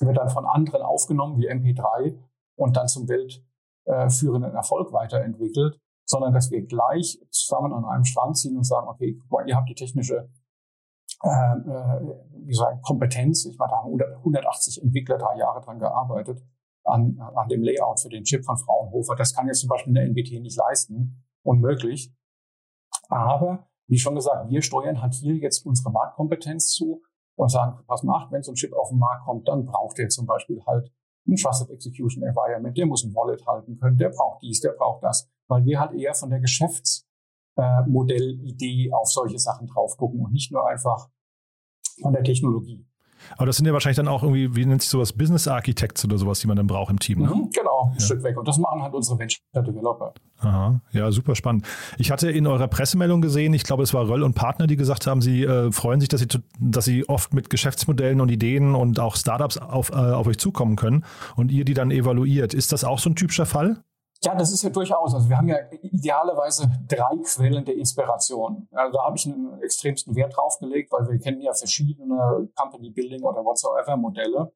wird 0.01 0.17
dann 0.17 0.29
von 0.29 0.45
anderen 0.45 0.81
aufgenommen 0.81 1.37
wie 1.37 1.49
MP3 1.49 2.17
und 2.55 2.77
dann 2.77 2.87
zum 2.87 3.07
weltführenden 3.07 4.53
Erfolg 4.53 4.93
weiterentwickelt, 4.93 5.79
sondern 6.05 6.33
dass 6.33 6.51
wir 6.51 6.65
gleich 6.65 7.19
zusammen 7.29 7.73
an 7.73 7.85
einem 7.85 8.05
Strang 8.05 8.33
ziehen 8.33 8.57
und 8.57 8.65
sagen, 8.65 8.87
okay, 8.87 9.19
ihr 9.45 9.55
habt 9.55 9.69
die 9.69 9.75
technische 9.75 10.29
äh, 11.23 11.29
äh, 11.29 12.15
wie 12.45 12.53
sagen, 12.53 12.79
Kompetenz. 12.81 13.45
Ich 13.45 13.57
meine, 13.57 13.71
da 13.71 13.77
haben 13.77 13.99
180 14.17 14.83
Entwickler 14.83 15.17
drei 15.17 15.37
Jahre 15.37 15.61
dran 15.61 15.79
gearbeitet 15.79 16.43
an, 16.83 17.19
an 17.35 17.47
dem 17.49 17.63
Layout 17.63 17.99
für 17.99 18.09
den 18.09 18.23
Chip 18.23 18.45
von 18.45 18.57
Fraunhofer. 18.57 19.15
Das 19.15 19.33
kann 19.33 19.47
jetzt 19.47 19.61
zum 19.61 19.69
Beispiel 19.69 19.97
eine 19.97 20.07
NBT 20.07 20.41
nicht 20.41 20.57
leisten, 20.57 21.25
unmöglich. 21.43 22.13
Aber 23.09 23.67
wie 23.87 23.97
schon 23.97 24.15
gesagt, 24.15 24.49
wir 24.49 24.61
steuern 24.61 25.01
halt 25.01 25.15
hier 25.15 25.35
jetzt 25.35 25.65
unsere 25.65 25.91
Marktkompetenz 25.91 26.71
zu 26.71 27.01
und 27.37 27.49
sagen, 27.49 27.79
was 27.87 28.03
macht, 28.03 28.31
wenn 28.31 28.43
so 28.43 28.51
ein 28.51 28.55
Chip 28.55 28.73
auf 28.73 28.89
den 28.89 28.99
Markt 28.99 29.25
kommt, 29.25 29.47
dann 29.47 29.65
braucht 29.65 29.97
er 29.99 30.09
zum 30.09 30.25
Beispiel 30.25 30.61
halt 30.65 30.91
ein 31.27 31.35
Trusted 31.35 31.69
Execution 31.69 32.23
Environment, 32.23 32.75
der 32.75 32.87
muss 32.87 33.03
ein 33.03 33.13
Wallet 33.13 33.45
halten 33.45 33.77
können, 33.77 33.97
der 33.97 34.09
braucht 34.09 34.41
dies, 34.41 34.61
der 34.61 34.71
braucht 34.71 35.03
das, 35.03 35.29
weil 35.47 35.63
wir 35.65 35.79
halt 35.79 35.93
eher 35.93 36.15
von 36.15 36.29
der 36.29 36.39
Geschäftsmodellidee 36.39 38.91
auf 38.91 39.09
solche 39.09 39.37
Sachen 39.37 39.67
drauf 39.67 39.97
gucken 39.97 40.25
und 40.25 40.33
nicht 40.33 40.51
nur 40.51 40.67
einfach 40.67 41.09
von 42.01 42.13
der 42.13 42.23
Technologie. 42.23 42.87
Aber 43.37 43.45
das 43.45 43.57
sind 43.57 43.65
ja 43.65 43.73
wahrscheinlich 43.73 43.97
dann 43.97 44.07
auch 44.07 44.23
irgendwie, 44.23 44.55
wie 44.55 44.65
nennt 44.65 44.81
sich 44.81 44.89
sowas, 44.89 45.13
Business 45.13 45.47
Architects 45.47 46.03
oder 46.05 46.17
sowas, 46.17 46.39
die 46.39 46.47
man 46.47 46.57
dann 46.57 46.67
braucht 46.67 46.91
im 46.91 46.99
Team. 46.99 47.19
Ne? 47.19 47.27
Mhm, 47.27 47.49
genau, 47.51 47.91
ein 47.91 47.99
ja. 47.99 48.05
Stück 48.05 48.23
weg. 48.23 48.37
Und 48.37 48.47
das 48.47 48.57
machen 48.57 48.81
halt 48.81 48.93
unsere 48.93 49.17
Venture 49.19 49.41
Developer. 49.53 50.13
Aha, 50.39 50.81
ja, 50.91 51.11
super 51.11 51.35
spannend. 51.35 51.65
Ich 51.97 52.11
hatte 52.11 52.29
in 52.29 52.45
eurer 52.45 52.67
Pressemeldung 52.67 53.21
gesehen, 53.21 53.53
ich 53.53 53.63
glaube, 53.63 53.83
es 53.83 53.93
war 53.93 54.07
Röll 54.07 54.23
und 54.23 54.35
Partner, 54.35 54.67
die 54.67 54.75
gesagt 54.75 55.07
haben, 55.07 55.21
sie 55.21 55.43
äh, 55.43 55.71
freuen 55.71 55.99
sich, 55.99 56.09
dass 56.09 56.21
sie, 56.21 56.27
dass 56.59 56.85
sie 56.85 57.09
oft 57.09 57.33
mit 57.33 57.49
Geschäftsmodellen 57.49 58.21
und 58.21 58.29
Ideen 58.29 58.75
und 58.75 58.99
auch 58.99 59.15
Startups 59.15 59.57
auf, 59.57 59.89
äh, 59.89 59.95
auf 59.95 60.27
euch 60.27 60.37
zukommen 60.37 60.75
können 60.75 61.05
und 61.35 61.51
ihr 61.51 61.65
die 61.65 61.73
dann 61.73 61.89
evaluiert. 61.89 62.53
Ist 62.53 62.71
das 62.71 62.83
auch 62.83 62.99
so 62.99 63.09
ein 63.09 63.15
typischer 63.15 63.45
Fall? 63.45 63.77
Ja, 64.23 64.35
das 64.35 64.51
ist 64.51 64.63
ja 64.63 64.69
durchaus. 64.69 65.13
Also 65.13 65.29
wir 65.29 65.37
haben 65.37 65.47
ja 65.47 65.57
idealerweise 65.81 66.69
drei 66.87 67.17
Quellen 67.23 67.65
der 67.65 67.75
Inspiration. 67.75 68.67
Also 68.71 68.97
da 68.97 69.05
habe 69.05 69.17
ich 69.17 69.25
einen 69.25 69.61
extremsten 69.61 70.15
Wert 70.15 70.35
drauf 70.35 70.57
gelegt, 70.59 70.91
weil 70.91 71.07
wir 71.07 71.19
kennen 71.19 71.41
ja 71.41 71.53
verschiedene 71.53 72.49
Company 72.55 72.89
Building 72.89 73.23
oder 73.23 73.45
whatsoever 73.45 73.95
Modelle, 73.95 74.53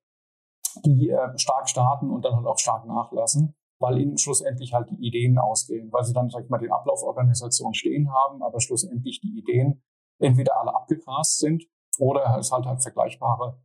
die 0.83 1.09
äh, 1.09 1.37
stark 1.37 1.69
starten 1.69 2.09
und 2.09 2.25
dann 2.25 2.35
halt 2.35 2.47
auch 2.47 2.57
stark 2.57 2.85
nachlassen, 2.85 3.55
weil 3.79 3.99
ihnen 3.99 4.17
schlussendlich 4.17 4.73
halt 4.73 4.89
die 4.89 5.05
Ideen 5.05 5.37
ausgehen, 5.37 5.91
weil 5.91 6.03
sie 6.03 6.13
dann, 6.13 6.29
sag 6.29 6.43
ich 6.43 6.49
mal, 6.49 6.57
den 6.57 6.71
Ablauforganisation 6.71 7.73
stehen 7.73 8.11
haben, 8.11 8.41
aber 8.41 8.59
schlussendlich 8.59 9.21
die 9.21 9.37
Ideen 9.37 9.83
entweder 10.19 10.59
alle 10.59 10.73
abgegrast 10.73 11.39
sind 11.39 11.63
oder 11.99 12.37
es 12.39 12.51
halt 12.51 12.65
halt 12.65 12.81
vergleichbare 12.81 13.59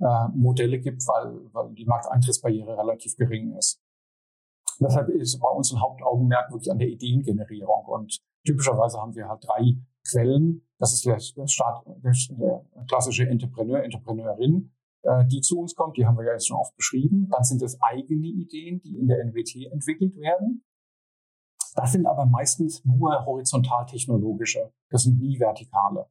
äh, 0.00 0.28
Modelle 0.34 0.78
gibt, 0.78 1.06
weil, 1.08 1.52
weil 1.52 1.74
die 1.74 1.84
Markteintrittsbarriere 1.84 2.76
relativ 2.76 3.16
gering 3.16 3.56
ist. 3.56 3.82
Deshalb 4.82 5.08
ist 5.08 5.38
bei 5.38 5.48
uns 5.48 5.72
ein 5.72 5.80
Hauptaugenmerk 5.80 6.50
wirklich 6.50 6.70
an 6.70 6.78
der 6.78 6.88
Ideengenerierung. 6.88 7.84
Und 7.86 8.18
typischerweise 8.44 8.98
haben 8.98 9.14
wir 9.14 9.28
halt 9.28 9.44
drei 9.46 9.76
Quellen. 10.08 10.66
Das 10.78 10.92
ist 10.92 11.04
der, 11.06 11.18
Start, 11.46 11.86
der 11.86 12.64
klassische 12.88 13.26
Entrepreneur, 13.28 13.82
Entrepreneurin, 13.82 14.72
äh, 15.02 15.24
die 15.26 15.40
zu 15.40 15.60
uns 15.60 15.74
kommt. 15.74 15.96
Die 15.96 16.06
haben 16.06 16.16
wir 16.16 16.24
ja 16.24 16.32
jetzt 16.32 16.48
schon 16.48 16.56
oft 16.56 16.74
beschrieben. 16.76 17.28
Dann 17.30 17.44
sind 17.44 17.62
es 17.62 17.80
eigene 17.80 18.26
Ideen, 18.26 18.80
die 18.80 18.98
in 18.98 19.06
der 19.06 19.24
NWT 19.24 19.70
entwickelt 19.70 20.16
werden. 20.16 20.64
Das 21.74 21.92
sind 21.92 22.06
aber 22.06 22.26
meistens 22.26 22.84
nur 22.84 23.24
horizontal-technologische. 23.24 24.72
Das 24.90 25.04
sind 25.04 25.20
nie 25.20 25.38
vertikale. 25.38 26.06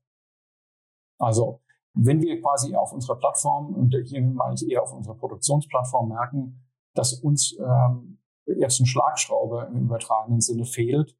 Also, 1.19 1.61
wenn 1.93 2.21
wir 2.21 2.41
quasi 2.41 2.75
auf 2.75 2.93
unserer 2.93 3.17
Plattform, 3.17 3.75
und 3.75 3.95
hier 4.05 4.21
meine 4.21 4.55
ich 4.55 4.67
eher 4.69 4.81
auf 4.81 4.93
unserer 4.93 5.15
Produktionsplattform 5.15 6.09
merken, 6.09 6.63
dass 6.95 7.13
uns 7.13 7.55
ähm, 7.59 8.20
eine 8.47 8.87
Schlagschraube 8.87 9.69
im 9.71 9.83
übertragenen 9.83 10.41
Sinne 10.41 10.65
fehlt, 10.65 11.15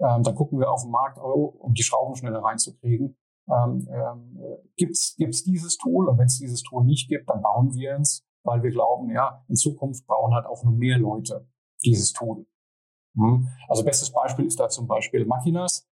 ähm, 0.00 0.22
dann 0.22 0.34
gucken 0.34 0.58
wir 0.58 0.70
auf 0.70 0.82
den 0.82 0.90
Markt, 0.90 1.18
oh, 1.18 1.54
um 1.58 1.74
die 1.74 1.82
Schrauben 1.82 2.16
schneller 2.16 2.42
reinzukriegen. 2.42 3.16
Ähm, 3.48 3.88
ähm, 3.90 4.38
gibt's 4.76 5.14
gibt's 5.16 5.44
dieses 5.44 5.76
Tool? 5.76 6.08
Und 6.08 6.18
wenn 6.18 6.26
es 6.26 6.38
dieses 6.38 6.62
Tool 6.62 6.84
nicht 6.84 7.08
gibt, 7.08 7.28
dann 7.28 7.42
bauen 7.42 7.74
wir 7.74 7.98
es, 7.98 8.24
weil 8.44 8.62
wir 8.62 8.70
glauben, 8.70 9.10
ja, 9.10 9.44
in 9.48 9.56
Zukunft 9.56 10.06
brauchen 10.06 10.34
halt 10.34 10.46
auch 10.46 10.62
nur 10.64 10.72
mehr 10.72 10.98
Leute 10.98 11.48
dieses 11.84 12.12
Tool. 12.12 12.46
Hm. 13.16 13.48
Also 13.68 13.84
bestes 13.84 14.12
Beispiel 14.12 14.46
ist 14.46 14.58
da 14.58 14.68
zum 14.68 14.86
Beispiel 14.86 15.26
Machinas. 15.26 15.88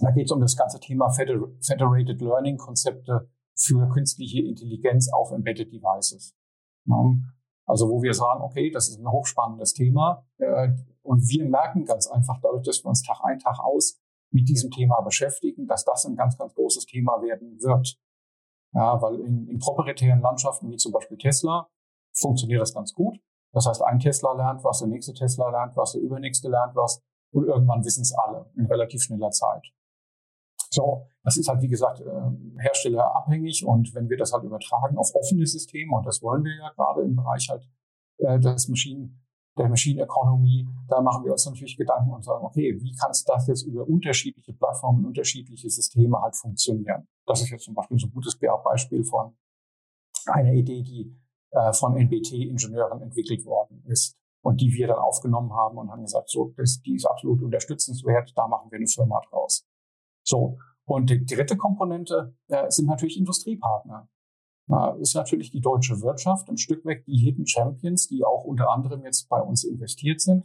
Da 0.00 0.10
geht 0.10 0.26
es 0.26 0.32
um 0.32 0.40
das 0.40 0.56
ganze 0.56 0.78
Thema 0.78 1.10
Federated 1.10 2.20
Learning 2.20 2.56
Konzepte 2.56 3.30
für 3.56 3.88
künstliche 3.88 4.42
Intelligenz 4.42 5.10
auf 5.12 5.32
Embedded 5.32 5.72
Devices. 5.72 6.36
Hm. 6.86 7.32
Also 7.68 7.90
wo 7.90 8.02
wir 8.02 8.14
sagen, 8.14 8.42
okay, 8.42 8.70
das 8.70 8.88
ist 8.88 8.98
ein 8.98 9.10
hochspannendes 9.10 9.74
Thema 9.74 10.26
äh, 10.38 10.70
und 11.02 11.28
wir 11.28 11.44
merken 11.44 11.84
ganz 11.84 12.06
einfach 12.08 12.40
dadurch, 12.40 12.64
dass 12.64 12.82
wir 12.82 12.88
uns 12.88 13.02
Tag 13.02 13.20
ein, 13.22 13.38
Tag 13.38 13.60
aus 13.60 14.00
mit 14.30 14.48
diesem 14.48 14.70
Thema 14.70 15.00
beschäftigen, 15.02 15.66
dass 15.66 15.84
das 15.84 16.06
ein 16.06 16.16
ganz, 16.16 16.38
ganz 16.38 16.54
großes 16.54 16.86
Thema 16.86 17.20
werden 17.22 17.58
wird. 17.60 17.98
Ja, 18.72 19.00
weil 19.00 19.20
in, 19.20 19.48
in 19.48 19.58
proprietären 19.58 20.20
Landschaften 20.20 20.70
wie 20.70 20.76
zum 20.76 20.92
Beispiel 20.92 21.18
Tesla 21.18 21.68
funktioniert 22.14 22.60
das 22.60 22.74
ganz 22.74 22.92
gut. 22.94 23.18
Das 23.52 23.66
heißt, 23.66 23.82
ein 23.82 23.98
Tesla 23.98 24.32
lernt 24.32 24.64
was, 24.64 24.80
der 24.80 24.88
nächste 24.88 25.12
Tesla 25.12 25.50
lernt 25.50 25.76
was, 25.76 25.92
der 25.92 26.02
übernächste 26.02 26.48
lernt 26.48 26.74
was 26.74 27.02
und 27.32 27.46
irgendwann 27.46 27.84
wissen 27.84 28.02
es 28.02 28.12
alle 28.12 28.50
in 28.56 28.66
relativ 28.66 29.02
schneller 29.02 29.30
Zeit. 29.30 29.66
So, 30.70 31.06
das 31.24 31.36
ist 31.36 31.48
halt, 31.48 31.62
wie 31.62 31.68
gesagt, 31.68 32.00
äh, 32.00 32.62
herstellerabhängig 32.62 33.64
und 33.64 33.94
wenn 33.94 34.08
wir 34.08 34.16
das 34.16 34.32
halt 34.32 34.44
übertragen 34.44 34.98
auf 34.98 35.14
offene 35.14 35.46
Systeme, 35.46 35.96
und 35.96 36.06
das 36.06 36.22
wollen 36.22 36.44
wir 36.44 36.56
ja 36.56 36.70
gerade 36.70 37.02
im 37.02 37.16
Bereich 37.16 37.48
halt 37.48 37.68
äh, 38.18 38.38
des 38.38 38.68
Maschinen, 38.68 39.24
der 39.56 39.68
Machine 39.68 40.02
Economy, 40.02 40.68
da 40.88 41.00
machen 41.00 41.24
wir 41.24 41.32
uns 41.32 41.44
natürlich 41.46 41.76
Gedanken 41.76 42.12
und 42.12 42.24
sagen, 42.24 42.44
okay, 42.44 42.78
wie 42.80 42.94
kann 42.94 43.10
es 43.10 43.24
das 43.24 43.46
jetzt 43.48 43.62
über 43.64 43.86
unterschiedliche 43.86 44.52
Plattformen, 44.52 45.04
unterschiedliche 45.04 45.68
Systeme 45.68 46.20
halt 46.20 46.36
funktionieren? 46.36 47.08
Das 47.26 47.40
ist 47.42 47.50
jetzt 47.50 47.64
zum 47.64 47.74
Beispiel 47.74 47.98
so 47.98 48.06
ein 48.06 48.12
gutes 48.12 48.38
Beispiel 48.38 49.04
von 49.04 49.36
einer 50.26 50.52
Idee, 50.52 50.82
die 50.82 51.14
äh, 51.50 51.72
von 51.72 51.96
NBT-Ingenieuren 51.96 53.00
entwickelt 53.02 53.44
worden 53.44 53.82
ist 53.86 54.16
und 54.42 54.60
die 54.60 54.72
wir 54.72 54.86
dann 54.86 54.98
aufgenommen 54.98 55.52
haben 55.52 55.78
und 55.78 55.90
haben 55.90 56.02
gesagt, 56.02 56.30
so, 56.30 56.52
das, 56.56 56.80
die 56.82 56.94
ist 56.94 57.06
absolut 57.06 57.42
unterstützenswert, 57.42 58.32
da 58.36 58.46
machen 58.46 58.70
wir 58.70 58.76
eine 58.76 58.86
Firma 58.86 59.20
draus. 59.28 59.66
So. 60.28 60.58
Und 60.84 61.10
die 61.10 61.24
dritte 61.24 61.56
Komponente 61.56 62.34
äh, 62.48 62.70
sind 62.70 62.86
natürlich 62.86 63.18
Industriepartner. 63.18 64.08
Na, 64.66 64.90
ist 64.96 65.14
natürlich 65.14 65.50
die 65.50 65.60
deutsche 65.60 66.02
Wirtschaft, 66.02 66.50
ein 66.50 66.58
Stück 66.58 66.84
weg 66.84 67.04
die 67.06 67.16
Hidden 67.16 67.46
Champions, 67.46 68.08
die 68.08 68.22
auch 68.24 68.44
unter 68.44 68.70
anderem 68.70 69.02
jetzt 69.04 69.28
bei 69.28 69.40
uns 69.40 69.64
investiert 69.64 70.20
sind, 70.20 70.44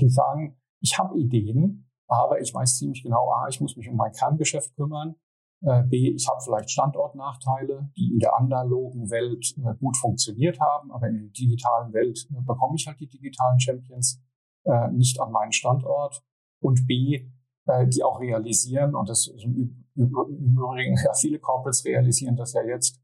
die 0.00 0.08
sagen, 0.08 0.60
ich 0.80 0.98
habe 0.98 1.16
Ideen, 1.16 1.88
aber 2.08 2.40
ich 2.40 2.52
weiß 2.52 2.78
ziemlich 2.78 3.04
genau, 3.04 3.30
A, 3.30 3.46
ich 3.48 3.60
muss 3.60 3.76
mich 3.76 3.88
um 3.88 3.96
mein 3.96 4.12
Kerngeschäft 4.12 4.74
kümmern, 4.74 5.14
äh, 5.62 5.84
B, 5.84 6.10
ich 6.10 6.28
habe 6.28 6.40
vielleicht 6.42 6.70
Standortnachteile, 6.70 7.90
die 7.96 8.12
in 8.12 8.18
der 8.18 8.36
analogen 8.36 9.10
Welt 9.10 9.54
äh, 9.58 9.74
gut 9.78 9.96
funktioniert 9.96 10.58
haben, 10.58 10.90
aber 10.90 11.06
in 11.08 11.18
der 11.18 11.30
digitalen 11.30 11.92
Welt 11.92 12.26
äh, 12.30 12.40
bekomme 12.42 12.74
ich 12.76 12.86
halt 12.88 12.98
die 12.98 13.08
digitalen 13.08 13.60
Champions 13.60 14.20
äh, 14.64 14.88
nicht 14.90 15.20
an 15.20 15.30
meinen 15.30 15.52
Standort. 15.52 16.24
Und 16.60 16.86
B, 16.86 17.30
äh, 17.66 17.86
die 17.86 18.02
auch 18.02 18.20
realisieren, 18.20 18.94
und 18.94 19.08
das 19.08 19.26
im 19.26 19.84
Übrigen, 19.94 20.96
ja, 21.04 21.14
viele 21.14 21.38
Corporates 21.38 21.84
realisieren 21.84 22.36
das 22.36 22.52
ja 22.52 22.62
jetzt, 22.62 23.00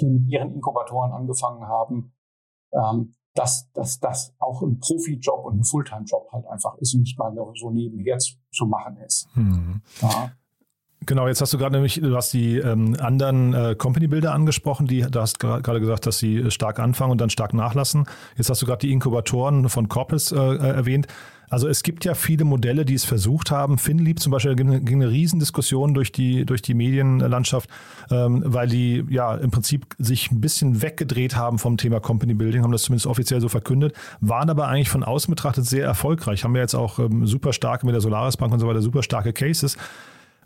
die 0.00 0.06
mit 0.06 0.28
ihren 0.28 0.54
Inkubatoren 0.54 1.12
angefangen 1.12 1.66
haben, 1.66 2.12
ähm, 2.72 3.16
dass, 3.34 3.70
dass 3.72 4.00
das 4.00 4.34
auch 4.38 4.62
ein 4.62 4.78
Profi-Job 4.80 5.44
und 5.44 5.60
ein 5.60 5.64
Fulltime-Job 5.64 6.32
halt 6.32 6.46
einfach 6.46 6.76
ist 6.78 6.94
und 6.94 7.02
nicht 7.02 7.18
mal 7.18 7.32
so 7.54 7.70
nebenher 7.70 8.18
zu, 8.18 8.34
zu 8.52 8.66
machen 8.66 8.96
ist. 8.98 9.28
Hm. 9.34 9.82
Ja. 10.00 10.32
Genau, 11.06 11.26
jetzt 11.28 11.40
hast 11.40 11.52
du 11.54 11.58
gerade 11.58 11.74
nämlich, 11.76 12.00
du 12.00 12.14
hast 12.14 12.32
die 12.34 12.58
ähm, 12.58 12.94
anderen 13.00 13.54
äh, 13.54 13.74
Company-Bilder 13.74 14.34
angesprochen, 14.34 14.86
die, 14.86 15.00
du 15.00 15.20
hast 15.20 15.40
gerade 15.40 15.80
gesagt, 15.80 16.06
dass 16.06 16.18
sie 16.18 16.50
stark 16.50 16.78
anfangen 16.78 17.12
und 17.12 17.20
dann 17.20 17.30
stark 17.30 17.54
nachlassen. 17.54 18.04
Jetzt 18.36 18.50
hast 18.50 18.60
du 18.60 18.66
gerade 18.66 18.86
die 18.86 18.92
Inkubatoren 18.92 19.70
von 19.70 19.88
Corpus 19.88 20.30
äh, 20.30 20.36
äh, 20.36 20.58
erwähnt. 20.58 21.06
Also 21.48 21.68
es 21.68 21.82
gibt 21.82 22.04
ja 22.04 22.14
viele 22.14 22.44
Modelle, 22.44 22.84
die 22.84 22.94
es 22.94 23.04
versucht 23.04 23.50
haben. 23.50 23.78
Finlieb 23.78 24.20
zum 24.20 24.30
Beispiel 24.30 24.54
ging 24.54 24.68
eine, 24.68 24.80
ging 24.82 25.02
eine 25.02 25.10
Riesendiskussion 25.10 25.94
durch 25.94 26.12
die, 26.12 26.44
durch 26.44 26.60
die 26.62 26.74
Medienlandschaft, 26.74 27.68
ähm, 28.10 28.42
weil 28.46 28.68
die 28.68 29.04
ja 29.08 29.34
im 29.34 29.50
Prinzip 29.50 29.86
sich 29.98 30.30
ein 30.30 30.40
bisschen 30.40 30.82
weggedreht 30.82 31.34
haben 31.34 31.58
vom 31.58 31.78
Thema 31.78 31.98
Company 31.98 32.34
Building, 32.34 32.62
haben 32.62 32.72
das 32.72 32.82
zumindest 32.82 33.06
offiziell 33.06 33.40
so 33.40 33.48
verkündet, 33.48 33.94
waren 34.20 34.48
aber 34.50 34.68
eigentlich 34.68 34.90
von 34.90 35.02
außen 35.02 35.32
betrachtet 35.32 35.64
sehr 35.64 35.84
erfolgreich. 35.84 36.44
Haben 36.44 36.54
wir 36.54 36.60
jetzt 36.60 36.74
auch 36.74 36.98
ähm, 36.98 37.26
super 37.26 37.54
starke 37.54 37.86
mit 37.86 37.94
der 37.94 38.02
Solaris 38.02 38.36
Bank 38.36 38.52
und 38.52 38.60
so 38.60 38.68
weiter, 38.68 38.82
super 38.82 39.02
starke 39.02 39.32
Cases. 39.32 39.76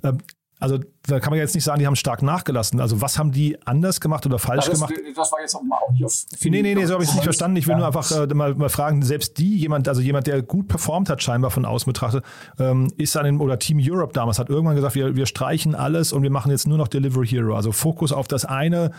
Ähm, 0.04 0.18
also 0.64 0.78
da 1.06 1.20
kann 1.20 1.30
man 1.30 1.38
jetzt 1.38 1.54
nicht 1.54 1.64
sagen, 1.64 1.78
die 1.78 1.86
haben 1.86 1.94
stark 1.94 2.22
nachgelassen. 2.22 2.80
Also 2.80 3.02
was 3.02 3.18
haben 3.18 3.32
die 3.32 3.58
anders 3.66 4.00
gemacht 4.00 4.24
oder 4.24 4.38
falsch 4.38 4.64
das, 4.64 4.80
gemacht? 4.80 4.94
Das 5.14 5.30
war 5.30 5.40
jetzt 5.40 5.54
auch 5.54 5.62
mal 5.62 5.76
auch 5.76 5.90
auf. 5.90 6.24
Nee, 6.42 6.62
nee, 6.62 6.74
nee, 6.74 6.86
so 6.86 6.94
habe 6.94 7.02
ich 7.02 7.10
es 7.10 7.14
nicht 7.14 7.24
verstanden. 7.24 7.58
Ich 7.58 7.66
will 7.66 7.72
ja. 7.72 7.78
nur 7.78 7.86
einfach 7.86 8.10
äh, 8.10 8.26
mal, 8.32 8.54
mal 8.54 8.70
fragen, 8.70 9.02
selbst 9.02 9.36
die, 9.36 9.58
jemand, 9.58 9.86
also 9.88 10.00
jemand, 10.00 10.26
der 10.26 10.40
gut 10.40 10.68
performt 10.68 11.10
hat, 11.10 11.22
scheinbar 11.22 11.50
von 11.50 11.66
außen 11.66 11.84
betrachtet, 11.92 12.24
ähm, 12.58 12.90
ist 12.96 13.14
an 13.18 13.26
den, 13.26 13.40
oder 13.40 13.58
Team 13.58 13.78
Europe 13.78 14.14
damals 14.14 14.38
hat 14.38 14.48
irgendwann 14.48 14.76
gesagt, 14.76 14.94
wir, 14.94 15.14
wir 15.14 15.26
streichen 15.26 15.74
alles 15.74 16.14
und 16.14 16.22
wir 16.22 16.30
machen 16.30 16.50
jetzt 16.50 16.66
nur 16.66 16.78
noch 16.78 16.88
Delivery 16.88 17.26
Hero. 17.26 17.54
Also 17.54 17.70
Fokus 17.70 18.10
auf 18.10 18.26
das 18.26 18.46
eine, 18.46 18.90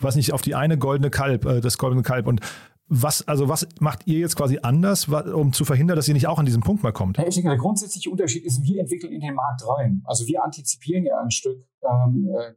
was 0.00 0.16
nicht, 0.16 0.34
auf 0.34 0.42
die 0.42 0.54
eine 0.54 0.76
goldene 0.76 1.08
Kalb, 1.08 1.46
äh, 1.46 1.60
das 1.62 1.78
goldene 1.78 2.02
Kalb. 2.02 2.26
Und 2.26 2.40
Was, 2.86 3.26
also 3.26 3.48
was 3.48 3.66
macht 3.80 4.06
ihr 4.06 4.18
jetzt 4.18 4.36
quasi 4.36 4.58
anders, 4.62 5.08
um 5.08 5.54
zu 5.54 5.64
verhindern, 5.64 5.96
dass 5.96 6.06
ihr 6.06 6.12
nicht 6.12 6.26
auch 6.26 6.38
an 6.38 6.44
diesen 6.44 6.62
Punkt 6.62 6.82
mal 6.82 6.92
kommt? 6.92 7.18
ich 7.18 7.34
denke, 7.34 7.48
der 7.48 7.58
grundsätzliche 7.58 8.10
Unterschied 8.10 8.44
ist, 8.44 8.62
wir 8.62 8.80
entwickeln 8.80 9.12
in 9.12 9.20
den 9.20 9.34
Markt 9.34 9.66
rein. 9.66 10.02
Also 10.04 10.26
wir 10.26 10.44
antizipieren 10.44 11.04
ja 11.06 11.18
ein 11.18 11.30
Stück 11.30 11.66
ähm, 11.82 12.28
äh, 12.38 12.52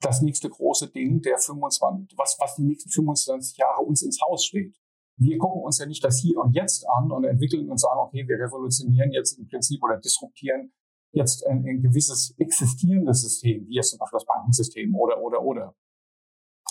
das 0.00 0.22
nächste 0.22 0.48
große 0.48 0.88
Ding, 0.88 1.20
der 1.20 1.38
25, 1.38 2.16
was, 2.16 2.36
was 2.40 2.56
die 2.56 2.62
nächsten 2.62 2.90
25 2.90 3.58
Jahre 3.58 3.82
uns 3.82 4.02
ins 4.02 4.20
Haus 4.22 4.44
steht. 4.44 4.74
Wir 5.18 5.38
gucken 5.38 5.62
uns 5.62 5.78
ja 5.78 5.86
nicht 5.86 6.02
das 6.02 6.18
Hier 6.18 6.38
und 6.38 6.54
Jetzt 6.54 6.86
an 6.88 7.10
und 7.10 7.24
entwickeln 7.24 7.70
und 7.70 7.78
sagen, 7.78 8.00
okay, 8.00 8.26
wir 8.26 8.36
revolutionieren 8.36 9.12
jetzt 9.12 9.38
im 9.38 9.46
Prinzip 9.46 9.82
oder 9.82 9.98
disruptieren 9.98 10.72
jetzt 11.12 11.46
ein, 11.46 11.64
ein 11.66 11.82
gewisses 11.82 12.34
existierendes 12.38 13.22
System, 13.22 13.66
wie 13.68 13.76
jetzt 13.76 13.90
zum 13.90 13.98
Beispiel 13.98 14.18
das 14.18 14.26
Bankensystem 14.26 14.94
oder, 14.94 15.22
oder, 15.22 15.42
oder. 15.42 15.74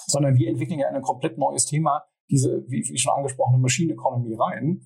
Sondern 0.08 0.36
wir 0.36 0.50
entwickeln 0.50 0.80
ja 0.80 0.90
ein 0.90 1.02
komplett 1.02 1.38
neues 1.38 1.66
Thema, 1.66 2.04
diese, 2.30 2.64
wie, 2.68 2.84
wie 2.88 2.98
schon 2.98 3.14
angesprochene 3.14 3.60
Machine 3.60 3.94
Economy 3.94 4.36
rein. 4.36 4.82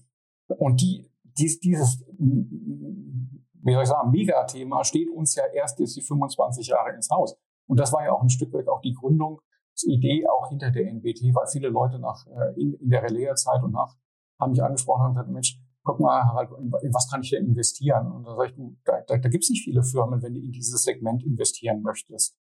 Und 0.47 0.81
die, 0.81 1.09
dies, 1.23 1.59
dieses, 1.59 2.05
wie 2.17 3.73
soll 3.73 3.83
ich 3.83 3.89
sagen, 3.89 4.11
Megathema 4.11 4.83
steht 4.83 5.09
uns 5.09 5.35
ja 5.35 5.43
erst 5.53 5.79
jetzt 5.79 5.95
die 5.95 6.01
25 6.01 6.67
Jahre 6.67 6.93
ins 6.93 7.09
Haus. 7.09 7.37
Und 7.67 7.79
das 7.79 7.93
war 7.93 8.03
ja 8.03 8.11
auch 8.11 8.21
ein 8.21 8.29
Stück 8.29 8.51
weit 8.53 8.67
auch 8.67 8.81
die 8.81 8.93
Gründungsidee 8.93 10.27
auch 10.27 10.49
hinter 10.49 10.71
der 10.71 10.87
NBT, 10.91 11.35
weil 11.35 11.47
viele 11.51 11.69
Leute 11.69 11.99
nach, 11.99 12.25
äh, 12.27 12.59
in, 12.59 12.73
in 12.73 12.89
der 12.89 13.03
Relais-Zeit 13.03 13.61
und 13.63 13.71
nach, 13.71 13.95
haben 14.39 14.51
mich 14.51 14.63
angesprochen 14.63 15.05
und 15.05 15.13
gesagt, 15.13 15.29
Mensch, 15.29 15.59
guck 15.83 15.99
mal, 15.99 16.23
Harald, 16.23 16.49
in 16.59 16.93
was 16.93 17.09
kann 17.09 17.21
ich 17.21 17.29
denn 17.29 17.45
investieren? 17.45 18.11
Und 18.11 18.23
da 18.23 18.35
sage 18.35 18.49
ich, 18.49 18.55
du, 18.55 18.75
da, 18.85 19.01
da, 19.01 19.17
da 19.17 19.29
gibt 19.29 19.43
es 19.43 19.49
nicht 19.49 19.63
viele 19.63 19.83
Firmen, 19.83 20.21
wenn 20.21 20.33
du 20.33 20.39
in 20.39 20.51
dieses 20.51 20.83
Segment 20.83 21.23
investieren 21.23 21.81
möchtest. 21.81 22.37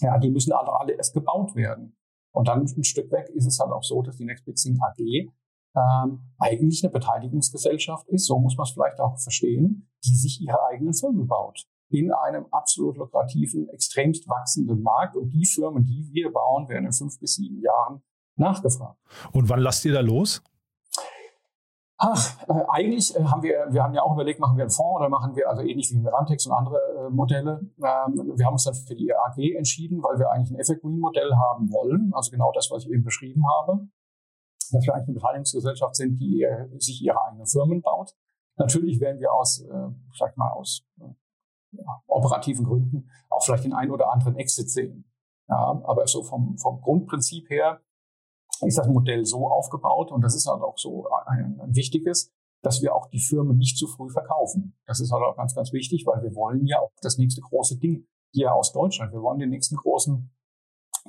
Ja, 0.00 0.18
die 0.18 0.30
müssen 0.30 0.52
alle, 0.52 0.72
alle 0.72 0.92
erst 0.92 1.14
gebaut 1.14 1.54
werden. 1.54 1.96
Und 2.32 2.48
dann 2.48 2.62
ein 2.62 2.84
Stück 2.84 3.10
weg 3.10 3.28
ist 3.34 3.46
es 3.46 3.58
halt 3.58 3.72
auch 3.72 3.82
so, 3.82 4.02
dass 4.02 4.16
die 4.16 4.24
Next 4.24 4.44
Big 4.44 4.56
Thing 4.56 4.78
AG 4.80 5.30
ähm, 5.76 6.20
eigentlich 6.38 6.82
eine 6.82 6.92
Beteiligungsgesellschaft 6.92 8.08
ist, 8.08 8.26
so 8.26 8.38
muss 8.38 8.56
man 8.56 8.64
es 8.64 8.72
vielleicht 8.72 9.00
auch 9.00 9.18
verstehen, 9.18 9.88
die 10.04 10.16
sich 10.16 10.40
ihre 10.40 10.62
eigenen 10.66 10.94
Firmen 10.94 11.26
baut. 11.26 11.66
In 11.90 12.12
einem 12.12 12.46
absolut 12.50 12.98
lukrativen, 12.98 13.68
extremst 13.70 14.28
wachsenden 14.28 14.82
Markt. 14.82 15.16
Und 15.16 15.30
die 15.30 15.46
Firmen, 15.46 15.84
die 15.84 16.08
wir 16.12 16.30
bauen, 16.32 16.68
werden 16.68 16.86
in 16.86 16.92
fünf 16.92 17.18
bis 17.18 17.36
sieben 17.36 17.62
Jahren 17.62 18.02
nachgefragt. 18.36 18.98
Und 19.32 19.48
wann 19.48 19.60
lasst 19.60 19.84
ihr 19.84 19.92
da 19.92 20.00
los? 20.00 20.42
Ach, 22.00 22.48
äh, 22.48 22.64
eigentlich 22.68 23.14
äh, 23.16 23.24
haben 23.24 23.42
wir, 23.42 23.66
wir 23.70 23.82
haben 23.82 23.92
ja 23.92 24.02
auch 24.02 24.12
überlegt, 24.12 24.38
machen 24.38 24.56
wir 24.56 24.62
einen 24.62 24.70
Fonds 24.70 25.00
oder 25.00 25.08
machen 25.08 25.34
wir, 25.34 25.48
also 25.48 25.62
ähnlich 25.62 25.90
wie 25.90 25.98
Mirantex 25.98 26.46
und 26.46 26.52
andere 26.52 26.78
äh, 26.96 27.10
Modelle. 27.10 27.60
Ähm, 27.76 28.32
wir 28.36 28.46
haben 28.46 28.52
uns 28.52 28.64
dann 28.64 28.74
für 28.74 28.94
die 28.94 29.12
AG 29.12 29.36
entschieden, 29.56 30.00
weil 30.02 30.16
wir 30.18 30.30
eigentlich 30.30 30.52
ein 30.52 30.60
Evergreen-Modell 30.60 31.34
haben 31.34 31.72
wollen, 31.72 32.12
also 32.14 32.30
genau 32.30 32.52
das, 32.52 32.70
was 32.70 32.84
ich 32.84 32.90
eben 32.92 33.02
beschrieben 33.02 33.42
habe, 33.58 33.88
dass 34.70 34.86
wir 34.86 34.94
eigentlich 34.94 35.08
eine 35.08 35.14
Beteiligungsgesellschaft 35.14 35.96
sind, 35.96 36.18
die 36.18 36.44
äh, 36.44 36.68
sich 36.78 37.02
ihre 37.02 37.20
eigenen 37.26 37.46
Firmen 37.46 37.82
baut. 37.82 38.14
Natürlich 38.58 39.00
werden 39.00 39.20
wir 39.20 39.32
aus, 39.32 39.60
äh, 39.62 39.88
sag 40.16 40.36
mal, 40.36 40.50
aus 40.52 40.86
äh, 41.00 41.14
ja, 41.72 42.02
operativen 42.06 42.64
Gründen 42.64 43.10
auch 43.28 43.42
vielleicht 43.42 43.64
den 43.64 43.72
einen 43.72 43.90
oder 43.90 44.12
anderen 44.12 44.36
Exit 44.36 44.70
sehen. 44.70 45.04
Ja, 45.48 45.80
aber 45.84 46.06
so 46.06 46.22
vom, 46.22 46.58
vom 46.58 46.80
Grundprinzip 46.80 47.50
her 47.50 47.80
ist 48.62 48.78
das 48.78 48.88
Modell 48.88 49.24
so 49.24 49.48
aufgebaut 49.48 50.10
und 50.10 50.22
das 50.22 50.34
ist 50.34 50.46
halt 50.46 50.62
auch 50.62 50.76
so 50.76 51.06
ein, 51.26 51.60
ein 51.60 51.74
wichtiges, 51.74 52.32
dass 52.62 52.82
wir 52.82 52.94
auch 52.94 53.08
die 53.10 53.20
Firmen 53.20 53.56
nicht 53.56 53.76
zu 53.76 53.86
früh 53.86 54.10
verkaufen. 54.10 54.76
Das 54.86 55.00
ist 55.00 55.12
halt 55.12 55.22
auch 55.22 55.36
ganz, 55.36 55.54
ganz 55.54 55.72
wichtig, 55.72 56.04
weil 56.06 56.22
wir 56.22 56.34
wollen 56.34 56.66
ja 56.66 56.80
auch 56.80 56.90
das 57.02 57.18
nächste 57.18 57.40
große 57.40 57.78
Ding 57.78 58.06
hier 58.32 58.52
aus 58.52 58.72
Deutschland. 58.72 59.12
Wir 59.12 59.22
wollen 59.22 59.38
den 59.38 59.50
nächsten 59.50 59.76
großen 59.76 60.30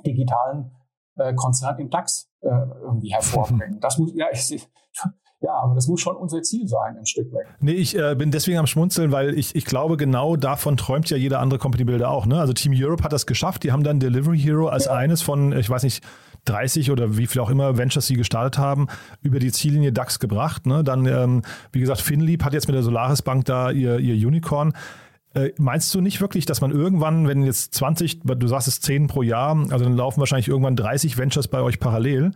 digitalen 0.06 0.70
äh, 1.16 1.34
Konzern 1.34 1.78
im 1.78 1.90
DAX 1.90 2.30
äh, 2.40 2.48
irgendwie 2.48 3.12
hervorbringen. 3.12 3.78
Das 3.80 3.98
muss, 3.98 4.12
ja, 4.14 4.26
ich, 4.32 4.68
ja, 5.42 5.52
aber 5.54 5.74
das 5.74 5.88
muss 5.88 6.00
schon 6.00 6.16
unser 6.16 6.42
Ziel 6.42 6.68
sein, 6.68 6.98
ein 6.98 7.06
Stück 7.06 7.32
weit. 7.32 7.46
Nee, 7.60 7.72
ich 7.72 7.96
äh, 7.96 8.14
bin 8.14 8.30
deswegen 8.30 8.58
am 8.58 8.66
Schmunzeln, 8.66 9.10
weil 9.10 9.38
ich, 9.38 9.54
ich 9.54 9.64
glaube, 9.64 9.96
genau 9.96 10.36
davon 10.36 10.76
träumt 10.76 11.08
ja 11.08 11.16
jeder 11.16 11.40
andere 11.40 11.58
Company 11.58 11.84
Builder 11.84 12.10
auch. 12.10 12.26
Ne? 12.26 12.38
Also 12.38 12.52
Team 12.52 12.72
Europe 12.76 13.02
hat 13.02 13.12
das 13.12 13.26
geschafft. 13.26 13.64
Die 13.64 13.72
haben 13.72 13.82
dann 13.82 14.00
Delivery 14.00 14.38
Hero 14.38 14.68
als 14.68 14.84
ja. 14.84 14.92
eines 14.92 15.22
von, 15.22 15.56
ich 15.56 15.68
weiß 15.68 15.82
nicht, 15.82 16.04
30 16.44 16.90
oder 16.90 17.16
wie 17.16 17.26
viel 17.26 17.40
auch 17.40 17.50
immer 17.50 17.76
Ventures 17.76 18.06
sie 18.06 18.14
gestartet 18.14 18.58
haben, 18.58 18.88
über 19.22 19.38
die 19.38 19.52
Ziellinie 19.52 19.92
DAX 19.92 20.18
gebracht. 20.18 20.66
Ne? 20.66 20.84
Dann, 20.84 21.06
ähm, 21.06 21.42
wie 21.72 21.80
gesagt, 21.80 22.00
Finlieb 22.00 22.44
hat 22.44 22.52
jetzt 22.52 22.68
mit 22.68 22.74
der 22.74 22.82
Solaris 22.82 23.22
Bank 23.22 23.44
da 23.44 23.70
ihr, 23.70 23.98
ihr 23.98 24.26
Unicorn. 24.26 24.72
Äh, 25.34 25.50
meinst 25.58 25.94
du 25.94 26.00
nicht 26.00 26.20
wirklich, 26.20 26.44
dass 26.44 26.60
man 26.60 26.72
irgendwann, 26.72 27.28
wenn 27.28 27.44
jetzt 27.44 27.74
20, 27.74 28.20
du 28.22 28.46
sagst 28.48 28.66
es 28.66 28.80
10 28.80 29.06
pro 29.06 29.22
Jahr, 29.22 29.56
also 29.70 29.84
dann 29.84 29.96
laufen 29.96 30.18
wahrscheinlich 30.18 30.48
irgendwann 30.48 30.76
30 30.76 31.18
Ventures 31.18 31.46
bei 31.48 31.60
euch 31.60 31.78
parallel, 31.78 32.32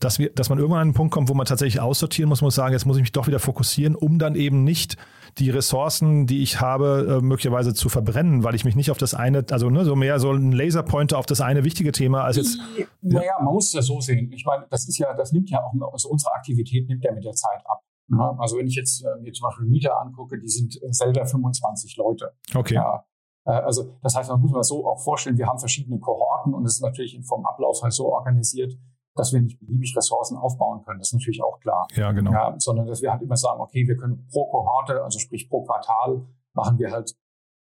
dass, 0.00 0.18
wir, 0.18 0.30
dass 0.30 0.50
man 0.50 0.58
irgendwann 0.58 0.80
an 0.80 0.88
einen 0.88 0.94
Punkt 0.94 1.14
kommt, 1.14 1.28
wo 1.28 1.34
man 1.34 1.46
tatsächlich 1.46 1.80
aussortieren 1.80 2.28
muss, 2.28 2.42
muss 2.42 2.54
sagen, 2.54 2.72
jetzt 2.72 2.84
muss 2.84 2.96
ich 2.96 3.02
mich 3.02 3.12
doch 3.12 3.26
wieder 3.26 3.38
fokussieren, 3.38 3.94
um 3.94 4.18
dann 4.18 4.34
eben 4.34 4.64
nicht 4.64 4.96
die 5.38 5.50
Ressourcen, 5.50 6.26
die 6.26 6.42
ich 6.42 6.60
habe, 6.60 7.18
äh, 7.20 7.24
möglicherweise 7.24 7.74
zu 7.74 7.88
verbrennen, 7.88 8.44
weil 8.44 8.54
ich 8.54 8.64
mich 8.64 8.76
nicht 8.76 8.90
auf 8.90 8.98
das 8.98 9.14
eine, 9.14 9.44
also 9.50 9.70
ne, 9.70 9.84
so 9.84 9.96
mehr 9.96 10.18
so 10.20 10.32
ein 10.32 10.52
Laserpointer 10.52 11.18
auf 11.18 11.26
das 11.26 11.40
eine 11.40 11.64
wichtige 11.64 11.92
Thema 11.92 12.24
als 12.24 12.36
jetzt. 12.36 12.58
Naja, 13.00 13.26
ja. 13.26 13.42
man 13.42 13.54
muss 13.54 13.72
das 13.72 13.86
so 13.86 14.00
sehen. 14.00 14.30
Ich 14.32 14.44
meine, 14.44 14.66
das 14.70 14.88
ist 14.88 14.98
ja, 14.98 15.12
das 15.14 15.32
nimmt 15.32 15.50
ja 15.50 15.62
auch, 15.62 15.72
also 15.92 16.08
unsere 16.08 16.32
Aktivität 16.34 16.88
nimmt 16.88 17.04
ja 17.04 17.12
mit 17.12 17.24
der 17.24 17.32
Zeit 17.32 17.60
ab. 17.66 17.80
Ja, 18.10 18.36
also 18.38 18.58
wenn 18.58 18.66
ich 18.66 18.74
jetzt 18.74 19.02
äh, 19.02 19.20
mir 19.20 19.32
zum 19.32 19.48
Beispiel 19.48 19.66
Mieter 19.66 19.98
angucke, 19.98 20.38
die 20.38 20.48
sind 20.48 20.76
äh, 20.82 20.92
selber 20.92 21.26
25 21.26 21.96
Leute. 21.96 22.32
Okay. 22.54 22.74
Ja, 22.74 23.04
äh, 23.44 23.50
also 23.50 23.96
das 24.02 24.14
heißt, 24.14 24.30
man 24.30 24.40
muss 24.40 24.52
man 24.52 24.62
so 24.62 24.86
auch 24.86 25.02
vorstellen, 25.02 25.38
wir 25.38 25.46
haben 25.46 25.58
verschiedene 25.58 25.98
Kohorten 25.98 26.54
und 26.54 26.64
es 26.66 26.74
ist 26.74 26.82
natürlich 26.82 27.18
vom 27.24 27.46
Ablauf 27.46 27.82
halt 27.82 27.92
so 27.92 28.12
organisiert, 28.12 28.76
dass 29.14 29.32
wir 29.32 29.40
nicht 29.40 29.58
beliebig 29.60 29.94
Ressourcen 29.96 30.36
aufbauen 30.36 30.82
können. 30.84 30.98
Das 30.98 31.08
ist 31.08 31.14
natürlich 31.14 31.42
auch 31.42 31.60
klar. 31.60 31.86
Ja, 31.94 32.12
genau. 32.12 32.32
Ja, 32.32 32.54
sondern 32.58 32.86
dass 32.86 33.02
wir 33.02 33.12
halt 33.12 33.22
immer 33.22 33.36
sagen, 33.36 33.60
okay, 33.60 33.86
wir 33.86 33.96
können 33.96 34.26
pro 34.30 34.46
Kohorte, 34.46 35.02
also 35.02 35.18
sprich 35.18 35.48
pro 35.48 35.62
Quartal, 35.62 36.26
machen 36.52 36.78
wir 36.78 36.90
halt 36.90 37.14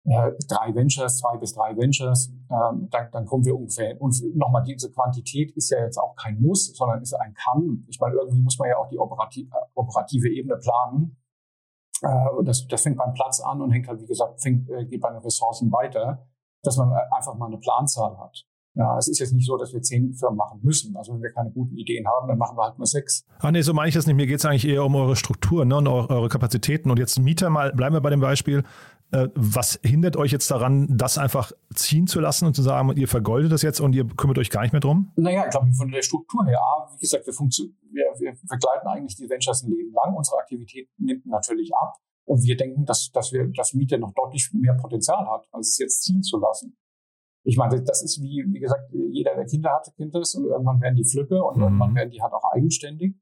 äh, 0.06 0.32
drei 0.48 0.74
Ventures, 0.74 1.18
zwei 1.18 1.37
bis 1.37 1.54
drei 1.54 1.76
Ventures, 1.76 2.32
ähm, 2.50 2.88
dann, 2.90 3.11
dann 3.11 3.26
kommen 3.26 3.44
wir 3.44 3.56
ungefähr. 3.56 4.00
Und 4.00 4.14
nochmal, 4.35 4.62
diese 4.62 4.90
Quantität 4.92 5.50
ist 5.56 5.70
ja 5.70 5.80
jetzt 5.80 5.98
auch 5.98 6.14
kein 6.14 6.40
Muss, 6.40 6.76
sondern 6.76 7.02
ist 7.02 7.14
ein 7.14 7.35
Kann. 7.35 7.85
Ich 7.88 7.98
meine, 8.00 8.14
irgendwie 8.14 8.42
muss 8.42 8.59
man 8.59 8.68
ja 8.68 8.76
auch 8.78 8.88
die 8.88 8.98
operative, 8.98 9.48
äh, 9.48 9.66
operative 9.74 10.28
Ebene 10.28 10.56
planen. 10.59 11.16
Äh, 12.02 12.44
das, 12.44 12.66
das 12.68 12.82
fängt 12.82 12.98
beim 12.98 13.14
Platz 13.14 13.40
an 13.40 13.61
und 13.61 13.70
hängt 13.70 13.88
halt, 13.88 14.00
wie 14.00 14.06
gesagt, 14.06 14.40
fängt, 14.40 14.68
äh, 14.70 14.85
geht 14.85 15.00
bei 15.00 15.11
den 15.11 15.22
Ressourcen 15.22 15.72
weiter, 15.72 16.26
dass 16.62 16.76
man 16.76 16.92
äh, 16.92 17.14
einfach 17.16 17.35
mal 17.35 17.46
eine 17.46 17.59
Planzahl 17.59 18.16
hat. 18.18 18.46
Ja, 18.77 18.99
es 18.99 19.09
ist 19.09 19.19
jetzt 19.21 19.33
nicht 19.33 19.47
so, 19.47 19.57
dass 19.57 19.73
wir 19.73 19.81
zehn 19.81 20.12
Firmen 20.12 20.37
machen 20.37 20.61
müssen. 20.62 20.95
Also 20.97 21.15
wenn 21.15 21.23
wir 21.23 21.33
keine 21.33 21.51
guten 21.51 21.77
Ideen 21.77 22.07
haben, 22.07 22.29
dann 22.29 22.37
machen 22.37 22.59
wir 22.59 22.65
halt 22.65 22.77
nur 22.77 22.87
sechs. 22.87 23.25
Ah 23.39 23.51
nee, 23.51 23.62
so 23.62 23.73
meine 23.73 23.89
ich 23.89 23.95
das 23.95 24.07
nicht. 24.07 24.17
Mir 24.17 24.27
geht 24.27 24.39
es 24.39 24.45
eigentlich 24.45 24.69
eher 24.69 24.85
um 24.85 24.95
eure 24.95 25.17
Struktur 25.17 25.65
ne, 25.65 25.77
und 25.77 25.89
eure 25.89 26.29
Kapazitäten. 26.29 26.91
Und 26.91 26.99
jetzt 26.99 27.19
Mieter 27.19 27.49
mal, 27.49 27.73
bleiben 27.73 27.97
wir 27.97 28.03
bei 28.03 28.11
dem 28.11 28.21
Beispiel. 28.21 28.65
Äh, 29.12 29.29
was 29.35 29.81
hindert 29.83 30.17
euch 30.17 30.31
jetzt 30.31 30.51
daran, 30.51 30.89
das 30.91 31.17
einfach 31.17 31.53
ziehen 31.75 32.07
zu 32.07 32.21
lassen 32.21 32.45
und 32.45 32.55
zu 32.55 32.61
sagen, 32.61 32.95
ihr 32.97 33.09
vergoldet 33.09 33.51
das 33.51 33.62
jetzt 33.62 33.81
und 33.81 33.95
ihr 33.95 34.07
kümmert 34.07 34.37
euch 34.37 34.51
gar 34.51 34.61
nicht 34.61 34.73
mehr 34.73 34.81
drum? 34.81 35.11
Naja, 35.17 35.45
ich 35.45 35.51
glaube, 35.51 35.73
von 35.73 35.91
der 35.91 36.03
Struktur 36.03 36.45
her, 36.45 36.61
wie 36.93 37.01
gesagt, 37.01 37.27
wir, 37.27 37.33
wir, 37.33 38.05
wir 38.19 38.33
begleiten 38.47 38.87
eigentlich 38.89 39.17
die 39.17 39.31
Ventures 39.31 39.62
ein 39.62 39.71
Leben 39.71 39.95
lang. 39.95 40.15
Unsere 40.15 40.37
Aktivität 40.37 40.91
nimmt 40.99 41.25
natürlich 41.25 41.71
ab. 41.75 41.95
Und 42.27 42.43
wir 42.43 42.57
denken, 42.57 42.85
dass, 42.85 43.11
dass 43.12 43.33
wir, 43.33 43.47
dass 43.57 43.73
Mieter 43.73 43.97
noch 43.97 44.12
deutlich 44.12 44.51
mehr 44.53 44.75
Potenzial 44.75 45.27
hat, 45.31 45.47
als 45.53 45.69
es 45.69 45.79
jetzt 45.79 46.03
ziehen 46.03 46.23
zu 46.23 46.39
lassen. 46.39 46.77
Ich 47.46 47.56
meine, 47.56 47.80
das 47.80 48.02
ist 48.02 48.20
wie, 48.20 48.44
wie 48.48 48.59
gesagt, 48.59 48.90
jeder, 48.92 49.37
der 49.37 49.46
Kinder 49.46 49.70
hatte, 49.72 49.92
kennt 49.96 50.14
das 50.14 50.35
und 50.35 50.46
irgendwann 50.46 50.80
werden 50.80 50.96
die 50.96 51.04
Flücke 51.04 51.40
und 51.42 51.56
mhm. 51.56 51.62
irgendwann 51.62 51.94
werden 51.94 52.11
die 52.11 52.20
halt 52.20 52.32
auch 52.32 52.52
eigenständig. 52.52 53.14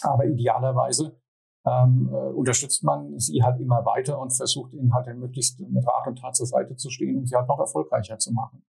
Aber 0.00 0.24
idealerweise 0.24 1.20
ähm, 1.66 2.08
äh, 2.10 2.16
unterstützt 2.16 2.82
man 2.82 3.18
sie 3.18 3.42
halt 3.42 3.60
immer 3.60 3.84
weiter 3.84 4.18
und 4.18 4.30
versucht 4.30 4.72
ihnen 4.72 4.94
halt 4.94 5.14
möglichst 5.16 5.60
mit 5.60 5.86
Rat 5.86 6.06
und 6.06 6.18
Tat 6.18 6.34
zur 6.34 6.46
Seite 6.46 6.74
zu 6.76 6.88
stehen, 6.88 7.18
um 7.18 7.26
sie 7.26 7.36
halt 7.36 7.48
noch 7.48 7.58
erfolgreicher 7.58 8.18
zu 8.18 8.32
machen. 8.32 8.64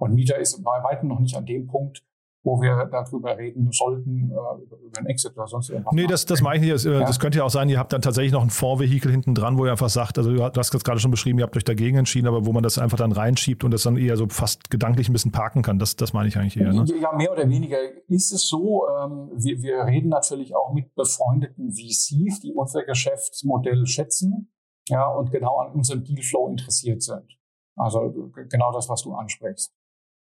Und 0.00 0.14
Mieter 0.14 0.38
ist 0.38 0.62
bei 0.64 0.82
weitem 0.82 1.08
noch 1.08 1.20
nicht 1.20 1.36
an 1.36 1.44
dem 1.44 1.66
Punkt, 1.66 2.04
wo 2.44 2.60
wir 2.60 2.88
darüber 2.92 3.36
reden 3.38 3.70
sollten, 3.72 4.30
äh, 4.30 4.62
über 4.86 4.98
einen 4.98 5.06
Exit 5.06 5.32
oder 5.34 5.46
sonst 5.46 5.70
irgendwas. 5.70 5.94
Nee, 5.94 6.06
das, 6.06 6.26
das 6.26 6.42
meine 6.42 6.56
ich 6.56 6.62
nicht. 6.62 6.74
Das, 6.74 6.84
äh, 6.84 6.92
ja. 6.92 7.00
das 7.00 7.18
könnte 7.18 7.38
ja 7.38 7.44
auch 7.44 7.50
sein, 7.50 7.70
ihr 7.70 7.78
habt 7.78 7.92
dann 7.94 8.02
tatsächlich 8.02 8.32
noch 8.32 8.42
ein 8.42 8.50
Fondsvehikel 8.50 9.10
hinten 9.10 9.34
dran, 9.34 9.56
wo 9.56 9.64
ihr 9.64 9.70
einfach 9.70 9.88
sagt, 9.88 10.18
also 10.18 10.30
du 10.30 10.42
hast 10.42 10.74
das 10.74 10.84
gerade 10.84 11.00
schon 11.00 11.10
beschrieben, 11.10 11.38
ihr 11.38 11.44
habt 11.44 11.56
euch 11.56 11.64
dagegen 11.64 11.96
entschieden, 11.96 12.28
aber 12.28 12.44
wo 12.44 12.52
man 12.52 12.62
das 12.62 12.78
einfach 12.78 12.98
dann 12.98 13.12
reinschiebt 13.12 13.64
und 13.64 13.70
das 13.70 13.82
dann 13.84 13.96
eher 13.96 14.18
so 14.18 14.28
fast 14.28 14.70
gedanklich 14.70 15.08
ein 15.08 15.14
bisschen 15.14 15.32
parken 15.32 15.62
kann. 15.62 15.78
Das, 15.78 15.96
das 15.96 16.12
meine 16.12 16.28
ich 16.28 16.36
eigentlich 16.36 16.58
eher. 16.58 16.72
Ne? 16.72 16.84
Ja, 17.00 17.12
mehr 17.12 17.32
oder 17.32 17.48
weniger 17.48 17.78
ist 18.08 18.30
es 18.30 18.46
so. 18.46 18.86
Ähm, 18.88 19.30
wir, 19.34 19.62
wir 19.62 19.84
reden 19.86 20.10
natürlich 20.10 20.54
auch 20.54 20.74
mit 20.74 20.94
befreundeten 20.94 21.70
VCs, 21.70 22.40
die 22.40 22.52
unser 22.54 22.84
Geschäftsmodell 22.84 23.86
schätzen 23.86 24.52
ja, 24.88 25.08
und 25.08 25.30
genau 25.30 25.60
an 25.60 25.72
unserem 25.72 26.04
Dealflow 26.04 26.48
interessiert 26.48 27.02
sind. 27.02 27.38
Also 27.76 28.30
genau 28.50 28.70
das, 28.70 28.88
was 28.90 29.02
du 29.02 29.14
ansprichst. 29.14 29.74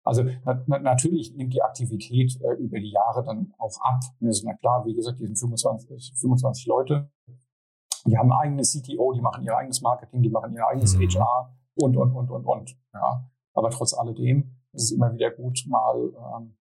Also 0.07 0.23
na, 0.45 0.63
na, 0.67 0.79
natürlich 0.79 1.35
nimmt 1.35 1.53
die 1.53 1.61
Aktivität 1.61 2.39
äh, 2.41 2.53
über 2.53 2.79
die 2.79 2.91
Jahre 2.91 3.23
dann 3.23 3.53
auch 3.57 3.77
ab. 3.81 3.99
Das 4.21 4.37
ist 4.37 4.45
na 4.45 4.53
klar, 4.53 4.85
wie 4.85 4.93
gesagt, 4.93 5.19
die 5.19 5.25
sind 5.25 5.37
25, 5.37 6.13
25 6.15 6.65
Leute. 6.67 7.11
Die 8.05 8.17
haben 8.17 8.31
ein 8.31 8.39
eigenes 8.39 8.71
CTO, 8.71 9.11
die 9.11 9.21
machen 9.21 9.43
ihr 9.43 9.55
eigenes 9.55 9.81
Marketing, 9.81 10.21
die 10.21 10.29
machen 10.29 10.53
ihr 10.53 10.65
eigenes 10.65 10.95
mhm. 10.95 11.09
HR 11.09 11.53
und, 11.75 11.97
und, 11.97 12.13
und, 12.13 12.31
und, 12.31 12.45
und. 12.45 12.77
Ja. 12.93 13.29
Aber 13.53 13.69
trotz 13.69 13.93
alledem 13.93 14.55
ist 14.71 14.83
es 14.83 14.91
immer 14.91 15.11
wieder 15.13 15.29
gut, 15.31 15.65
mal 15.67 16.13
ähm, 16.39 16.55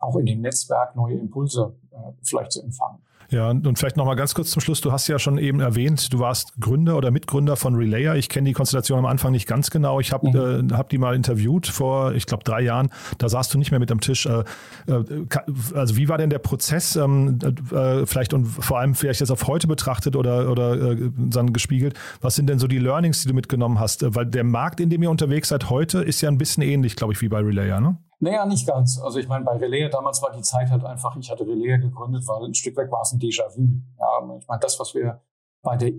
auch 0.00 0.16
in 0.16 0.26
dem 0.26 0.40
Netzwerk 0.40 0.96
neue 0.96 1.14
Impulse 1.14 1.74
äh, 1.92 1.96
vielleicht 2.22 2.52
zu 2.52 2.62
empfangen. 2.62 2.98
Ja, 3.30 3.50
und 3.50 3.78
vielleicht 3.78 3.96
nochmal 3.96 4.16
ganz 4.16 4.34
kurz 4.34 4.50
zum 4.50 4.60
Schluss. 4.60 4.80
Du 4.80 4.90
hast 4.90 5.06
ja 5.06 5.20
schon 5.20 5.38
eben 5.38 5.60
erwähnt, 5.60 6.12
du 6.12 6.18
warst 6.18 6.60
Gründer 6.60 6.96
oder 6.96 7.12
Mitgründer 7.12 7.54
von 7.54 7.76
Relayer. 7.76 8.16
Ich 8.16 8.28
kenne 8.28 8.48
die 8.48 8.54
Konstellation 8.54 8.98
am 8.98 9.06
Anfang 9.06 9.30
nicht 9.30 9.46
ganz 9.46 9.70
genau. 9.70 10.00
Ich 10.00 10.12
habe 10.12 10.28
mhm. 10.28 10.70
äh, 10.70 10.74
hab 10.74 10.88
die 10.88 10.98
mal 10.98 11.14
interviewt 11.14 11.68
vor, 11.68 12.12
ich 12.12 12.26
glaube, 12.26 12.42
drei 12.42 12.62
Jahren. 12.62 12.90
Da 13.18 13.28
saßt 13.28 13.54
du 13.54 13.58
nicht 13.58 13.70
mehr 13.70 13.78
mit 13.78 13.92
am 13.92 14.00
Tisch. 14.00 14.26
Äh, 14.26 14.40
äh, 14.88 15.26
also 15.74 15.96
wie 15.96 16.08
war 16.08 16.18
denn 16.18 16.30
der 16.30 16.40
Prozess? 16.40 16.96
Ähm, 16.96 17.38
äh, 17.70 18.04
vielleicht 18.04 18.34
und 18.34 18.46
vor 18.46 18.80
allem 18.80 18.96
vielleicht 18.96 19.20
jetzt 19.20 19.30
auf 19.30 19.46
heute 19.46 19.68
betrachtet 19.68 20.16
oder, 20.16 20.50
oder 20.50 20.90
äh, 20.90 21.10
dann 21.16 21.52
gespiegelt. 21.52 21.94
Was 22.20 22.34
sind 22.34 22.48
denn 22.48 22.58
so 22.58 22.66
die 22.66 22.78
Learnings, 22.78 23.22
die 23.22 23.28
du 23.28 23.34
mitgenommen 23.34 23.78
hast? 23.78 24.04
Weil 24.12 24.26
der 24.26 24.44
Markt, 24.44 24.80
in 24.80 24.90
dem 24.90 25.04
ihr 25.04 25.10
unterwegs 25.10 25.50
seid 25.50 25.70
heute, 25.70 26.00
ist 26.00 26.20
ja 26.20 26.28
ein 26.28 26.38
bisschen 26.38 26.64
ähnlich, 26.64 26.96
glaube 26.96 27.12
ich, 27.12 27.22
wie 27.22 27.28
bei 27.28 27.38
Relayer, 27.38 27.80
ne? 27.80 27.96
Naja, 28.20 28.44
nicht 28.44 28.66
ganz. 28.66 29.00
Also 29.00 29.18
ich 29.18 29.28
meine, 29.28 29.44
bei 29.44 29.56
Relais, 29.56 29.88
damals 29.90 30.22
war 30.22 30.30
die 30.30 30.42
Zeit 30.42 30.70
halt 30.70 30.84
einfach, 30.84 31.16
ich 31.16 31.30
hatte 31.30 31.46
Relais 31.46 31.78
gegründet, 31.78 32.26
weil 32.28 32.44
ein 32.44 32.54
Stück 32.54 32.76
weg 32.76 32.90
war 32.92 33.00
es 33.02 33.12
ein 33.12 33.18
Déjà-vu. 33.18 33.80
Ja, 33.98 34.36
ich 34.38 34.46
meine, 34.46 34.60
das, 34.60 34.78
was 34.78 34.94
wir 34.94 35.20
bei 35.62 35.76
der 35.76 35.92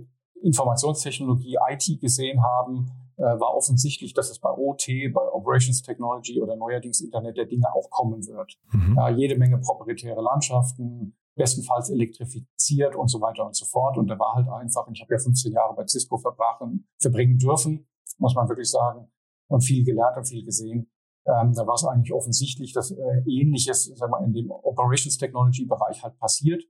Informationstechnologie 0.44 1.58
IT 1.70 2.00
gesehen 2.00 2.44
haben, 2.44 2.92
äh, 3.18 3.24
war 3.24 3.56
offensichtlich, 3.56 4.14
dass 4.14 4.30
es 4.30 4.40
bei 4.40 4.50
OT, 4.50 4.88
bei 5.14 5.22
Operations 5.22 5.82
Technology 5.82 6.42
oder 6.42 6.56
neuerdings 6.56 7.02
Internet 7.02 7.38
der 7.38 7.46
Dinge 7.46 7.74
auch 7.74 7.90
kommen 7.90 8.26
wird. 8.28 8.58
Mhm. 8.72 8.96
Ja, 8.98 9.10
jede 9.10 9.38
Menge 9.38 9.58
proprietäre 9.60 10.22
Landschaften, 10.22 11.16
bestenfalls 11.36 11.90
elektrifiziert 11.90 12.96
und 12.96 13.08
so 13.08 13.22
weiter 13.22 13.46
und 13.46 13.56
so 13.56 13.66
fort. 13.66 13.98
Und 13.98 14.08
da 14.08 14.20
war 14.20 14.36
halt 14.36 14.48
einfach, 14.50 14.88
ich 14.92 15.02
habe 15.02 15.14
ja 15.14 15.20
15 15.20 15.54
Jahre 15.54 15.76
bei 15.76 15.88
Cisco 15.88 16.18
verbrachen, 16.18 16.88
verbringen 17.00 17.38
dürfen, 17.38 17.88
muss 18.18 18.36
man 18.36 18.48
wirklich 18.48 18.70
sagen, 18.70 19.12
und 19.48 19.62
viel 19.62 19.84
gelernt 19.84 20.18
und 20.18 20.26
viel 20.26 20.44
gesehen. 20.44 20.92
Ähm, 21.28 21.54
da 21.54 21.68
war 21.68 21.76
es 21.76 21.86
eigentlich 21.86 22.14
offensichtlich, 22.14 22.74
dass 22.74 22.92
äh, 22.92 23.24
Ähnliches 23.28 23.86
sagen 23.96 24.12
wir, 24.12 24.26
in 24.26 24.34
dem 24.34 24.50
Operations 24.52 25.18
Technology 25.18 25.66
Bereich 25.66 26.02
halt 26.04 26.18
passiert. 26.18 26.64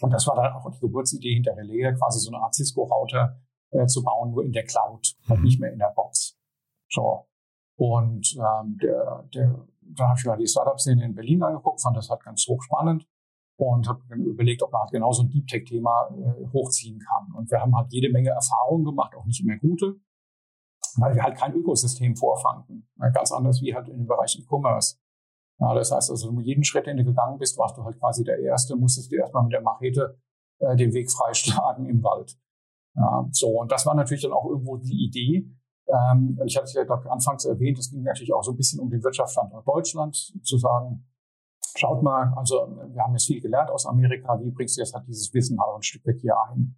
Und 0.00 0.12
das 0.12 0.26
war 0.26 0.36
dann 0.36 0.54
auch 0.54 0.70
die 0.70 0.80
Geburtsidee 0.80 1.34
hinter 1.34 1.56
Relais, 1.56 1.94
quasi 1.98 2.20
so 2.20 2.30
eine 2.30 2.42
Art 2.42 2.54
Cisco-Router 2.54 3.38
äh, 3.70 3.86
zu 3.86 4.02
bauen, 4.02 4.30
nur 4.30 4.44
in 4.44 4.52
der 4.52 4.64
Cloud, 4.64 5.14
halt 5.28 5.42
nicht 5.42 5.60
mehr 5.60 5.72
in 5.72 5.78
der 5.78 5.92
Box. 5.94 6.38
So. 6.88 7.26
Und 7.76 8.34
ähm, 8.36 8.78
der, 8.78 9.28
der, 9.34 9.66
dann 9.82 10.08
habe 10.08 10.18
ich 10.18 10.24
mir 10.24 10.36
die 10.38 10.46
Startup-Szene 10.46 11.04
in 11.04 11.14
Berlin 11.14 11.42
angeguckt, 11.42 11.82
fand 11.82 11.96
das 11.96 12.08
halt 12.08 12.22
ganz 12.22 12.46
hochspannend 12.48 13.06
und 13.56 13.88
habe 13.88 14.02
überlegt, 14.14 14.62
ob 14.62 14.72
man 14.72 14.82
halt 14.82 14.90
genau 14.90 15.12
so 15.12 15.22
ein 15.22 15.28
Deep 15.28 15.46
Tech-Thema 15.46 16.08
äh, 16.10 16.46
hochziehen 16.52 16.98
kann. 16.98 17.34
Und 17.36 17.50
wir 17.50 17.60
haben 17.60 17.76
halt 17.76 17.92
jede 17.92 18.10
Menge 18.10 18.30
Erfahrungen 18.30 18.84
gemacht, 18.84 19.14
auch 19.14 19.26
nicht 19.26 19.42
immer 19.42 19.56
gute 19.58 20.00
weil 20.96 21.14
wir 21.14 21.22
halt 21.22 21.36
kein 21.36 21.54
Ökosystem 21.54 22.16
vorfanden. 22.16 22.88
Ganz 23.12 23.32
anders 23.32 23.60
wie 23.62 23.74
halt 23.74 23.88
in 23.88 23.98
dem 23.98 24.06
Bereich 24.06 24.38
E-Commerce. 24.38 24.96
Ja, 25.58 25.74
das 25.74 25.92
heißt 25.92 26.10
also, 26.10 26.30
jeden 26.40 26.64
Schritt, 26.64 26.86
den 26.86 26.96
du 26.96 27.04
gegangen 27.04 27.38
bist, 27.38 27.58
warst 27.58 27.76
du 27.76 27.84
halt 27.84 27.98
quasi 27.98 28.24
der 28.24 28.38
Erste, 28.38 28.76
musstest 28.76 29.12
du 29.12 29.16
erstmal 29.16 29.42
mit 29.42 29.52
der 29.52 29.60
Machete 29.60 30.18
äh, 30.58 30.74
den 30.76 30.92
Weg 30.94 31.10
freischlagen 31.10 31.86
im 31.86 32.02
Wald. 32.02 32.38
Ja, 32.94 33.28
so, 33.30 33.60
und 33.60 33.70
das 33.70 33.86
war 33.86 33.94
natürlich 33.94 34.22
dann 34.22 34.32
auch 34.32 34.46
irgendwo 34.46 34.78
die 34.78 35.04
Idee. 35.04 35.46
Ähm, 35.86 36.40
ich 36.46 36.56
hatte 36.56 36.64
es 36.64 36.74
ja 36.74 36.84
gerade 36.84 37.10
anfangs 37.10 37.44
erwähnt, 37.44 37.78
es 37.78 37.90
ging 37.90 38.02
natürlich 38.02 38.32
auch 38.32 38.42
so 38.42 38.52
ein 38.52 38.56
bisschen 38.56 38.80
um 38.80 38.90
den 38.90 39.02
Wirtschaftsstandort 39.02 39.66
Deutschland, 39.66 40.16
zu 40.42 40.56
sagen, 40.56 41.06
schaut 41.76 42.02
mal, 42.02 42.32
also 42.36 42.54
wir 42.92 43.02
haben 43.02 43.12
jetzt 43.12 43.26
viel 43.26 43.40
gelernt 43.40 43.70
aus 43.70 43.86
Amerika, 43.86 44.40
wie 44.40 44.50
bringst 44.50 44.76
du 44.76 44.80
jetzt 44.80 44.94
halt 44.94 45.06
dieses 45.06 45.32
Wissen 45.34 45.60
halt 45.60 45.76
ein 45.76 45.82
Stück 45.82 46.04
weg 46.06 46.18
hier 46.20 46.36
ein? 46.48 46.76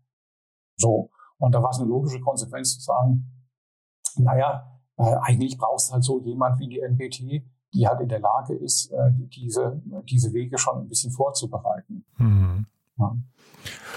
So, 0.76 1.10
und 1.38 1.54
da 1.54 1.62
war 1.62 1.70
es 1.70 1.78
eine 1.78 1.88
logische 1.88 2.20
Konsequenz 2.20 2.74
zu 2.74 2.80
sagen, 2.80 3.41
naja, 4.18 4.78
äh, 4.96 5.16
eigentlich 5.22 5.58
brauchst 5.58 5.88
du 5.90 5.94
halt 5.94 6.04
so 6.04 6.20
jemand 6.20 6.58
wie 6.58 6.68
die 6.68 6.80
NBT, 6.80 7.44
die 7.74 7.86
halt 7.86 8.00
in 8.00 8.08
der 8.08 8.20
Lage 8.20 8.54
ist, 8.54 8.90
äh, 8.92 9.10
diese, 9.12 9.82
diese 10.08 10.32
Wege 10.32 10.58
schon 10.58 10.82
ein 10.82 10.88
bisschen 10.88 11.12
vorzubereiten. 11.12 12.04
Mhm. 12.18 12.66
Ja. 12.98 13.12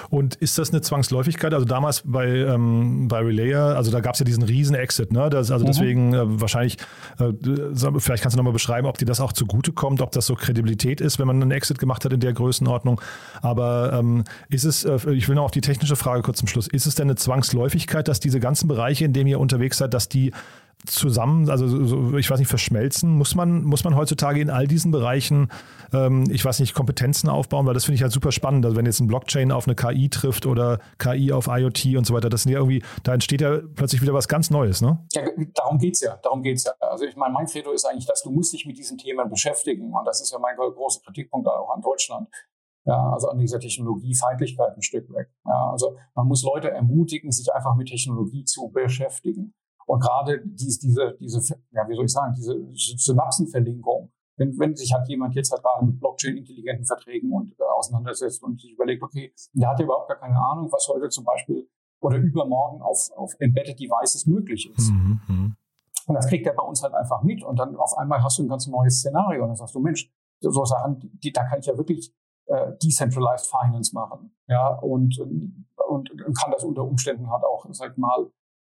Und 0.09 0.35
ist 0.35 0.57
das 0.57 0.71
eine 0.71 0.81
Zwangsläufigkeit? 0.81 1.53
Also 1.53 1.65
damals 1.65 2.03
bei, 2.05 2.27
ähm, 2.27 3.07
bei 3.07 3.19
Relayer, 3.19 3.75
also 3.75 3.91
da 3.91 3.99
gab 4.01 4.13
es 4.13 4.19
ja 4.19 4.25
diesen 4.25 4.43
riesen 4.43 4.75
Exit, 4.75 5.11
ne? 5.11 5.29
Das, 5.29 5.51
also 5.51 5.65
mhm. 5.65 5.67
deswegen 5.67 6.13
äh, 6.13 6.41
wahrscheinlich, 6.41 6.77
äh, 7.19 7.33
vielleicht 7.97 8.21
kannst 8.21 8.35
du 8.35 8.37
nochmal 8.37 8.53
beschreiben, 8.53 8.87
ob 8.87 8.97
dir 8.97 9.05
das 9.05 9.19
auch 9.19 9.33
zugutekommt, 9.33 10.01
ob 10.01 10.11
das 10.11 10.27
so 10.27 10.35
Kredibilität 10.35 11.01
ist, 11.01 11.17
wenn 11.19 11.27
man 11.27 11.41
einen 11.41 11.51
Exit 11.51 11.79
gemacht 11.79 12.05
hat 12.05 12.13
in 12.13 12.19
der 12.19 12.33
Größenordnung. 12.33 13.01
Aber 13.41 13.93
ähm, 13.93 14.23
ist 14.49 14.65
es, 14.65 14.85
äh, 14.85 14.99
ich 15.11 15.27
will 15.27 15.35
noch 15.35 15.45
auf 15.45 15.51
die 15.51 15.61
technische 15.61 15.95
Frage 15.95 16.21
kurz 16.21 16.37
zum 16.37 16.47
Schluss, 16.47 16.67
ist 16.67 16.85
es 16.85 16.95
denn 16.95 17.07
eine 17.07 17.15
Zwangsläufigkeit, 17.15 18.07
dass 18.07 18.19
diese 18.19 18.39
ganzen 18.39 18.67
Bereiche, 18.67 19.05
in 19.05 19.13
denen 19.13 19.27
ihr 19.27 19.39
unterwegs 19.39 19.77
seid, 19.77 19.93
dass 19.93 20.07
die 20.09 20.31
zusammen, 20.85 21.49
also 21.49 21.67
so, 21.67 22.17
ich 22.17 22.29
weiß 22.29 22.39
nicht, 22.39 22.47
verschmelzen? 22.47 23.11
Muss 23.11 23.35
man, 23.35 23.63
muss 23.63 23.83
man 23.83 23.95
heutzutage 23.95 24.41
in 24.41 24.49
all 24.49 24.67
diesen 24.67 24.91
Bereichen, 24.91 25.49
ähm, 25.93 26.25
ich 26.29 26.43
weiß 26.43 26.59
nicht, 26.59 26.73
Kompetenzen 26.73 27.29
aufbauen? 27.29 27.65
Weil 27.65 27.73
das 27.73 27.85
finde 27.85 27.95
ich 27.95 28.01
halt 28.01 28.11
super 28.11 28.31
spannend. 28.31 28.65
Also 28.65 28.77
wenn 28.77 28.85
jetzt 28.85 28.99
ein 28.99 29.07
Blockchain 29.07 29.51
auf 29.51 29.67
eine 29.67 29.75
KI 29.75 30.09
trifft 30.09 30.45
oder 30.45 30.79
KI 30.97 31.31
auf 31.31 31.47
IoT 31.47 31.95
und 31.97 32.05
so 32.05 32.13
weiter, 32.13 32.29
das 32.29 32.43
sind 32.43 32.51
ja 32.51 32.59
irgendwie, 32.59 32.83
da 33.03 33.13
entsteht 33.13 33.41
ja 33.41 33.59
plötzlich 33.75 34.01
wieder 34.01 34.13
was 34.13 34.27
ganz 34.27 34.49
Neues, 34.49 34.81
ne? 34.81 35.05
Ja, 35.13 35.23
darum 35.53 35.77
geht's 35.77 36.01
ja, 36.01 36.17
darum 36.23 36.41
geht's 36.41 36.63
ja. 36.63 36.73
Also 36.79 37.05
ich 37.05 37.15
meine, 37.15 37.33
mein 37.33 37.45
Credo 37.45 37.71
ist 37.71 37.85
eigentlich, 37.85 38.05
dass 38.05 38.23
du 38.23 38.31
musst 38.31 38.53
dich 38.53 38.65
mit 38.65 38.77
diesen 38.77 38.97
Themen 38.97 39.29
beschäftigen. 39.29 39.93
Und 39.93 40.05
das 40.05 40.21
ist 40.21 40.31
ja 40.31 40.39
mein 40.39 40.55
großer 40.55 41.01
Kritikpunkt 41.05 41.47
auch 41.47 41.73
an 41.75 41.81
Deutschland. 41.81 42.27
Ja, 42.85 43.11
also 43.11 43.29
an 43.29 43.39
dieser 43.39 43.59
Technologiefeindlichkeit 43.59 44.75
ein 44.75 44.81
Stück 44.83 45.09
weg. 45.11 45.29
Ja, 45.45 45.71
also 45.71 45.97
man 46.13 46.27
muss 46.27 46.43
Leute 46.43 46.69
ermutigen, 46.69 47.31
sich 47.31 47.51
einfach 47.51 47.75
mit 47.75 47.87
Technologie 47.87 48.43
zu 48.43 48.69
beschäftigen. 48.69 49.55
Und 49.85 49.99
gerade 49.99 50.41
dies, 50.43 50.79
diese, 50.79 51.15
diese, 51.19 51.55
ja, 51.71 51.87
wie 51.87 51.95
soll 51.95 52.05
ich 52.05 52.11
sagen, 52.11 52.33
diese 52.35 52.55
Synapsenverlinkung, 52.73 54.11
wenn, 54.37 54.57
wenn 54.59 54.75
sich 54.75 54.91
halt 54.93 55.07
jemand 55.07 55.35
jetzt 55.35 55.51
halt 55.51 55.63
gerade 55.63 55.85
mit 55.85 55.99
Blockchain-intelligenten 55.99 56.85
Verträgen 56.85 57.31
und 57.31 57.53
äh, 57.59 57.63
auseinandersetzt 57.63 58.43
und 58.43 58.59
sich 58.59 58.71
überlegt, 58.71 59.03
okay, 59.03 59.33
der 59.53 59.69
hat 59.69 59.79
ja 59.79 59.85
überhaupt 59.85 60.09
gar 60.09 60.17
keine 60.17 60.37
Ahnung, 60.37 60.71
was 60.71 60.87
heute 60.89 61.09
zum 61.09 61.23
Beispiel 61.23 61.69
oder 62.01 62.17
übermorgen 62.17 62.81
auf, 62.81 63.09
auf 63.15 63.33
Embedded 63.39 63.79
Devices 63.79 64.25
möglich 64.25 64.71
ist. 64.75 64.91
Mhm. 64.91 65.21
mhm. 65.27 65.55
Und 66.07 66.13
das 66.13 66.27
kriegt 66.27 66.45
er 66.45 66.53
bei 66.53 66.63
uns 66.63 66.83
halt 66.83 66.93
einfach 66.93 67.23
mit. 67.23 67.43
Und 67.43 67.57
dann 67.57 67.75
auf 67.77 67.97
einmal 67.97 68.23
hast 68.23 68.37
du 68.37 68.43
ein 68.43 68.47
ganz 68.47 68.67
neues 68.67 68.99
Szenario. 68.99 69.41
Und 69.41 69.49
dann 69.49 69.55
sagst 69.55 69.73
du, 69.73 69.79
Mensch, 69.79 70.07
so 70.39 70.63
Sachen, 70.63 70.99
die, 71.23 71.31
da 71.31 71.43
kann 71.45 71.59
ich 71.59 71.65
ja 71.65 71.75
wirklich 71.77 72.13
äh, 72.45 72.73
Decentralized 72.83 73.47
Finance 73.47 73.91
machen. 73.93 74.31
Ja, 74.47 74.75
und, 74.75 75.19
und, 75.19 75.65
und 75.87 76.37
kann 76.37 76.51
das 76.51 76.63
unter 76.63 76.83
Umständen 76.83 77.29
halt 77.31 77.43
auch, 77.43 77.65
sag 77.71 77.97
mal, 77.97 78.29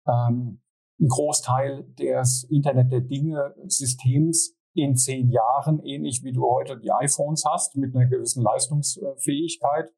ähm, 0.07 0.61
ein 1.03 1.09
Großteil 1.09 1.85
des 1.99 2.45
Internet 2.45 2.93
der 2.93 3.01
Dinge 3.01 3.55
Systems 3.67 4.55
in 4.75 4.97
zehn 4.97 5.31
Jahren, 5.31 5.85
ähnlich 5.85 6.23
wie 6.23 6.33
du 6.33 6.49
heute 6.49 6.79
die 6.79 6.93
iPhones 6.93 7.45
hast, 7.45 7.77
mit 7.77 7.95
einer 7.95 8.07
gewissen 8.07 8.43
Leistungsfähigkeit, 8.43 9.93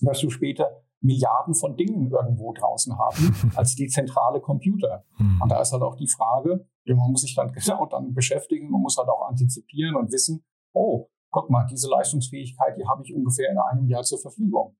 wirst 0.00 0.22
du 0.22 0.30
später 0.30 0.82
Milliarden 1.00 1.54
von 1.54 1.76
Dingen 1.76 2.10
irgendwo 2.10 2.52
draußen 2.54 2.98
haben 2.98 3.52
als 3.54 3.74
die 3.74 3.86
zentrale 3.86 4.40
Computer. 4.40 5.04
Hm. 5.16 5.40
Und 5.42 5.52
da 5.52 5.60
ist 5.60 5.72
halt 5.72 5.82
auch 5.82 5.96
die 5.96 6.08
Frage, 6.08 6.66
man 6.86 7.10
muss 7.10 7.20
sich 7.20 7.34
dann 7.34 7.52
genau 7.52 7.86
dann 7.86 8.14
beschäftigen, 8.14 8.70
man 8.70 8.80
muss 8.80 8.96
halt 8.96 9.08
auch 9.08 9.28
antizipieren 9.28 9.94
und 9.96 10.10
wissen, 10.10 10.44
oh, 10.72 11.08
guck 11.30 11.50
mal, 11.50 11.66
diese 11.66 11.88
Leistungsfähigkeit, 11.90 12.76
die 12.78 12.86
habe 12.86 13.02
ich 13.04 13.14
ungefähr 13.14 13.50
in 13.50 13.58
einem 13.58 13.86
Jahr 13.86 14.02
zur 14.02 14.18
Verfügung. 14.18 14.76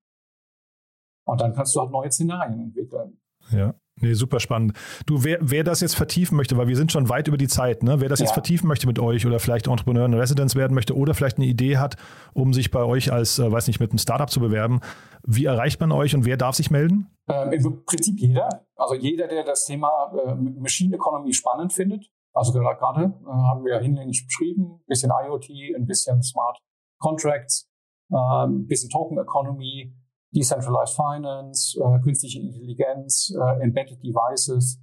Und 1.27 1.41
dann 1.41 1.53
kannst 1.53 1.75
du 1.75 1.81
halt 1.81 1.91
neue 1.91 2.11
Szenarien 2.11 2.59
entwickeln. 2.59 3.19
Ja. 3.51 3.75
Nee, 4.01 4.13
super 4.13 4.41
spannend. 4.41 4.73
Du, 5.05 5.23
wer, 5.23 5.37
wer 5.39 5.63
das 5.63 5.79
jetzt 5.79 5.95
vertiefen 5.95 6.35
möchte, 6.35 6.57
weil 6.57 6.67
wir 6.67 6.75
sind 6.75 6.91
schon 6.91 7.07
weit 7.07 7.29
über 7.29 7.37
die 7.37 7.47
Zeit, 7.47 7.81
ne? 7.81 8.01
wer 8.01 8.09
das 8.09 8.19
ja. 8.19 8.25
jetzt 8.25 8.33
vertiefen 8.33 8.67
möchte 8.67 8.87
mit 8.87 8.99
euch 8.99 9.25
oder 9.25 9.39
vielleicht 9.39 9.67
Entrepreneur 9.67 10.05
in 10.05 10.13
Residence 10.13 10.55
werden 10.55 10.73
möchte 10.73 10.97
oder 10.97 11.13
vielleicht 11.13 11.37
eine 11.37 11.45
Idee 11.45 11.77
hat, 11.77 11.95
um 12.33 12.53
sich 12.53 12.71
bei 12.71 12.83
euch 12.83 13.13
als, 13.13 13.39
äh, 13.39 13.49
weiß 13.49 13.67
nicht, 13.67 13.79
mit 13.79 13.91
einem 13.91 13.97
Startup 13.97 14.29
zu 14.29 14.41
bewerben, 14.41 14.81
wie 15.25 15.45
erreicht 15.45 15.79
man 15.79 15.93
euch 15.93 16.13
und 16.13 16.25
wer 16.25 16.35
darf 16.35 16.55
sich 16.55 16.71
melden? 16.71 17.07
Ähm, 17.29 17.53
Im 17.53 17.85
Prinzip 17.85 18.19
jeder. 18.19 18.65
Also 18.75 18.95
jeder, 18.95 19.29
der 19.29 19.45
das 19.45 19.63
Thema 19.63 20.11
äh, 20.13 20.35
Machine 20.35 20.95
Economy 20.95 21.33
spannend 21.33 21.71
findet. 21.71 22.11
Also 22.33 22.51
gerade 22.51 23.01
äh, 23.01 23.29
haben 23.29 23.63
wir 23.63 23.79
hinlänglich 23.79 24.25
beschrieben, 24.27 24.81
ein 24.81 24.87
bisschen 24.87 25.09
IoT, 25.09 25.49
ein 25.73 25.85
bisschen 25.85 26.21
Smart 26.21 26.59
Contracts, 26.99 27.69
äh, 28.11 28.15
ein 28.17 28.67
bisschen 28.67 28.89
Token 28.89 29.17
Economy, 29.17 29.95
Decentralized 30.35 30.95
Finance, 30.95 31.79
äh, 31.79 31.99
künstliche 32.01 32.39
Intelligenz, 32.39 33.33
äh, 33.35 33.63
Embedded 33.63 34.03
Devices. 34.03 34.81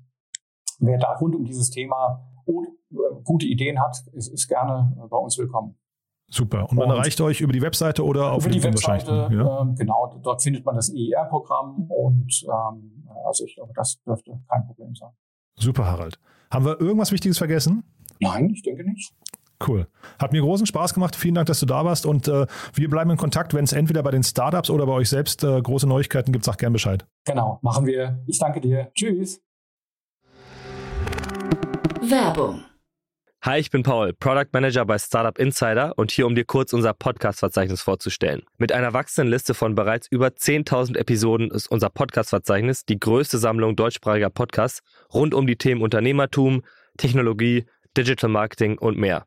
Wer 0.78 0.98
da 0.98 1.14
rund 1.16 1.34
um 1.34 1.44
dieses 1.44 1.70
Thema 1.70 2.26
äh, 2.46 2.52
gute 3.24 3.46
Ideen 3.46 3.80
hat, 3.80 3.96
ist, 4.12 4.28
ist 4.28 4.48
gerne 4.48 4.96
äh, 4.96 5.08
bei 5.08 5.16
uns 5.16 5.36
willkommen. 5.38 5.78
Super. 6.28 6.68
Und 6.70 6.76
man 6.76 6.90
und 6.90 6.96
erreicht 6.96 7.20
euch 7.20 7.42
über 7.42 7.52
die 7.52 7.60
Webseite 7.60 8.04
oder 8.04 8.32
auf 8.32 8.46
über 8.46 8.54
die 8.54 8.62
Webseite. 8.62 9.28
Ja? 9.30 9.60
Ähm, 9.60 9.74
genau, 9.74 10.18
dort 10.22 10.42
findet 10.42 10.64
man 10.64 10.76
das 10.76 10.90
EIR-Programm 10.90 11.90
und 11.90 12.44
ähm, 12.44 13.06
also 13.26 13.44
ich 13.44 13.54
glaube, 13.54 13.72
das 13.74 14.02
dürfte 14.02 14.40
kein 14.48 14.66
Problem 14.66 14.94
sein. 14.94 15.10
Super, 15.56 15.84
Harald. 15.84 16.18
Haben 16.50 16.64
wir 16.64 16.80
irgendwas 16.80 17.12
Wichtiges 17.12 17.36
vergessen? 17.36 17.84
Nein, 18.20 18.48
ich 18.48 18.62
denke 18.62 18.84
nicht. 18.84 19.12
Cool. 19.66 19.86
Hat 20.18 20.32
mir 20.32 20.40
großen 20.40 20.66
Spaß 20.66 20.94
gemacht. 20.94 21.16
Vielen 21.16 21.34
Dank, 21.34 21.46
dass 21.46 21.60
du 21.60 21.66
da 21.66 21.84
warst. 21.84 22.06
Und 22.06 22.28
äh, 22.28 22.46
wir 22.74 22.90
bleiben 22.90 23.10
in 23.10 23.16
Kontakt. 23.16 23.54
Wenn 23.54 23.64
es 23.64 23.72
entweder 23.72 24.02
bei 24.02 24.10
den 24.10 24.22
Startups 24.22 24.70
oder 24.70 24.86
bei 24.86 24.92
euch 24.92 25.08
selbst 25.08 25.44
äh, 25.44 25.60
große 25.60 25.86
Neuigkeiten 25.86 26.32
gibt, 26.32 26.44
sag 26.44 26.58
gern 26.58 26.72
Bescheid. 26.72 27.06
Genau, 27.24 27.58
machen 27.62 27.86
wir. 27.86 28.22
Ich 28.26 28.38
danke 28.38 28.60
dir. 28.60 28.90
Tschüss. 28.94 29.40
Werbung 32.00 32.64
Hi, 33.44 33.58
ich 33.58 33.70
bin 33.70 33.82
Paul, 33.82 34.12
Product 34.12 34.46
Manager 34.52 34.84
bei 34.84 34.98
Startup 35.00 35.36
Insider 35.36 35.94
und 35.96 36.12
hier, 36.12 36.28
um 36.28 36.36
dir 36.36 36.44
kurz 36.44 36.72
unser 36.72 36.94
Podcast-Verzeichnis 36.94 37.82
vorzustellen. 37.82 38.42
Mit 38.56 38.70
einer 38.70 38.92
wachsenden 38.92 39.32
Liste 39.32 39.52
von 39.54 39.74
bereits 39.74 40.06
über 40.06 40.28
10.000 40.28 40.96
Episoden 40.96 41.50
ist 41.50 41.66
unser 41.66 41.90
Podcast-Verzeichnis 41.90 42.84
die 42.84 43.00
größte 43.00 43.38
Sammlung 43.38 43.74
deutschsprachiger 43.74 44.30
Podcasts 44.30 44.80
rund 45.12 45.34
um 45.34 45.48
die 45.48 45.56
Themen 45.56 45.82
Unternehmertum, 45.82 46.62
Technologie, 46.98 47.66
Digital 47.96 48.30
Marketing 48.30 48.78
und 48.78 48.96
mehr. 48.96 49.26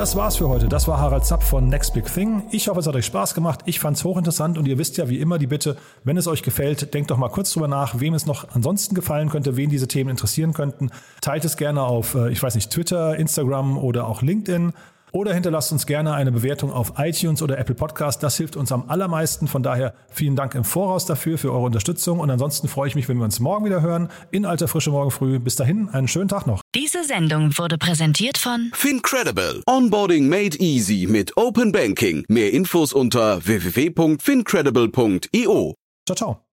Das 0.00 0.16
war's 0.16 0.36
für 0.36 0.48
heute. 0.48 0.66
Das 0.66 0.88
war 0.88 0.98
Harald 0.98 1.26
Zapp 1.26 1.42
von 1.42 1.68
Next 1.68 1.92
Big 1.92 2.06
Thing. 2.06 2.44
Ich 2.52 2.68
hoffe, 2.68 2.80
es 2.80 2.86
hat 2.86 2.94
euch 2.94 3.04
Spaß 3.04 3.34
gemacht. 3.34 3.60
Ich 3.66 3.80
fand's 3.80 4.02
hochinteressant 4.02 4.56
und 4.56 4.66
ihr 4.66 4.78
wisst 4.78 4.96
ja 4.96 5.10
wie 5.10 5.20
immer 5.20 5.36
die 5.36 5.46
Bitte, 5.46 5.76
wenn 6.04 6.16
es 6.16 6.26
euch 6.26 6.42
gefällt, 6.42 6.94
denkt 6.94 7.10
doch 7.10 7.18
mal 7.18 7.28
kurz 7.28 7.52
drüber 7.52 7.68
nach, 7.68 8.00
wem 8.00 8.14
es 8.14 8.24
noch 8.24 8.48
ansonsten 8.54 8.94
gefallen 8.94 9.28
könnte, 9.28 9.58
wen 9.58 9.68
diese 9.68 9.88
Themen 9.88 10.08
interessieren 10.08 10.54
könnten. 10.54 10.90
Teilt 11.20 11.44
es 11.44 11.58
gerne 11.58 11.82
auf, 11.82 12.14
äh, 12.14 12.32
ich 12.32 12.42
weiß 12.42 12.54
nicht, 12.54 12.72
Twitter, 12.72 13.14
Instagram 13.16 13.76
oder 13.76 14.06
auch 14.06 14.22
LinkedIn. 14.22 14.72
Oder 15.12 15.34
hinterlasst 15.34 15.72
uns 15.72 15.86
gerne 15.86 16.14
eine 16.14 16.32
Bewertung 16.32 16.72
auf 16.72 16.94
iTunes 16.98 17.42
oder 17.42 17.58
Apple 17.58 17.74
Podcast. 17.74 18.22
Das 18.22 18.36
hilft 18.36 18.56
uns 18.56 18.72
am 18.72 18.88
allermeisten. 18.88 19.48
Von 19.48 19.62
daher 19.62 19.94
vielen 20.08 20.36
Dank 20.36 20.54
im 20.54 20.64
Voraus 20.64 21.04
dafür, 21.06 21.38
für 21.38 21.52
eure 21.52 21.64
Unterstützung. 21.64 22.20
Und 22.20 22.30
ansonsten 22.30 22.68
freue 22.68 22.88
ich 22.88 22.94
mich, 22.94 23.08
wenn 23.08 23.16
wir 23.18 23.24
uns 23.24 23.40
morgen 23.40 23.64
wieder 23.64 23.82
hören. 23.82 24.08
In 24.30 24.46
alter 24.46 24.68
Frische 24.68 24.90
morgen 24.90 25.10
früh. 25.10 25.38
Bis 25.38 25.56
dahin, 25.56 25.88
einen 25.88 26.08
schönen 26.08 26.28
Tag 26.28 26.46
noch. 26.46 26.60
Diese 26.74 27.04
Sendung 27.04 27.56
wurde 27.58 27.78
präsentiert 27.78 28.38
von 28.38 28.70
Fincredible. 28.74 29.62
Onboarding 29.66 30.28
made 30.28 30.56
easy 30.58 31.06
mit 31.08 31.36
Open 31.36 31.72
Banking. 31.72 32.24
Mehr 32.28 32.52
Infos 32.52 32.92
unter 32.92 33.44
www.fincredible.io. 33.44 35.74
Ciao, 36.06 36.16
ciao. 36.16 36.40